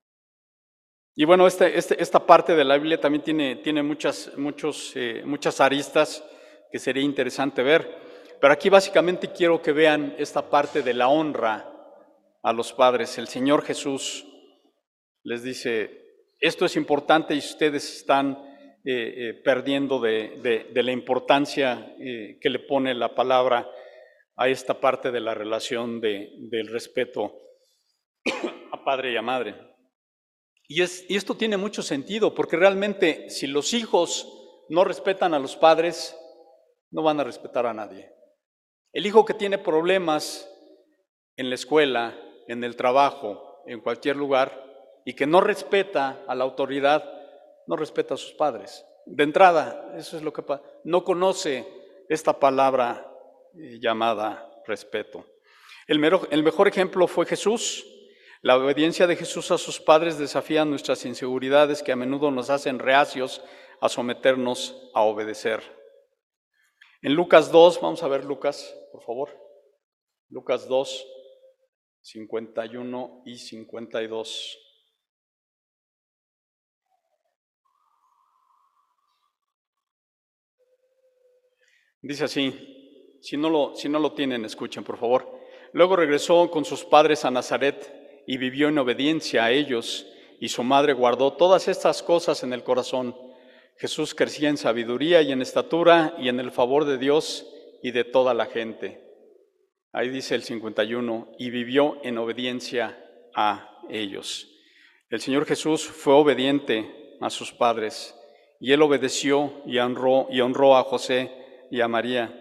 Y 1.13 1.25
bueno, 1.25 1.45
este, 1.45 1.77
este, 1.77 2.01
esta 2.01 2.25
parte 2.25 2.55
de 2.55 2.63
la 2.63 2.77
Biblia 2.77 2.99
también 2.99 3.23
tiene, 3.23 3.57
tiene 3.57 3.83
muchas, 3.83 4.31
muchos, 4.37 4.93
eh, 4.95 5.23
muchas 5.25 5.59
aristas 5.59 6.23
que 6.71 6.79
sería 6.79 7.03
interesante 7.03 7.63
ver. 7.63 7.99
Pero 8.39 8.53
aquí 8.53 8.69
básicamente 8.69 9.31
quiero 9.31 9.61
que 9.61 9.73
vean 9.73 10.15
esta 10.17 10.49
parte 10.49 10.81
de 10.81 10.93
la 10.93 11.09
honra 11.09 11.69
a 12.41 12.53
los 12.53 12.71
padres. 12.71 13.17
El 13.17 13.27
Señor 13.27 13.63
Jesús 13.63 14.25
les 15.23 15.43
dice, 15.43 16.05
esto 16.39 16.65
es 16.65 16.77
importante 16.77 17.35
y 17.35 17.39
ustedes 17.39 17.97
están 17.97 18.37
eh, 18.85 19.13
eh, 19.17 19.33
perdiendo 19.43 19.99
de, 19.99 20.71
la 20.73 20.91
importancia 20.91 21.93
que 21.97 22.49
le 22.49 22.59
pone 22.59 22.95
la 22.95 23.13
palabra 23.13 23.69
a 24.37 24.47
esta 24.47 24.79
parte 24.79 25.11
de 25.11 25.19
la 25.19 25.35
relación 25.35 25.99
del 25.99 26.67
respeto 26.69 27.37
a 28.71 28.83
padre 28.83 29.11
y 29.11 29.17
a 29.17 29.21
madre. 29.21 29.70
Y, 30.71 30.81
es, 30.81 31.05
y 31.09 31.17
esto 31.17 31.35
tiene 31.35 31.57
mucho 31.57 31.83
sentido, 31.83 32.33
porque 32.33 32.55
realmente 32.55 33.29
si 33.29 33.45
los 33.45 33.73
hijos 33.73 34.25
no 34.69 34.85
respetan 34.85 35.33
a 35.33 35.39
los 35.39 35.57
padres, 35.57 36.17
no 36.91 37.03
van 37.03 37.19
a 37.19 37.25
respetar 37.25 37.65
a 37.65 37.73
nadie. 37.73 38.09
El 38.93 39.05
hijo 39.05 39.25
que 39.25 39.33
tiene 39.33 39.57
problemas 39.57 40.49
en 41.35 41.49
la 41.49 41.55
escuela, 41.55 42.17
en 42.47 42.63
el 42.63 42.77
trabajo, 42.77 43.61
en 43.67 43.81
cualquier 43.81 44.15
lugar, 44.15 44.63
y 45.03 45.13
que 45.13 45.27
no 45.27 45.41
respeta 45.41 46.23
a 46.25 46.35
la 46.35 46.45
autoridad, 46.45 47.03
no 47.67 47.75
respeta 47.75 48.13
a 48.13 48.17
sus 48.17 48.31
padres. 48.31 48.85
De 49.05 49.25
entrada, 49.25 49.93
eso 49.97 50.15
es 50.15 50.23
lo 50.23 50.31
que 50.31 50.41
pasa. 50.41 50.63
No 50.85 51.03
conoce 51.03 51.67
esta 52.07 52.39
palabra 52.39 53.11
eh, 53.57 53.77
llamada 53.77 54.49
respeto. 54.65 55.25
El 55.85 55.99
mejor, 55.99 56.69
ejemplo 56.69 57.07
fue 57.07 57.25
Jesús. 57.25 57.85
La 58.43 58.57
obediencia 58.57 59.05
de 59.05 59.15
Jesús 59.15 59.51
a 59.51 59.59
sus 59.59 59.79
padres 59.79 60.17
desafía 60.17 60.65
nuestras 60.65 61.05
inseguridades 61.05 61.83
que 61.83 61.91
a 61.91 61.95
menudo 61.95 62.31
nos 62.31 62.49
hacen 62.49 62.79
reacios 62.79 63.43
a 63.79 63.87
someternos 63.87 64.89
a 64.95 65.03
obedecer. 65.03 65.61
En 67.03 67.13
Lucas 67.13 67.51
2, 67.51 67.79
vamos 67.81 68.01
a 68.01 68.07
ver 68.07 68.25
Lucas, 68.25 68.75
por 68.91 69.03
favor. 69.03 69.29
Lucas 70.29 70.67
2, 70.67 71.05
51 72.01 73.21
y 73.27 73.37
52. 73.37 74.57
Dice 82.01 82.23
así, 82.23 83.19
si 83.21 83.37
no, 83.37 83.51
lo, 83.51 83.75
si 83.75 83.87
no 83.87 83.99
lo 83.99 84.13
tienen, 84.13 84.45
escuchen, 84.45 84.83
por 84.83 84.97
favor. 84.97 85.39
Luego 85.73 85.95
regresó 85.95 86.49
con 86.49 86.65
sus 86.65 86.83
padres 86.83 87.23
a 87.23 87.29
Nazaret 87.29 88.00
y 88.25 88.37
vivió 88.37 88.69
en 88.69 88.77
obediencia 88.77 89.45
a 89.45 89.51
ellos, 89.51 90.05
y 90.39 90.49
su 90.49 90.63
madre 90.63 90.93
guardó 90.93 91.33
todas 91.33 91.67
estas 91.67 92.01
cosas 92.01 92.43
en 92.43 92.53
el 92.53 92.63
corazón. 92.63 93.15
Jesús 93.77 94.15
crecía 94.15 94.49
en 94.49 94.57
sabiduría 94.57 95.21
y 95.21 95.31
en 95.31 95.41
estatura 95.41 96.15
y 96.17 96.29
en 96.29 96.39
el 96.39 96.51
favor 96.51 96.85
de 96.85 96.97
Dios 96.97 97.47
y 97.83 97.91
de 97.91 98.03
toda 98.03 98.33
la 98.33 98.45
gente. 98.45 99.03
Ahí 99.91 100.09
dice 100.09 100.35
el 100.35 100.43
51, 100.43 101.31
y 101.37 101.49
vivió 101.49 101.97
en 102.03 102.17
obediencia 102.17 102.97
a 103.35 103.79
ellos. 103.89 104.47
El 105.09 105.19
Señor 105.19 105.45
Jesús 105.45 105.85
fue 105.85 106.13
obediente 106.13 107.17
a 107.19 107.29
sus 107.29 107.51
padres 107.51 108.15
y 108.61 108.71
él 108.71 108.81
obedeció 108.83 109.51
y 109.65 109.79
honró, 109.79 110.27
y 110.29 110.39
honró 110.39 110.77
a 110.77 110.83
José 110.83 111.31
y 111.71 111.81
a 111.81 111.87
María. 111.87 112.31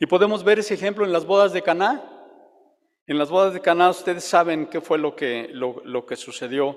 Y 0.00 0.06
podemos 0.06 0.42
ver 0.42 0.58
ese 0.58 0.72
ejemplo 0.72 1.04
en 1.04 1.12
las 1.12 1.26
bodas 1.26 1.52
de 1.52 1.60
Caná. 1.60 2.15
En 3.08 3.18
las 3.18 3.30
bodas 3.30 3.54
de 3.54 3.60
Caná 3.60 3.88
ustedes 3.88 4.24
saben 4.24 4.66
qué 4.66 4.80
fue 4.80 4.98
lo 4.98 5.14
que, 5.14 5.48
lo, 5.52 6.06
que 6.06 6.16
sucedió 6.16 6.76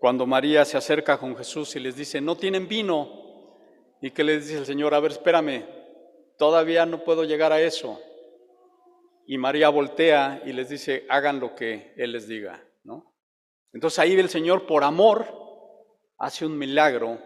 cuando 0.00 0.26
María 0.26 0.64
se 0.64 0.76
acerca 0.76 1.16
con 1.18 1.36
Jesús 1.36 1.76
y 1.76 1.80
les 1.80 1.94
dice, 1.94 2.20
no 2.20 2.36
tienen 2.36 2.66
vino. 2.66 3.08
¿Y 4.00 4.10
qué 4.10 4.24
les 4.24 4.48
dice 4.48 4.58
el 4.58 4.66
Señor? 4.66 4.94
A 4.94 5.00
ver, 5.00 5.12
espérame, 5.12 5.64
todavía 6.38 6.86
no 6.86 7.04
puedo 7.04 7.22
llegar 7.22 7.52
a 7.52 7.60
eso. 7.60 8.00
Y 9.26 9.38
María 9.38 9.68
voltea 9.68 10.42
y 10.44 10.52
les 10.52 10.70
dice, 10.70 11.06
hagan 11.08 11.38
lo 11.38 11.54
que 11.54 11.94
Él 11.96 12.12
les 12.12 12.26
diga. 12.26 12.64
¿no? 12.82 13.14
Entonces 13.72 14.00
ahí 14.00 14.18
el 14.18 14.28
Señor, 14.28 14.66
por 14.66 14.82
amor, 14.82 15.26
hace 16.18 16.46
un 16.46 16.58
milagro 16.58 17.20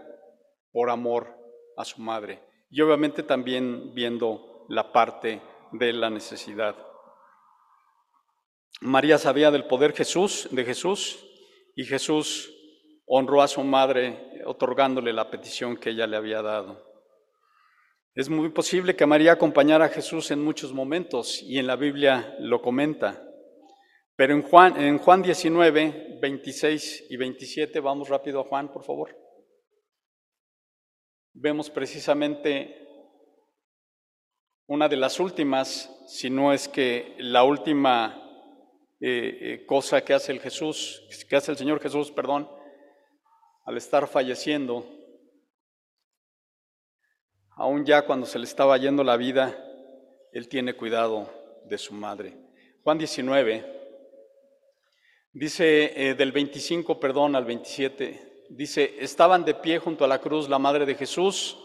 por 0.71 0.91
amor 0.91 1.35
a 1.79 1.85
su 1.87 2.03
madre. 2.03 2.43
Y 2.69 2.83
obviamente 2.83 3.23
también 3.23 3.95
viendo 3.95 4.67
la 4.69 4.93
parte 4.93 5.41
de 5.73 5.93
la 5.95 6.11
necesidad. 6.11 6.77
María 8.81 9.19
sabía 9.19 9.51
del 9.51 9.67
poder 9.67 9.93
Jesús, 9.93 10.49
de 10.51 10.65
Jesús, 10.65 11.25
y 11.75 11.85
Jesús 11.85 12.53
honró 13.07 13.43
a 13.43 13.49
su 13.49 13.63
madre 13.63 14.43
otorgándole 14.47 15.13
la 15.13 15.31
petición 15.31 15.77
que 15.77 15.91
ella 15.91 16.07
le 16.07 16.17
había 16.17 16.43
dado. 16.43 16.95
Es 18.15 18.29
muy 18.29 18.51
posible 18.51 18.95
que 18.95 19.07
María 19.07 19.33
acompañara 19.33 19.87
a 19.87 19.89
Jesús 19.89 20.31
en 20.31 20.43
muchos 20.43 20.73
momentos 20.73 21.43
y 21.43 21.59
en 21.59 21.67
la 21.67 21.77
Biblia 21.77 22.37
lo 22.39 22.63
comenta. 22.63 23.21
Pero 24.17 24.35
en 24.35 24.43
Juan, 24.43 24.81
en 24.81 24.99
Juan 24.99 25.23
19, 25.23 26.19
26 26.21 27.07
y 27.11 27.17
27, 27.17 27.81
vamos 27.81 28.09
rápido 28.09 28.41
a 28.41 28.45
Juan, 28.45 28.71
por 28.73 28.85
favor. 28.85 29.17
Vemos 31.33 31.69
precisamente 31.69 32.87
una 34.69 34.89
de 34.89 34.97
las 34.97 35.19
últimas, 35.19 35.91
si 36.07 36.31
no 36.31 36.53
es 36.53 36.69
que 36.69 37.17
la 37.19 37.43
última 37.43 38.24
eh, 39.07 39.39
eh, 39.53 39.67
cosa 39.67 40.03
que 40.03 40.15
hace 40.15 40.33
el 40.33 40.41
Jesús, 40.41 41.03
que 41.29 41.37
hace 41.37 41.51
el 41.51 41.59
Señor 41.59 41.79
Jesús, 41.79 42.11
perdón, 42.11 42.49
al 43.67 43.77
estar 43.77 44.09
falleciendo, 44.09 44.87
aún 47.51 47.85
ya 47.85 48.07
cuando 48.07 48.25
se 48.25 48.39
le 48.39 48.47
estaba 48.47 48.79
yendo 48.79 49.05
la 49.05 49.19
vida, 49.19 49.63
Él 50.33 50.49
tiene 50.49 50.73
cuidado 50.73 51.29
de 51.67 51.77
su 51.77 51.93
madre. 51.93 52.35
Juan 52.83 52.97
19, 52.97 54.01
dice 55.35 56.09
eh, 56.09 56.15
del 56.15 56.33
25, 56.33 56.99
perdón, 56.99 57.37
al 57.37 57.45
27, 57.45 58.47
dice, 58.49 58.95
estaban 59.01 59.45
de 59.45 59.53
pie 59.53 59.81
junto 59.81 60.07
a 60.07 60.09
la 60.09 60.23
cruz 60.23 60.49
la 60.49 60.59
madre 60.59 60.87
de 60.87 60.95
Jesús, 60.95 61.59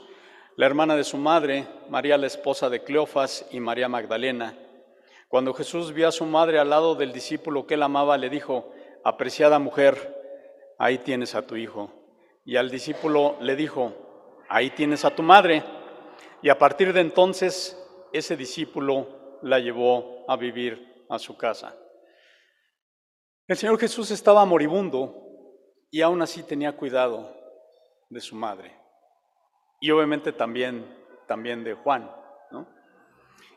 la 0.58 0.66
hermana 0.66 0.98
de 0.98 1.06
su 1.06 1.16
madre, 1.16 1.66
María 1.88 2.18
la 2.18 2.28
esposa 2.28 2.70
de 2.70 2.84
Cleofas 2.84 3.48
y 3.50 3.62
María 3.62 3.88
Magdalena. 3.88 4.58
Cuando 5.30 5.54
Jesús 5.54 5.94
vio 5.94 6.10
a 6.10 6.12
su 6.12 6.26
madre 6.26 6.60
al 6.60 6.70
lado 6.70 6.96
del 6.96 7.14
discípulo 7.14 7.66
que 7.66 7.76
él 7.76 7.84
amaba, 7.84 8.18
le 8.18 8.30
dijo, 8.30 8.74
apreciada 9.06 9.60
mujer, 9.60 10.76
ahí 10.78 10.98
tienes 10.98 11.36
a 11.36 11.48
tu 11.48 11.56
hijo. 11.56 11.90
Y 12.44 12.58
al 12.58 12.70
discípulo 12.70 13.38
le 13.40 13.56
dijo, 13.56 13.94
ahí 14.50 14.72
tienes 14.72 15.06
a 15.06 15.16
tu 15.16 15.24
madre. 15.24 15.64
Y 16.42 16.50
a 16.50 16.58
partir 16.58 16.92
de 16.92 17.00
entonces, 17.00 17.82
ese 18.12 18.36
discípulo 18.36 19.40
la 19.42 19.60
llevó 19.60 20.26
a 20.28 20.36
vivir 20.36 21.06
a 21.10 21.18
su 21.18 21.38
casa. 21.38 21.74
El 23.48 23.56
Señor 23.56 23.80
Jesús 23.80 24.12
estaba 24.12 24.44
moribundo 24.44 25.16
y 25.90 26.02
aún 26.02 26.22
así 26.22 26.44
tenía 26.44 26.76
cuidado 26.76 27.34
de 28.10 28.20
su 28.20 28.36
madre 28.36 28.80
y 29.80 29.92
obviamente 29.92 30.34
también, 30.34 30.86
también 31.28 31.64
de 31.64 31.74
Juan. 31.74 32.12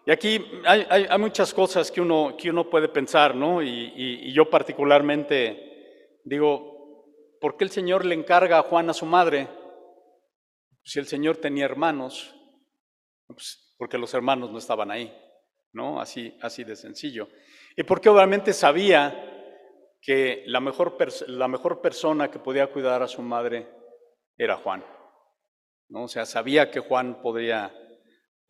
Y 0.04 0.10
aquí 0.10 0.44
hay, 0.64 1.06
muchas 1.18 1.54
cosas 1.54 1.90
que 1.90 2.00
uno, 2.00 2.36
que 2.36 2.50
uno 2.50 2.68
puede 2.68 2.88
pensar, 2.88 3.34
¿no? 3.34 3.62
Y, 3.62 3.92
y, 3.94 4.32
yo 4.32 4.50
particularmente 4.50 6.18
digo, 6.24 7.06
¿por 7.40 7.56
qué 7.56 7.64
el 7.64 7.70
Señor 7.70 8.04
le 8.04 8.14
encarga 8.14 8.58
a 8.58 8.62
Juan 8.62 8.90
a 8.90 8.94
su 8.94 9.06
madre? 9.06 9.48
Si 10.82 10.98
el 10.98 11.06
Señor 11.06 11.36
tenía 11.36 11.66
hermanos, 11.66 12.34
pues 13.28 13.74
porque 13.78 13.98
los 13.98 14.12
hermanos 14.14 14.50
no 14.50 14.58
estaban 14.58 14.90
ahí, 14.90 15.12
¿no? 15.72 16.00
Así, 16.00 16.36
así 16.40 16.64
de 16.64 16.76
sencillo. 16.76 17.28
Y 17.76 17.84
porque 17.84 18.08
obviamente 18.08 18.52
sabía 18.52 19.28
que 20.00 20.42
la 20.46 20.60
mejor, 20.60 20.96
la 21.28 21.48
mejor 21.48 21.80
persona 21.80 22.30
que 22.30 22.40
podía 22.40 22.66
cuidar 22.72 23.02
a 23.02 23.08
su 23.08 23.22
madre 23.22 23.68
era 24.36 24.56
Juan. 24.56 24.84
¿no? 25.88 26.04
O 26.04 26.08
sea, 26.08 26.26
sabía 26.26 26.70
que 26.70 26.80
Juan 26.80 27.22
podría, 27.22 27.72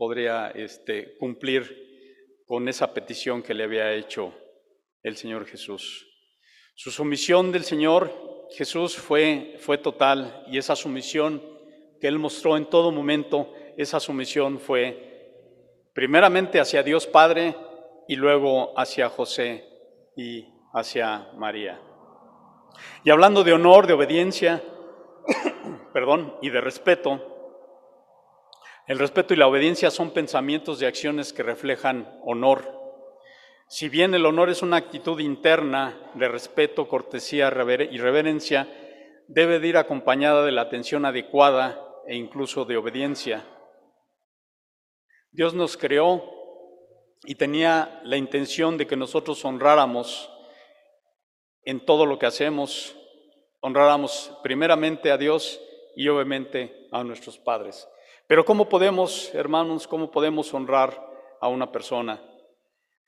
podría 0.03 0.49
este, 0.49 1.17
cumplir 1.17 2.43
con 2.45 2.69
esa 2.69 2.93
petición 2.93 3.41
que 3.41 3.55
le 3.55 3.63
había 3.63 3.93
hecho 3.93 4.35
el 5.01 5.17
Señor 5.17 5.47
Jesús. 5.47 6.09
Su 6.75 6.91
sumisión 6.91 7.53
del 7.53 7.63
Señor 7.63 8.11
Jesús 8.51 8.97
fue, 8.97 9.55
fue 9.61 9.79
total 9.79 10.43
y 10.49 10.59
esa 10.59 10.75
sumisión 10.75 11.41
que 12.01 12.09
Él 12.09 12.19
mostró 12.19 12.57
en 12.57 12.69
todo 12.69 12.91
momento, 12.91 13.55
esa 13.77 14.01
sumisión 14.01 14.59
fue 14.59 15.87
primeramente 15.95 16.59
hacia 16.59 16.83
Dios 16.83 17.07
Padre 17.07 17.55
y 18.09 18.17
luego 18.17 18.77
hacia 18.77 19.09
José 19.09 19.65
y 20.17 20.49
hacia 20.75 21.29
María. 21.37 21.81
Y 23.05 23.11
hablando 23.11 23.45
de 23.45 23.53
honor, 23.53 23.87
de 23.87 23.93
obediencia, 23.93 24.65
perdón, 25.93 26.35
y 26.43 26.51
de 26.51 26.61
respeto, 26.61 27.32
el 28.93 28.99
respeto 28.99 29.33
y 29.33 29.39
la 29.39 29.47
obediencia 29.47 29.91
son 29.91 30.11
pensamientos 30.11 30.83
y 30.83 30.85
acciones 30.85 31.33
que 31.33 31.43
reflejan 31.43 32.21
honor. 32.27 32.79
Si 33.67 33.89
bien 33.89 34.13
el 34.13 34.27
honor 34.27 34.51
es 34.51 34.61
una 34.61 34.77
actitud 34.77 35.19
interna 35.19 36.13
de 36.13 36.29
respeto, 36.29 36.87
cortesía 36.89 37.47
y 37.47 37.97
reverencia, 37.97 38.69
debe 39.29 39.61
de 39.61 39.69
ir 39.69 39.79
acompañada 39.79 40.45
de 40.45 40.53
la 40.53 40.61
atención 40.61 41.07
adecuada 41.07 41.83
e 42.07 42.17
incluso 42.17 42.67
de 42.67 42.77
obediencia. 42.77 43.47
Dios 45.31 45.55
nos 45.55 45.79
creó 45.79 46.23
y 47.25 47.37
tenía 47.37 48.03
la 48.05 48.19
intención 48.19 48.77
de 48.77 48.87
que 48.87 48.97
nosotros 48.97 49.43
honráramos 49.47 50.31
en 51.63 51.83
todo 51.87 52.05
lo 52.05 52.19
que 52.19 52.27
hacemos, 52.27 52.95
honráramos 53.63 54.37
primeramente 54.43 55.11
a 55.11 55.17
Dios 55.17 55.63
y 55.97 56.09
obviamente 56.09 56.89
a 56.93 57.03
nuestros 57.03 57.39
padres. 57.39 57.89
Pero 58.33 58.47
¿cómo 58.47 58.67
podemos, 58.67 59.31
hermanos, 59.35 59.87
cómo 59.87 60.11
podemos 60.11 60.55
honrar 60.55 60.99
a 61.39 61.49
una 61.49 61.71
persona? 61.71 62.19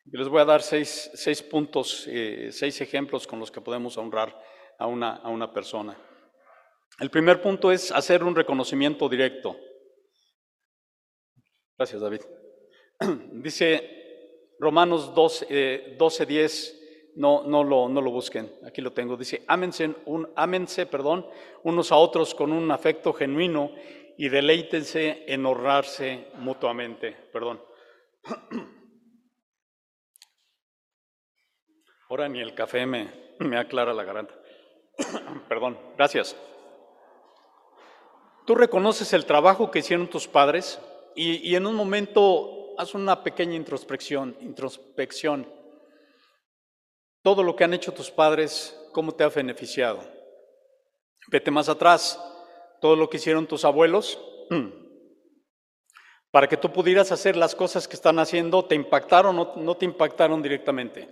les 0.04 0.28
voy 0.28 0.42
a 0.42 0.44
dar 0.44 0.60
seis, 0.60 1.10
seis 1.14 1.42
puntos, 1.42 2.06
eh, 2.08 2.50
seis 2.52 2.78
ejemplos 2.82 3.26
con 3.26 3.38
los 3.40 3.50
que 3.50 3.62
podemos 3.62 3.96
honrar 3.96 4.38
a 4.78 4.86
una, 4.86 5.14
a 5.14 5.30
una 5.30 5.50
persona. 5.50 5.96
El 7.00 7.08
primer 7.08 7.40
punto 7.40 7.72
es 7.72 7.90
hacer 7.90 8.22
un 8.22 8.36
reconocimiento 8.36 9.08
directo. 9.08 9.56
Gracias, 11.78 12.02
David. 12.02 12.20
Dice 13.32 14.52
Romanos 14.58 15.14
12, 15.14 15.96
12 15.96 16.26
10, 16.26 16.80
no, 17.16 17.44
no, 17.44 17.64
lo, 17.64 17.88
no 17.88 18.02
lo 18.02 18.10
busquen, 18.10 18.52
aquí 18.66 18.82
lo 18.82 18.92
tengo. 18.92 19.16
Dice, 19.16 19.42
ámense, 19.46 19.94
un, 20.04 20.28
ámense 20.36 20.84
perdón, 20.84 21.26
unos 21.62 21.92
a 21.92 21.96
otros 21.96 22.34
con 22.34 22.52
un 22.52 22.70
afecto 22.70 23.14
genuino 23.14 23.70
y 24.16 24.28
deleítense 24.28 25.24
en 25.26 25.44
honrarse 25.46 26.28
mutuamente. 26.36 27.12
Perdón. 27.32 27.62
Ahora 32.08 32.28
ni 32.28 32.40
el 32.40 32.54
café 32.54 32.86
me, 32.86 33.34
me 33.40 33.58
aclara 33.58 33.92
la 33.92 34.04
garganta. 34.04 34.34
Perdón, 35.48 35.78
gracias. 35.96 36.36
Tú 38.46 38.54
reconoces 38.54 39.12
el 39.12 39.24
trabajo 39.24 39.70
que 39.70 39.78
hicieron 39.80 40.08
tus 40.08 40.28
padres 40.28 40.80
y, 41.16 41.36
y 41.48 41.56
en 41.56 41.66
un 41.66 41.74
momento 41.74 42.74
haz 42.78 42.94
una 42.94 43.22
pequeña 43.22 43.54
introspección, 43.54 44.36
introspección. 44.40 45.50
Todo 47.22 47.42
lo 47.42 47.56
que 47.56 47.64
han 47.64 47.72
hecho 47.72 47.94
tus 47.94 48.10
padres, 48.10 48.78
¿cómo 48.92 49.12
te 49.12 49.24
ha 49.24 49.28
beneficiado? 49.28 50.00
Vete 51.28 51.50
más 51.50 51.70
atrás 51.70 52.20
todo 52.84 52.96
lo 52.96 53.08
que 53.08 53.16
hicieron 53.16 53.46
tus 53.46 53.64
abuelos, 53.64 54.22
para 56.30 56.46
que 56.46 56.58
tú 56.58 56.70
pudieras 56.70 57.12
hacer 57.12 57.34
las 57.34 57.54
cosas 57.54 57.88
que 57.88 57.96
están 57.96 58.18
haciendo, 58.18 58.66
¿te 58.66 58.74
impactaron 58.74 59.38
o 59.38 59.54
no 59.56 59.74
te 59.78 59.86
impactaron 59.86 60.42
directamente? 60.42 61.08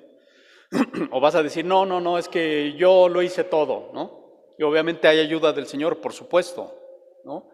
o 1.10 1.18
vas 1.18 1.34
a 1.34 1.42
decir, 1.42 1.64
no, 1.64 1.86
no, 1.86 1.98
no, 1.98 2.18
es 2.18 2.28
que 2.28 2.74
yo 2.76 3.08
lo 3.08 3.22
hice 3.22 3.44
todo, 3.44 3.90
¿no? 3.94 4.52
Y 4.58 4.64
obviamente 4.64 5.08
hay 5.08 5.20
ayuda 5.20 5.54
del 5.54 5.66
Señor, 5.66 6.02
por 6.02 6.12
supuesto, 6.12 6.78
¿no? 7.24 7.48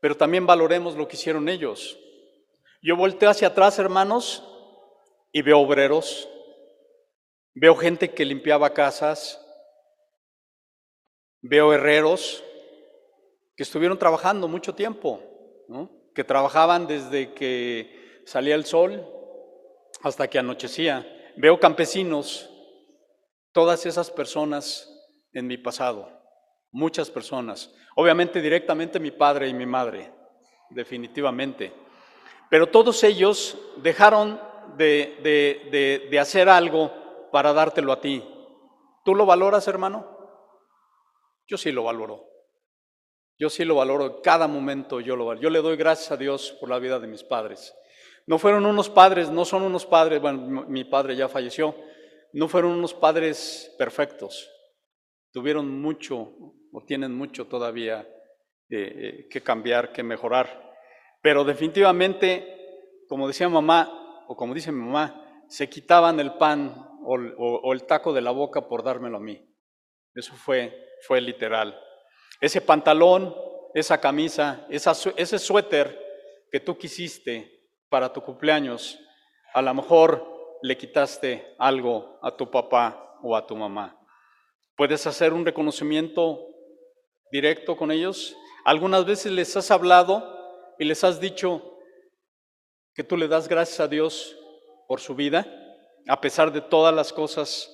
Pero 0.00 0.16
también 0.16 0.46
valoremos 0.46 0.96
lo 0.96 1.06
que 1.06 1.14
hicieron 1.14 1.48
ellos. 1.48 1.96
Yo 2.82 2.96
volteo 2.96 3.30
hacia 3.30 3.46
atrás, 3.46 3.78
hermanos, 3.78 4.42
y 5.30 5.42
veo 5.42 5.60
obreros, 5.60 6.28
veo 7.54 7.76
gente 7.76 8.10
que 8.10 8.24
limpiaba 8.24 8.74
casas, 8.74 9.40
veo 11.40 11.72
herreros, 11.72 12.42
que 13.60 13.64
estuvieron 13.64 13.98
trabajando 13.98 14.48
mucho 14.48 14.74
tiempo, 14.74 15.20
que 16.14 16.24
trabajaban 16.24 16.86
desde 16.86 17.34
que 17.34 18.22
salía 18.24 18.54
el 18.54 18.64
sol 18.64 19.06
hasta 20.02 20.28
que 20.28 20.38
anochecía. 20.38 21.06
Veo 21.36 21.60
campesinos, 21.60 22.48
todas 23.52 23.84
esas 23.84 24.10
personas 24.10 24.88
en 25.34 25.46
mi 25.46 25.58
pasado, 25.58 26.10
muchas 26.72 27.10
personas. 27.10 27.70
Obviamente 27.96 28.40
directamente 28.40 28.98
mi 28.98 29.10
padre 29.10 29.48
y 29.48 29.52
mi 29.52 29.66
madre, 29.66 30.10
definitivamente. 30.70 31.70
Pero 32.48 32.66
todos 32.66 33.04
ellos 33.04 33.58
dejaron 33.82 34.40
de, 34.78 36.08
de 36.10 36.18
hacer 36.18 36.48
algo 36.48 37.28
para 37.30 37.52
dártelo 37.52 37.92
a 37.92 38.00
ti. 38.00 38.24
¿Tú 39.04 39.14
lo 39.14 39.26
valoras, 39.26 39.68
hermano? 39.68 40.06
Yo 41.46 41.58
sí 41.58 41.70
lo 41.72 41.84
valoro. 41.84 42.29
Yo 43.40 43.48
sí 43.48 43.64
lo 43.64 43.76
valoro, 43.76 44.20
cada 44.20 44.46
momento 44.46 45.00
yo 45.00 45.16
lo 45.16 45.24
valoro. 45.24 45.42
Yo 45.42 45.48
le 45.48 45.62
doy 45.62 45.78
gracias 45.78 46.12
a 46.12 46.18
Dios 46.18 46.54
por 46.60 46.68
la 46.68 46.78
vida 46.78 47.00
de 47.00 47.06
mis 47.06 47.24
padres. 47.24 47.74
No 48.26 48.38
fueron 48.38 48.66
unos 48.66 48.90
padres, 48.90 49.30
no 49.30 49.46
son 49.46 49.62
unos 49.62 49.86
padres, 49.86 50.20
bueno, 50.20 50.66
mi 50.68 50.84
padre 50.84 51.16
ya 51.16 51.26
falleció, 51.26 51.74
no 52.34 52.48
fueron 52.48 52.72
unos 52.72 52.92
padres 52.92 53.74
perfectos. 53.78 54.50
Tuvieron 55.32 55.80
mucho 55.80 56.34
o 56.70 56.84
tienen 56.86 57.14
mucho 57.14 57.46
todavía 57.46 58.06
eh, 58.68 59.26
que 59.30 59.40
cambiar, 59.40 59.90
que 59.90 60.02
mejorar. 60.02 60.76
Pero 61.22 61.42
definitivamente, 61.42 63.06
como 63.08 63.26
decía 63.26 63.48
mamá, 63.48 64.22
o 64.28 64.36
como 64.36 64.52
dice 64.52 64.70
mi 64.70 64.84
mamá, 64.84 65.44
se 65.48 65.70
quitaban 65.70 66.20
el 66.20 66.34
pan 66.34 66.74
o, 67.02 67.14
o 67.14 67.72
el 67.72 67.86
taco 67.86 68.12
de 68.12 68.20
la 68.20 68.32
boca 68.32 68.68
por 68.68 68.84
dármelo 68.84 69.16
a 69.16 69.20
mí. 69.20 69.50
Eso 70.14 70.34
fue, 70.34 70.90
fue 71.06 71.22
literal. 71.22 71.74
Ese 72.40 72.60
pantalón, 72.60 73.34
esa 73.74 74.00
camisa, 74.00 74.66
ese 74.70 75.38
suéter 75.38 75.98
que 76.50 76.60
tú 76.60 76.76
quisiste 76.76 77.68
para 77.88 78.12
tu 78.12 78.22
cumpleaños, 78.22 78.98
a 79.52 79.62
lo 79.62 79.74
mejor 79.74 80.58
le 80.62 80.76
quitaste 80.76 81.54
algo 81.58 82.18
a 82.22 82.36
tu 82.36 82.50
papá 82.50 83.18
o 83.22 83.36
a 83.36 83.46
tu 83.46 83.56
mamá. 83.56 83.98
¿Puedes 84.76 85.06
hacer 85.06 85.32
un 85.32 85.44
reconocimiento 85.44 86.46
directo 87.30 87.76
con 87.76 87.90
ellos? 87.90 88.36
Algunas 88.64 89.04
veces 89.04 89.32
les 89.32 89.56
has 89.56 89.70
hablado 89.70 90.74
y 90.78 90.84
les 90.84 91.04
has 91.04 91.20
dicho 91.20 91.76
que 92.94 93.04
tú 93.04 93.16
le 93.16 93.28
das 93.28 93.48
gracias 93.48 93.80
a 93.80 93.88
Dios 93.88 94.36
por 94.88 95.00
su 95.00 95.14
vida, 95.14 95.46
a 96.08 96.20
pesar 96.20 96.52
de 96.52 96.60
todas 96.60 96.94
las 96.94 97.12
cosas 97.12 97.70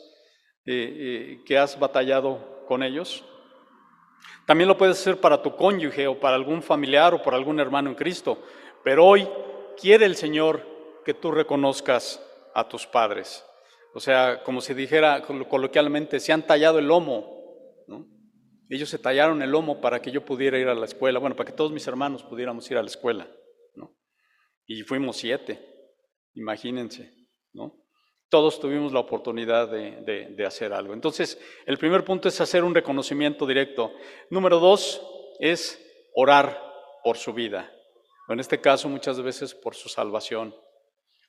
eh, 0.67 0.75
eh, 0.75 1.45
que 1.47 1.57
has 1.57 1.79
batallado 1.79 2.65
con 2.67 2.83
ellos. 2.83 3.25
También 4.47 4.69
lo 4.69 4.79
puedes 4.79 5.01
hacer 5.01 5.21
para 5.21 5.43
tu 5.43 5.57
cónyuge 5.57 6.07
o 6.07 6.19
para 6.21 6.37
algún 6.37 6.63
familiar 6.63 7.15
o 7.15 7.23
por 7.23 7.35
algún 7.35 7.59
hermano 7.61 7.91
en 7.91 7.97
Cristo. 7.97 8.43
Pero 8.85 9.05
hoy 9.07 9.29
quiere 9.81 10.07
el 10.07 10.17
Señor 10.17 10.63
que 11.05 11.15
tú 11.15 11.31
reconozcas 11.31 12.23
a 12.55 12.69
tus 12.69 12.87
padres. 12.87 13.45
O 13.95 14.01
sea, 14.01 14.43
como 14.43 14.61
si 14.61 14.75
dijera 14.75 15.23
coloquialmente, 15.23 16.21
se 16.21 16.33
han 16.33 16.47
tallado 16.47 16.79
el 16.79 16.87
lomo. 16.87 17.35
Ellos 18.69 18.89
se 18.89 18.99
tallaron 18.99 19.43
el 19.43 19.51
lomo 19.51 19.81
para 19.81 20.03
que 20.03 20.11
yo 20.11 20.25
pudiera 20.25 20.59
ir 20.59 20.69
a 20.69 20.75
la 20.75 20.87
escuela, 20.87 21.21
bueno, 21.21 21.37
para 21.37 21.47
que 21.51 21.57
todos 21.57 21.71
mis 21.71 21.87
hermanos 21.87 22.25
pudiéramos 22.25 22.69
ir 22.71 22.77
a 22.79 22.83
la 22.83 22.89
escuela. 22.89 23.29
Y 24.67 24.83
fuimos 24.83 25.17
siete, 25.17 25.65
imagínense. 26.35 27.17
¿no? 27.57 27.86
Todos 28.29 28.59
tuvimos 28.59 28.93
la 28.93 29.01
oportunidad 29.01 29.69
de, 29.69 30.45
hacer 30.47 30.73
algo. 30.73 30.95
Entonces, 30.95 31.41
el 31.65 31.79
primer 31.79 32.05
punto 32.05 32.29
es 32.29 32.41
hacer 32.41 32.65
un 32.65 32.75
reconocimiento 32.75 33.47
directo. 33.47 33.93
Número 34.31 34.59
dos 34.59 35.01
es 35.39 35.81
orar 36.15 36.61
por 37.05 37.17
su 37.17 37.33
vida. 37.33 37.73
En 38.29 38.41
este 38.41 38.61
caso, 38.61 38.89
muchas 38.89 39.21
veces 39.23 39.55
por 39.55 39.75
su 39.75 39.89
salvación. 39.89 40.55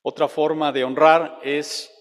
Otra 0.01 0.27
forma 0.27 0.71
de 0.71 0.83
honrar 0.83 1.39
es 1.43 1.93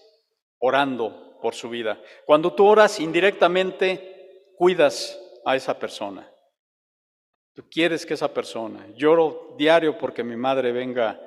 orando 0.59 1.37
por 1.41 1.53
su 1.53 1.69
vida. 1.69 2.01
Cuando 2.25 2.53
tú 2.53 2.65
oras 2.65 2.99
indirectamente, 2.99 4.51
cuidas 4.55 5.19
a 5.45 5.55
esa 5.55 5.77
persona. 5.77 6.31
Tú 7.53 7.63
quieres 7.69 8.05
que 8.05 8.15
esa 8.15 8.33
persona, 8.33 8.87
lloro 8.95 9.55
diario 9.57 9.97
porque 9.97 10.23
mi 10.23 10.35
madre 10.35 10.71
venga 10.71 11.19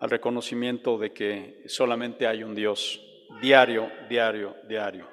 al 0.00 0.10
reconocimiento 0.10 0.98
de 0.98 1.12
que 1.12 1.64
solamente 1.66 2.26
hay 2.26 2.42
un 2.44 2.54
Dios 2.54 3.07
diario, 3.40 3.90
diario, 4.08 4.54
diario. 4.68 5.06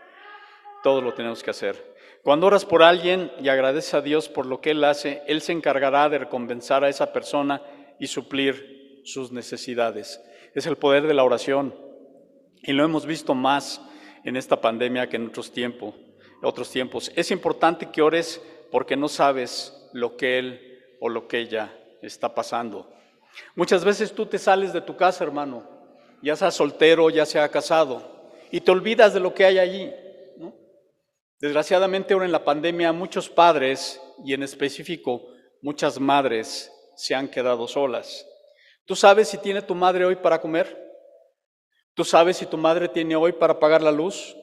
Todo 0.84 1.01
lo 1.01 1.13
tenemos 1.13 1.43
que 1.43 1.51
hacer. 1.51 1.95
Cuando 2.24 2.47
oras 2.47 2.66
por 2.66 2.82
alguien 2.82 3.32
y 3.39 3.49
agradeces 3.49 3.93
a 3.93 4.01
Dios 4.01 4.30
por 4.30 4.45
lo 4.45 4.61
que 4.61 4.72
Él 4.72 4.84
hace, 4.84 5.22
Él 5.28 5.41
se 5.41 5.51
encargará 5.51 6.09
de 6.09 6.18
recompensar 6.18 6.84
a 6.84 6.89
esa 6.89 7.13
persona 7.13 7.61
y 7.99 8.07
suplir 8.07 9.01
sus 9.03 9.32
necesidades. 9.32 10.22
Es 10.53 10.66
el 10.66 10.76
poder 10.76 11.05
de 11.07 11.13
la 11.13 11.24
oración. 11.24 11.76
Y 12.63 12.74
lo 12.74 12.84
hemos 12.84 13.05
visto 13.05 13.36
más 13.36 13.82
en 14.24 14.36
esta 14.36 14.59
pandemia 14.59 15.07
que 15.07 15.18
en 15.18 15.28
otros 15.28 15.51
tiempos. 15.51 15.93
Otros 16.41 16.72
tiempos. 16.72 17.11
Es 17.16 17.32
importante 17.32 17.91
que 17.91 18.01
ores 18.01 18.41
porque 18.72 18.95
no 18.95 19.07
sabes 19.07 19.89
lo 19.93 20.18
que 20.18 20.39
Él 20.39 20.80
o 20.99 21.09
lo 21.09 21.28
que 21.28 21.39
ella 21.39 21.74
está 22.01 22.34
pasando. 22.34 22.91
Muchas 23.55 23.86
veces 23.86 24.13
tú 24.13 24.26
te 24.26 24.38
sales 24.38 24.74
de 24.74 24.82
tu 24.82 24.95
casa, 24.95 25.24
hermano, 25.24 25.74
ya 26.22 26.36
sea 26.36 26.51
soltero, 26.51 27.09
ya 27.09 27.26
sea 27.26 27.49
casado, 27.49 28.01
y 28.51 28.61
te 28.61 28.72
olvidas 28.72 29.13
de 29.13 29.20
lo 29.20 29.34
que 29.34 29.45
hay 29.45 29.59
allí. 29.59 29.93
Desgraciadamente 31.39 32.13
ahora 32.13 32.26
en 32.26 32.32
la 32.32 32.43
pandemia 32.43 32.93
muchos 32.93 33.30
padres 33.30 34.01
y 34.24 34.34
en 34.34 34.43
específico 34.43 35.28
muchas 35.61 35.99
madres 35.99 36.72
se 36.95 37.13
han 37.13 37.28
quedado 37.28 37.68
solas. 37.68 38.26
¿Tú 38.86 38.95
sabes 38.95 39.28
si 39.28 39.38
tiene 39.38 39.61
tu 39.61 39.76
madre 39.76 40.05
hoy 40.05 40.16
para 40.16 40.39
comer? 40.39 40.82
¿Tú 41.93 42.03
sabes 42.03 42.38
si 42.38 42.45
tu 42.45 42.57
madre 42.57 42.88
tiene 42.88 43.16
hoy 43.16 43.34
para 43.34 43.59
pagar 43.59 43.82
la 43.82 43.91
luz? 43.91 44.36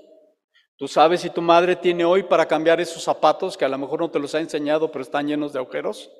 Tú 0.76 0.88
sabes 0.88 1.20
si 1.20 1.30
tu 1.30 1.40
madre 1.40 1.76
tiene 1.76 2.04
hoy 2.04 2.22
para 2.24 2.46
cambiar 2.46 2.80
esos 2.80 3.02
zapatos 3.02 3.56
que 3.56 3.64
a 3.64 3.68
lo 3.68 3.78
mejor 3.78 4.00
no 4.00 4.10
te 4.10 4.18
los 4.18 4.34
ha 4.34 4.40
enseñado, 4.40 4.90
pero 4.90 5.02
están 5.02 5.28
llenos 5.28 5.52
de 5.52 5.60
agujeros. 5.60 6.10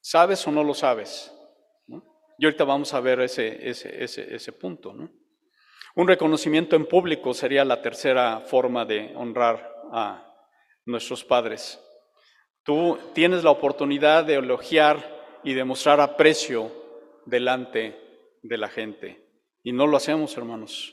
¿Sabes 0.00 0.46
o 0.46 0.50
no 0.50 0.64
lo 0.64 0.74
sabes? 0.74 1.32
Y 2.42 2.44
ahorita 2.44 2.64
vamos 2.64 2.92
a 2.92 2.98
ver 2.98 3.20
ese, 3.20 3.70
ese, 3.70 4.02
ese, 4.02 4.34
ese 4.34 4.50
punto. 4.50 4.92
¿no? 4.92 5.08
Un 5.94 6.08
reconocimiento 6.08 6.74
en 6.74 6.86
público 6.86 7.32
sería 7.34 7.64
la 7.64 7.80
tercera 7.80 8.40
forma 8.40 8.84
de 8.84 9.12
honrar 9.14 9.72
a 9.92 10.26
nuestros 10.84 11.22
padres. 11.22 11.80
Tú 12.64 12.98
tienes 13.12 13.44
la 13.44 13.52
oportunidad 13.52 14.24
de 14.24 14.34
elogiar 14.34 15.38
y 15.44 15.54
demostrar 15.54 16.00
aprecio 16.00 16.72
delante 17.26 17.96
de 18.42 18.58
la 18.58 18.68
gente. 18.68 19.24
Y 19.62 19.70
no 19.70 19.86
lo 19.86 19.96
hacemos, 19.96 20.36
hermanos. 20.36 20.92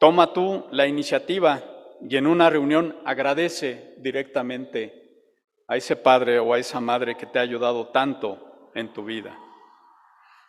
Toma 0.00 0.32
tú 0.32 0.66
la 0.72 0.88
iniciativa 0.88 1.62
y 2.02 2.16
en 2.16 2.26
una 2.26 2.50
reunión 2.50 2.98
agradece 3.04 3.94
directamente 3.98 5.30
a 5.68 5.76
ese 5.76 5.94
padre 5.94 6.40
o 6.40 6.52
a 6.52 6.58
esa 6.58 6.80
madre 6.80 7.16
que 7.16 7.26
te 7.26 7.38
ha 7.38 7.42
ayudado 7.42 7.86
tanto 7.90 8.72
en 8.74 8.92
tu 8.92 9.04
vida. 9.04 9.38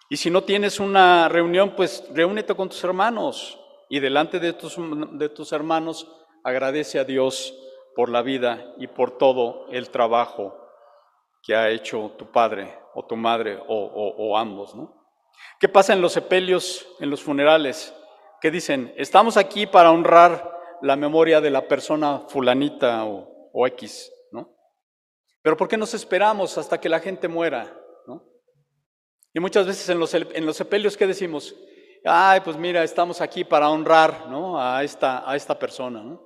Y 0.10 0.18
si 0.18 0.30
no 0.30 0.44
tienes 0.44 0.80
una 0.80 1.28
reunión, 1.28 1.76
pues 1.76 2.04
reúnete 2.14 2.56
con 2.56 2.70
tus 2.70 2.84
hermanos 2.84 3.60
y 3.90 4.00
delante 4.00 4.40
de 4.40 4.54
tus, 4.54 4.78
de 4.78 5.30
tus 5.30 5.52
hermanos 5.52 6.08
agradece 6.44 7.00
a 7.00 7.04
Dios 7.04 7.54
por 7.96 8.10
la 8.10 8.22
vida 8.22 8.74
y 8.78 8.88
por 8.88 9.18
todo 9.18 9.68
el 9.70 9.90
trabajo 9.90 10.56
que 11.44 11.56
ha 11.56 11.70
hecho 11.70 12.14
tu 12.18 12.32
padre 12.32 12.78
o 12.94 13.06
tu 13.06 13.16
madre 13.16 13.60
o, 13.68 14.38
ambos. 14.38 14.76
¿no? 14.76 14.94
¿Qué 15.60 15.68
pasa 15.68 15.94
en 15.94 16.02
los 16.02 16.14
sepelios, 16.14 16.88
en 17.00 17.10
los 17.10 17.22
funerales? 17.22 17.94
Que 18.40 18.52
dicen, 18.52 18.94
estamos 18.98 19.36
aquí 19.36 19.66
para 19.66 19.92
honrar 19.92 20.58
la 20.82 20.96
memoria 20.96 21.42
de 21.42 21.50
la 21.50 21.68
persona 21.68 22.22
fulanita 22.28 23.04
o, 23.06 23.50
o 23.52 23.68
X, 23.68 24.12
¿no? 24.32 24.56
Pero 25.42 25.58
¿por 25.58 25.68
qué 25.68 25.76
nos 25.76 25.94
esperamos 25.94 26.58
hasta 26.58 26.80
que 26.80 26.90
la 26.90 27.00
gente 27.00 27.28
muera? 27.28 27.76
Y 29.38 29.40
muchas 29.40 29.68
veces 29.68 29.88
en 29.90 30.00
los, 30.00 30.12
en 30.16 30.46
los 30.48 30.58
sepelios, 30.58 30.98
¿qué 30.98 31.06
decimos? 31.06 31.56
Ay, 32.04 32.40
pues 32.40 32.58
mira, 32.58 32.84
estamos 32.84 33.22
aquí 33.22 33.44
para 33.44 33.70
honrar 33.70 34.28
¿no? 34.32 34.60
a, 34.60 34.84
esta, 34.84 35.30
a 35.30 35.36
esta 35.36 35.60
persona. 35.60 36.20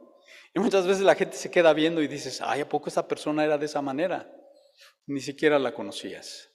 Y 0.53 0.61
muchas 0.61 0.87
veces 0.87 1.03
la 1.03 1.15
gente 1.15 1.35
se 1.35 1.51
queda 1.51 1.73
viendo 1.73 2.01
y 2.01 2.07
dices, 2.07 2.39
ay, 2.41 2.61
¿a 2.61 2.69
poco 2.69 2.87
esta 2.87 3.05
persona 3.05 3.43
era 3.43 3.57
de 3.57 3.65
esa 3.65 3.81
manera? 3.81 4.33
Ni 5.07 5.19
siquiera 5.19 5.59
la 5.59 5.73
conocías. 5.73 6.53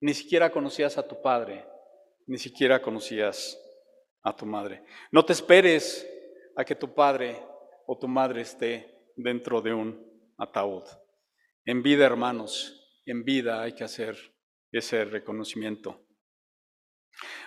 Ni 0.00 0.12
siquiera 0.12 0.50
conocías 0.50 0.98
a 0.98 1.06
tu 1.06 1.22
padre. 1.22 1.64
Ni 2.26 2.38
siquiera 2.38 2.82
conocías 2.82 3.56
a 4.24 4.34
tu 4.34 4.44
madre. 4.44 4.82
No 5.12 5.24
te 5.24 5.34
esperes 5.34 6.04
a 6.56 6.64
que 6.64 6.74
tu 6.74 6.96
padre 6.96 7.40
o 7.86 7.96
tu 7.96 8.08
madre 8.08 8.40
esté 8.40 9.12
dentro 9.14 9.60
de 9.60 9.72
un 9.72 10.34
ataúd. 10.36 10.82
En 11.64 11.80
vida, 11.80 12.04
hermanos, 12.04 13.00
en 13.06 13.22
vida 13.22 13.62
hay 13.62 13.72
que 13.72 13.84
hacer 13.84 14.35
ese 14.78 15.04
reconocimiento. 15.04 16.00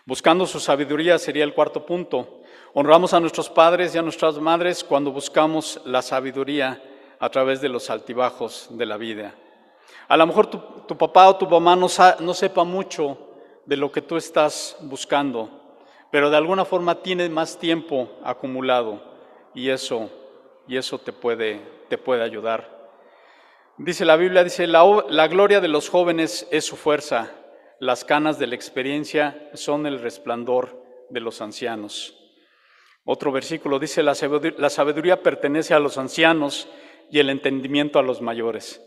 Buscando 0.05 0.45
su 0.45 0.59
sabiduría 0.59 1.19
sería 1.19 1.43
el 1.43 1.53
cuarto 1.53 1.85
punto. 1.85 2.41
Honramos 2.73 3.13
a 3.13 3.19
nuestros 3.19 3.49
padres 3.49 3.93
y 3.93 3.97
a 3.97 4.01
nuestras 4.01 4.39
madres 4.39 4.83
cuando 4.83 5.11
buscamos 5.11 5.81
la 5.85 6.01
sabiduría 6.01 6.81
a 7.19 7.29
través 7.29 7.61
de 7.61 7.69
los 7.69 7.89
altibajos 7.89 8.67
de 8.71 8.85
la 8.85 8.97
vida. 8.97 9.35
A 10.07 10.17
lo 10.17 10.25
mejor 10.25 10.47
tu, 10.47 10.97
papá 10.97 11.29
o 11.29 11.37
tu 11.37 11.47
mamá 11.47 11.75
no, 11.75 11.87
no 12.19 12.33
sepa 12.33 12.63
mucho 12.63 13.17
de 13.65 13.77
lo 13.77 13.91
que 13.91 14.01
tú 14.01 14.17
estás 14.17 14.77
buscando, 14.81 15.77
pero 16.11 16.29
de 16.29 16.37
alguna 16.37 16.65
forma 16.65 16.95
tiene 16.95 17.29
más 17.29 17.59
tiempo 17.59 18.09
acumulado 18.23 19.03
y 19.53 19.69
eso, 19.69 20.09
y 20.67 20.77
eso 20.77 20.97
te, 20.97 21.13
puede, 21.13 21.61
te 21.87 21.97
puede 21.97 22.23
ayudar. 22.23 22.78
Dice 23.81 24.03
la 24.03 24.17
Biblia, 24.17 24.43
dice, 24.43 24.67
la, 24.67 25.27
gloria 25.29 25.61
de 25.61 25.69
los 25.69 25.87
jóvenes 25.87 26.45
es 26.51 26.65
su 26.65 26.75
fuerza, 26.75 27.31
las 27.79 28.03
canas 28.03 28.37
de 28.37 28.45
la 28.45 28.55
experiencia 28.55 29.49
son 29.53 29.85
el 29.85 30.01
resplandor 30.01 30.83
de 31.09 31.21
los 31.21 31.39
ancianos. 31.39 32.13
Otro 33.05 33.31
versículo 33.31 33.79
dice, 33.79 34.03
la 34.03 34.15
sabiduría, 34.15 35.23
pertenece 35.23 35.73
a 35.73 35.79
los 35.79 35.97
ancianos 35.97 36.67
y 37.09 37.19
el 37.19 37.29
entendimiento 37.29 37.99
a 37.99 38.03
los 38.03 38.21
mayores. 38.21 38.85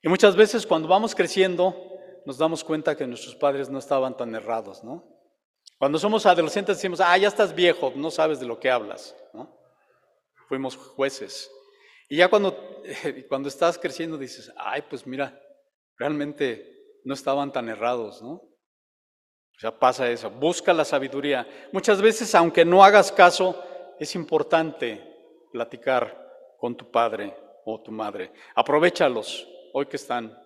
Y 0.00 0.08
muchas 0.08 0.36
veces 0.36 0.64
cuando 0.64 0.86
vamos 0.86 1.16
creciendo 1.16 1.74
nos 2.24 2.38
damos 2.38 2.62
cuenta 2.62 2.96
que 2.96 3.08
nuestros 3.08 3.34
padres 3.34 3.68
no 3.68 3.80
estaban 3.80 4.16
tan 4.16 4.32
errados, 4.36 4.84
¿no? 4.84 5.04
Cuando 5.76 5.98
somos 5.98 6.24
adolescentes 6.24 6.76
decimos, 6.76 7.00
ah, 7.00 7.18
ya 7.18 7.26
estás 7.26 7.52
viejo, 7.52 7.92
no 7.96 8.12
sabes 8.12 8.38
de 8.38 8.46
lo 8.46 8.60
que 8.60 8.70
hablas, 8.70 9.16
¿no? 9.34 9.58
Fuimos 10.46 10.76
jueces. 10.76 11.50
Y 12.10 12.16
ya 12.16 12.28
cuando, 12.28 12.82
cuando 13.28 13.48
estás 13.48 13.78
creciendo 13.78 14.18
dices, 14.18 14.52
ay, 14.56 14.82
pues 14.90 15.06
mira, 15.06 15.40
realmente 15.96 16.98
no 17.04 17.14
estaban 17.14 17.52
tan 17.52 17.68
errados, 17.68 18.20
¿no? 18.20 18.32
O 18.32 19.60
sea, 19.60 19.78
pasa 19.78 20.10
eso. 20.10 20.28
Busca 20.30 20.72
la 20.72 20.84
sabiduría. 20.84 21.46
Muchas 21.72 22.02
veces, 22.02 22.34
aunque 22.34 22.64
no 22.64 22.82
hagas 22.82 23.12
caso, 23.12 23.62
es 23.98 24.14
importante 24.14 25.00
platicar 25.52 26.18
con 26.58 26.76
tu 26.76 26.90
padre 26.90 27.36
o 27.64 27.80
tu 27.80 27.92
madre. 27.92 28.32
Aprovechalos 28.54 29.46
hoy 29.72 29.86
que 29.86 29.96
están. 29.96 30.36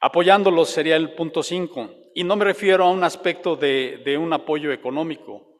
Apoyándolos 0.00 0.68
sería 0.68 0.96
el 0.96 1.14
punto 1.14 1.42
5. 1.42 1.90
Y 2.14 2.22
no 2.22 2.36
me 2.36 2.44
refiero 2.44 2.84
a 2.84 2.90
un 2.90 3.02
aspecto 3.02 3.56
de, 3.56 4.02
de 4.04 4.16
un 4.18 4.32
apoyo 4.32 4.70
económico, 4.70 5.58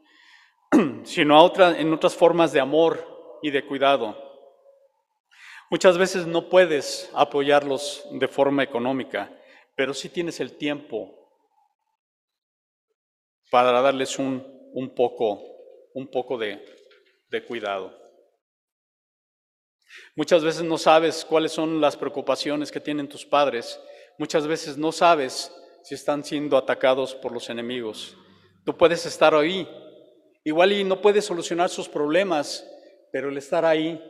sino 1.03 1.37
a 1.37 1.43
otra, 1.43 1.81
en 1.81 1.93
otras 1.93 2.15
formas 2.15 2.53
de 2.53 2.61
amor 2.61 3.39
y 3.43 3.51
de 3.51 3.67
cuidado. 3.67 4.24
Muchas 5.71 5.99
veces 5.99 6.27
no 6.27 6.49
puedes 6.49 7.11
apoyarlos 7.15 8.07
de 8.13 8.29
forma 8.29 8.63
económica, 8.63 9.31
pero 9.77 9.95
sí 9.95 10.09
tienes 10.09 10.41
el 10.41 10.57
tiempo 10.57 11.11
para 13.51 13.81
darles 13.81 14.19
un, 14.19 14.45
un 14.73 14.95
poco, 14.95 15.43
un 15.95 16.11
poco 16.11 16.37
de, 16.39 16.65
de 17.29 17.45
cuidado. 17.45 17.97
Muchas 20.17 20.45
veces 20.45 20.63
no 20.63 20.79
sabes 20.79 21.25
cuáles 21.25 21.53
son 21.53 21.81
las 21.81 21.97
preocupaciones 21.97 22.71
que 22.71 22.81
tienen 22.81 23.09
tus 23.09 23.25
padres. 23.25 23.81
Muchas 24.19 24.47
veces 24.47 24.77
no 24.77 24.93
sabes 24.93 25.53
si 25.83 25.95
están 25.95 26.25
siendo 26.25 26.57
atacados 26.57 27.15
por 27.15 27.33
los 27.33 27.49
enemigos. 27.51 28.17
Tú 28.65 28.77
puedes 28.77 29.07
estar 29.07 29.35
ahí. 29.35 29.69
Igual 30.45 30.73
y 30.73 30.85
no 30.85 31.01
puedes 31.01 31.25
solucionar 31.25 31.69
sus 31.69 31.89
problemas, 31.89 32.69
pero 33.13 33.29
el 33.29 33.39
estar 33.39 33.65
ahí 33.65 34.03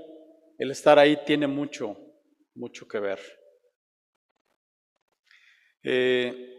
el 0.58 0.70
estar 0.70 0.98
ahí 0.98 1.18
tiene 1.24 1.46
mucho, 1.46 1.96
mucho 2.54 2.86
que 2.86 2.98
ver. 2.98 3.20
Eh, 5.82 6.50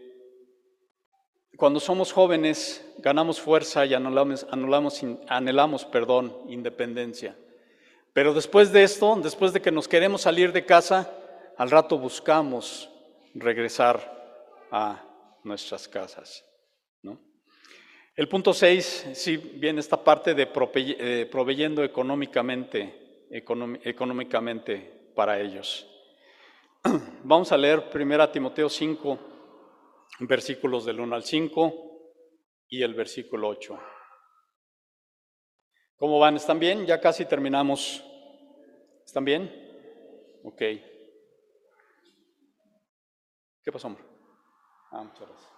cuando 1.56 1.80
somos 1.80 2.12
jóvenes, 2.12 2.86
ganamos 2.98 3.40
fuerza 3.40 3.86
y 3.86 3.94
anhelamos, 3.94 4.46
anhelamos, 5.28 5.84
perdón, 5.86 6.44
independencia. 6.48 7.36
Pero 8.12 8.34
después 8.34 8.72
de 8.72 8.82
esto, 8.82 9.16
después 9.22 9.52
de 9.52 9.60
que 9.60 9.70
nos 9.70 9.88
queremos 9.88 10.22
salir 10.22 10.52
de 10.52 10.64
casa, 10.64 11.10
al 11.56 11.70
rato 11.70 11.98
buscamos 11.98 12.90
regresar 13.34 14.00
a 14.70 15.02
nuestras 15.44 15.88
casas. 15.88 16.44
El 18.16 18.28
punto 18.30 18.54
6, 18.54 19.08
sí, 19.12 19.36
viene 19.36 19.80
esta 19.80 20.02
parte 20.02 20.32
de 20.34 20.48
eh, 20.74 21.28
proveyendo 21.30 21.84
económicamente 21.84 23.05
económicamente 23.30 25.12
para 25.14 25.40
ellos. 25.40 25.88
Vamos 27.24 27.50
a 27.52 27.56
leer 27.56 27.90
1 27.92 28.30
Timoteo 28.30 28.68
5, 28.68 29.18
versículos 30.20 30.84
del 30.84 31.00
1 31.00 31.14
al 31.14 31.24
5 31.24 31.74
y 32.68 32.82
el 32.82 32.92
versículo 32.94 33.48
8. 33.48 33.78
¿Cómo 35.96 36.18
van? 36.18 36.36
¿Están 36.36 36.58
bien? 36.58 36.84
Ya 36.86 37.00
casi 37.00 37.24
terminamos. 37.24 38.04
¿Están 39.04 39.24
bien? 39.24 39.44
Ok. 40.44 40.58
¿Qué 40.58 40.82
pasó, 43.72 43.88
hombre? 43.88 44.04
Ah, 44.90 45.02
muchas 45.02 45.28
gracias. 45.28 45.55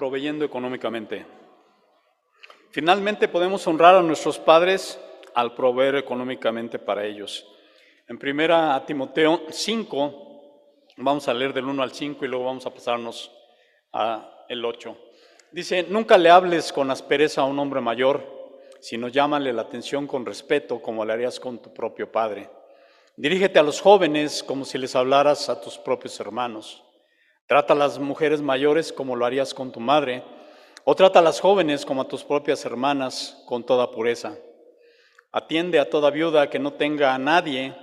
Proveyendo 0.00 0.46
económicamente. 0.46 1.26
Finalmente 2.70 3.28
podemos 3.28 3.66
honrar 3.66 3.96
a 3.96 4.00
nuestros 4.00 4.38
padres 4.38 4.98
al 5.34 5.54
proveer 5.54 5.96
económicamente 5.96 6.78
para 6.78 7.04
ellos. 7.04 7.46
En 8.08 8.18
primera 8.18 8.82
Timoteo 8.86 9.42
5, 9.50 10.94
vamos 10.96 11.28
a 11.28 11.34
leer 11.34 11.52
del 11.52 11.66
1 11.66 11.82
al 11.82 11.92
5 11.92 12.24
y 12.24 12.28
luego 12.28 12.46
vamos 12.46 12.64
a 12.64 12.72
pasarnos 12.72 13.30
al 13.92 14.64
8. 14.64 14.96
Dice, 15.52 15.82
nunca 15.82 16.16
le 16.16 16.30
hables 16.30 16.72
con 16.72 16.90
aspereza 16.90 17.42
a 17.42 17.44
un 17.44 17.58
hombre 17.58 17.82
mayor, 17.82 18.24
sino 18.80 19.08
llámale 19.08 19.52
la 19.52 19.60
atención 19.60 20.06
con 20.06 20.24
respeto 20.24 20.80
como 20.80 21.04
le 21.04 21.12
harías 21.12 21.38
con 21.38 21.60
tu 21.60 21.74
propio 21.74 22.10
padre. 22.10 22.48
Dirígete 23.16 23.58
a 23.58 23.62
los 23.62 23.82
jóvenes 23.82 24.42
como 24.42 24.64
si 24.64 24.78
les 24.78 24.96
hablaras 24.96 25.50
a 25.50 25.60
tus 25.60 25.76
propios 25.76 26.18
hermanos. 26.20 26.84
Trata 27.50 27.72
a 27.72 27.76
las 27.76 27.98
mujeres 27.98 28.40
mayores 28.40 28.92
como 28.92 29.16
lo 29.16 29.26
harías 29.26 29.54
con 29.54 29.72
tu 29.72 29.80
madre, 29.80 30.22
o 30.84 30.94
trata 30.94 31.18
a 31.18 31.22
las 31.22 31.40
jóvenes 31.40 31.84
como 31.84 32.02
a 32.02 32.06
tus 32.06 32.22
propias 32.22 32.64
hermanas 32.64 33.42
con 33.44 33.66
toda 33.66 33.90
pureza. 33.90 34.36
Atiende 35.32 35.80
a 35.80 35.90
toda 35.90 36.12
viuda 36.12 36.48
que 36.48 36.60
no 36.60 36.74
tenga 36.74 37.12
a 37.12 37.18
nadie 37.18 37.74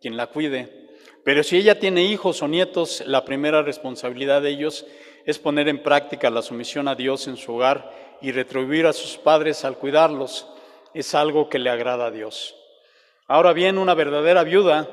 quien 0.00 0.16
la 0.16 0.28
cuide. 0.28 0.92
Pero 1.24 1.42
si 1.42 1.56
ella 1.56 1.80
tiene 1.80 2.04
hijos 2.04 2.40
o 2.40 2.46
nietos, 2.46 3.02
la 3.04 3.24
primera 3.24 3.62
responsabilidad 3.62 4.42
de 4.42 4.50
ellos 4.50 4.86
es 5.26 5.40
poner 5.40 5.66
en 5.66 5.82
práctica 5.82 6.30
la 6.30 6.40
sumisión 6.40 6.86
a 6.86 6.94
Dios 6.94 7.26
en 7.26 7.36
su 7.36 7.56
hogar 7.56 7.90
y 8.22 8.30
retribuir 8.30 8.86
a 8.86 8.92
sus 8.92 9.18
padres 9.18 9.64
al 9.64 9.76
cuidarlos. 9.76 10.46
Es 10.94 11.16
algo 11.16 11.48
que 11.48 11.58
le 11.58 11.70
agrada 11.70 12.06
a 12.06 12.10
Dios. 12.12 12.54
Ahora 13.26 13.54
bien, 13.54 13.76
una 13.76 13.94
verdadera 13.94 14.44
viuda, 14.44 14.88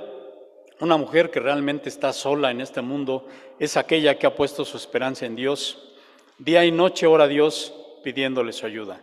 una 0.80 0.98
mujer 0.98 1.32
que 1.32 1.40
realmente 1.40 1.90
está 1.90 2.14
sola 2.14 2.52
en 2.52 2.62
este 2.62 2.82
mundo, 2.82 3.28
es 3.60 3.78
aquella 3.78 4.18
que 4.18 4.28
ha 4.28 4.36
puesto 4.36 4.64
su 4.64 4.78
esperanza 4.78 5.26
en 5.26 5.36
Dios. 5.36 5.96
Día 6.38 6.66
y 6.66 6.72
noche 6.72 7.08
ora 7.08 7.24
a 7.24 7.28
Dios 7.28 7.74
pidiéndole 8.04 8.54
su 8.54 8.66
ayuda. 8.66 9.02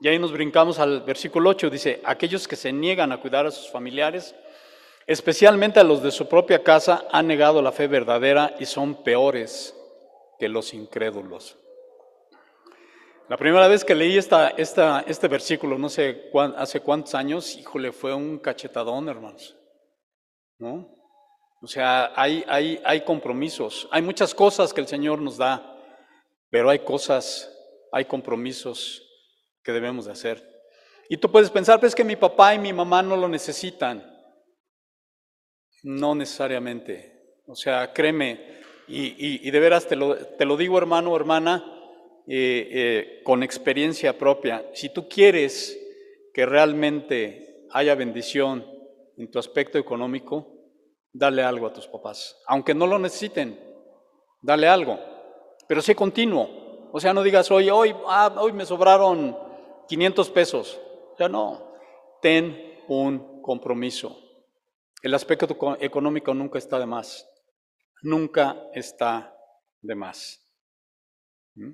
Y 0.00 0.08
ahí 0.08 0.18
nos 0.18 0.32
brincamos 0.32 0.78
al 0.78 1.02
versículo 1.02 1.50
8, 1.50 1.70
dice, 1.70 2.00
aquellos 2.04 2.48
que 2.48 2.56
se 2.56 2.72
niegan 2.72 3.12
a 3.12 3.18
cuidar 3.18 3.46
a 3.46 3.50
sus 3.50 3.70
familiares, 3.70 4.34
especialmente 5.06 5.78
a 5.78 5.84
los 5.84 6.02
de 6.02 6.10
su 6.10 6.28
propia 6.28 6.62
casa, 6.62 7.06
han 7.12 7.26
negado 7.26 7.62
la 7.62 7.72
fe 7.72 7.86
verdadera 7.86 8.56
y 8.58 8.66
son 8.66 9.04
peores 9.04 9.76
que 10.38 10.48
los 10.48 10.74
incrédulos. 10.74 11.56
La 13.28 13.36
primera 13.36 13.68
vez 13.68 13.84
que 13.84 13.94
leí 13.94 14.18
este 14.18 15.28
versículo, 15.28 15.78
no 15.78 15.88
sé 15.88 16.30
hace 16.56 16.80
cuántos 16.80 17.14
años, 17.14 17.56
híjole, 17.56 17.92
fue 17.92 18.12
un 18.12 18.38
cachetadón, 18.38 19.08
hermanos. 19.08 19.56
¿No? 20.58 21.01
O 21.62 21.68
sea, 21.68 22.12
hay, 22.16 22.44
hay, 22.48 22.80
hay 22.84 23.02
compromisos, 23.02 23.88
hay 23.92 24.02
muchas 24.02 24.34
cosas 24.34 24.74
que 24.74 24.80
el 24.80 24.88
Señor 24.88 25.20
nos 25.20 25.36
da, 25.36 25.78
pero 26.50 26.68
hay 26.68 26.80
cosas, 26.80 27.56
hay 27.92 28.04
compromisos 28.04 29.08
que 29.62 29.70
debemos 29.70 30.06
de 30.06 30.12
hacer. 30.12 30.52
Y 31.08 31.18
tú 31.18 31.30
puedes 31.30 31.50
pensar, 31.50 31.78
pues 31.78 31.94
que 31.94 32.02
mi 32.02 32.16
papá 32.16 32.54
y 32.54 32.58
mi 32.58 32.72
mamá 32.72 33.00
no 33.00 33.16
lo 33.16 33.28
necesitan. 33.28 34.04
No 35.84 36.16
necesariamente. 36.16 37.36
O 37.46 37.54
sea, 37.54 37.92
créeme, 37.92 38.60
y, 38.88 39.48
de 39.50 39.60
veras 39.60 39.86
te 39.86 39.94
lo, 39.94 40.16
te 40.16 40.44
lo, 40.44 40.56
digo 40.56 40.78
hermano 40.78 41.12
o 41.12 41.16
hermana, 41.16 41.64
eh, 42.26 42.68
eh, 42.72 43.20
con 43.22 43.42
experiencia 43.42 44.18
propia, 44.18 44.64
si 44.74 44.88
tú 44.88 45.08
quieres 45.08 45.78
que 46.34 46.44
realmente 46.44 47.66
haya 47.70 47.94
bendición 47.94 48.66
en 49.16 49.30
tu 49.30 49.38
aspecto 49.38 49.78
económico, 49.78 50.61
dale 51.12 51.42
algo 51.42 51.66
a 51.66 51.72
tus 51.72 51.86
papás, 51.86 52.36
aunque 52.46 52.74
no 52.74 52.86
lo 52.86 52.98
necesiten, 52.98 53.58
dale 54.40 54.68
algo, 54.68 54.98
pero 55.68 55.82
sé 55.82 55.94
continuo. 55.94 56.62
O 56.94 57.00
sea, 57.00 57.14
no 57.14 57.22
digas, 57.22 57.50
hoy, 57.50 57.70
hoy, 57.70 57.94
ah, 58.06 58.34
hoy 58.36 58.52
me 58.52 58.66
sobraron 58.66 59.34
500 59.88 60.30
pesos. 60.30 60.78
O 61.14 61.16
sea, 61.16 61.28
no, 61.28 61.72
ten 62.20 62.82
un 62.88 63.40
compromiso. 63.40 64.18
El 65.02 65.14
aspecto 65.14 65.46
económico 65.80 66.34
nunca 66.34 66.58
está 66.58 66.78
de 66.78 66.86
más, 66.86 67.26
nunca 68.02 68.56
está 68.74 69.34
de 69.80 69.94
más. 69.94 70.46
¿Mm? 71.54 71.72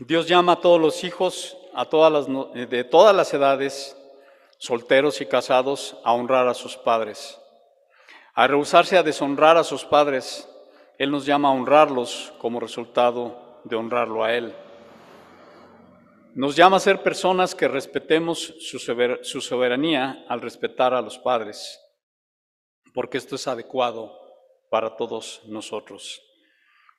Dios 0.00 0.26
llama 0.26 0.52
a 0.52 0.60
todos 0.60 0.80
los 0.80 1.04
hijos, 1.04 1.56
a 1.74 1.84
todas 1.84 2.12
las, 2.12 2.68
de 2.70 2.84
todas 2.84 3.14
las 3.14 3.32
edades, 3.32 3.96
solteros 4.58 5.20
y 5.20 5.26
casados, 5.26 5.96
a 6.02 6.12
honrar 6.12 6.48
a 6.48 6.54
sus 6.54 6.76
padres. 6.76 7.38
A 8.38 8.46
rehusarse 8.46 8.98
a 8.98 9.02
deshonrar 9.02 9.56
a 9.56 9.64
sus 9.64 9.86
padres, 9.86 10.46
Él 10.98 11.10
nos 11.10 11.24
llama 11.24 11.48
a 11.48 11.52
honrarlos 11.52 12.34
como 12.38 12.60
resultado 12.60 13.62
de 13.64 13.76
honrarlo 13.76 14.22
a 14.22 14.34
Él. 14.34 14.54
Nos 16.34 16.54
llama 16.54 16.76
a 16.76 16.80
ser 16.80 17.02
personas 17.02 17.54
que 17.54 17.66
respetemos 17.66 18.54
su 18.60 19.40
soberanía 19.40 20.26
al 20.28 20.42
respetar 20.42 20.92
a 20.92 21.00
los 21.00 21.18
padres, 21.18 21.80
porque 22.92 23.16
esto 23.16 23.36
es 23.36 23.48
adecuado 23.48 24.12
para 24.68 24.96
todos 24.96 25.40
nosotros. 25.46 26.20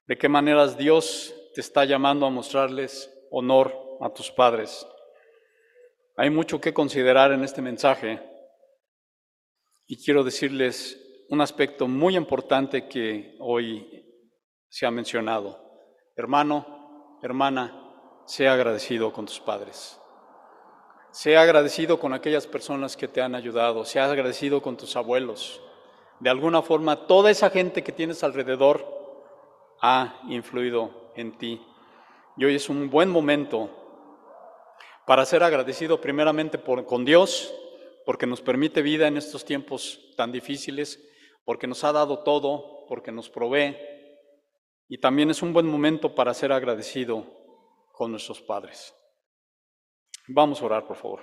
¿De 0.07 0.17
qué 0.17 0.27
maneras 0.27 0.75
Dios 0.75 1.35
te 1.53 1.61
está 1.61 1.85
llamando 1.85 2.25
a 2.25 2.31
mostrarles 2.31 3.13
honor 3.29 3.75
a 4.01 4.09
tus 4.09 4.31
padres? 4.31 4.88
Hay 6.15 6.31
mucho 6.31 6.59
que 6.59 6.73
considerar 6.73 7.31
en 7.31 7.43
este 7.43 7.61
mensaje 7.61 8.27
y 9.85 10.03
quiero 10.03 10.23
decirles 10.23 11.03
un 11.30 11.41
aspecto 11.41 11.88
muy 11.88 12.15
importante 12.15 12.88
que 12.88 13.36
hoy 13.39 14.05
se 14.69 14.86
ha 14.86 14.91
mencionado. 14.91 15.59
Hermano, 16.15 17.19
hermana, 17.21 18.23
sea 18.25 18.53
agradecido 18.53 19.11
con 19.11 19.25
tus 19.25 19.39
padres. 19.39 19.99
Sea 21.11 21.41
agradecido 21.41 21.99
con 21.99 22.13
aquellas 22.13 22.47
personas 22.47 22.95
que 22.95 23.07
te 23.07 23.21
han 23.21 23.36
ayudado. 23.36 23.84
Sea 23.86 24.05
agradecido 24.05 24.61
con 24.61 24.78
tus 24.78 24.95
abuelos. 24.95 25.61
De 26.19 26.30
alguna 26.30 26.61
forma, 26.61 27.07
toda 27.07 27.30
esa 27.30 27.49
gente 27.49 27.84
que 27.84 27.91
tienes 27.91 28.23
alrededor 28.23 28.86
ha 29.82 30.21
influido 30.30 31.11
en 31.15 31.38
ti. 31.38 31.61
Y 32.38 32.45
hoy 32.45 32.55
es 32.55 32.69
un 32.69 32.89
buen 32.89 33.09
momento 33.09 33.69
para 35.05 35.25
ser 35.25 35.43
agradecido 35.43 36.01
primeramente 36.01 36.59
con 36.59 37.05
Dios, 37.05 37.53
porque 38.05 38.25
nos 38.25 38.41
permite 38.41 38.82
vida 38.82 39.07
en 39.07 39.17
estos 39.17 39.45
tiempos 39.45 40.13
tan 40.15 40.32
difíciles 40.32 41.07
porque 41.47 41.65
nos 41.65 41.81
ha 41.85 41.93
dado 41.93 42.23
todo, 42.23 42.85
porque 42.89 43.09
nos 43.09 43.29
provee. 43.29 43.77
Y 44.89 44.97
también 44.97 45.29
es 45.29 45.41
un 45.41 45.53
buen 45.53 45.65
momento 45.65 46.13
para 46.13 46.33
ser 46.33 46.51
agradecido 46.51 47.23
con 47.93 48.11
nuestros 48.11 48.41
padres. 48.41 48.93
Vamos 50.27 50.61
a 50.61 50.65
orar, 50.65 50.85
por 50.85 50.97
favor. 50.97 51.21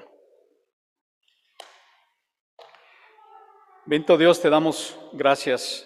Bendito 3.85 4.17
Dios, 4.17 4.41
te 4.41 4.49
damos 4.49 4.99
gracias 5.13 5.83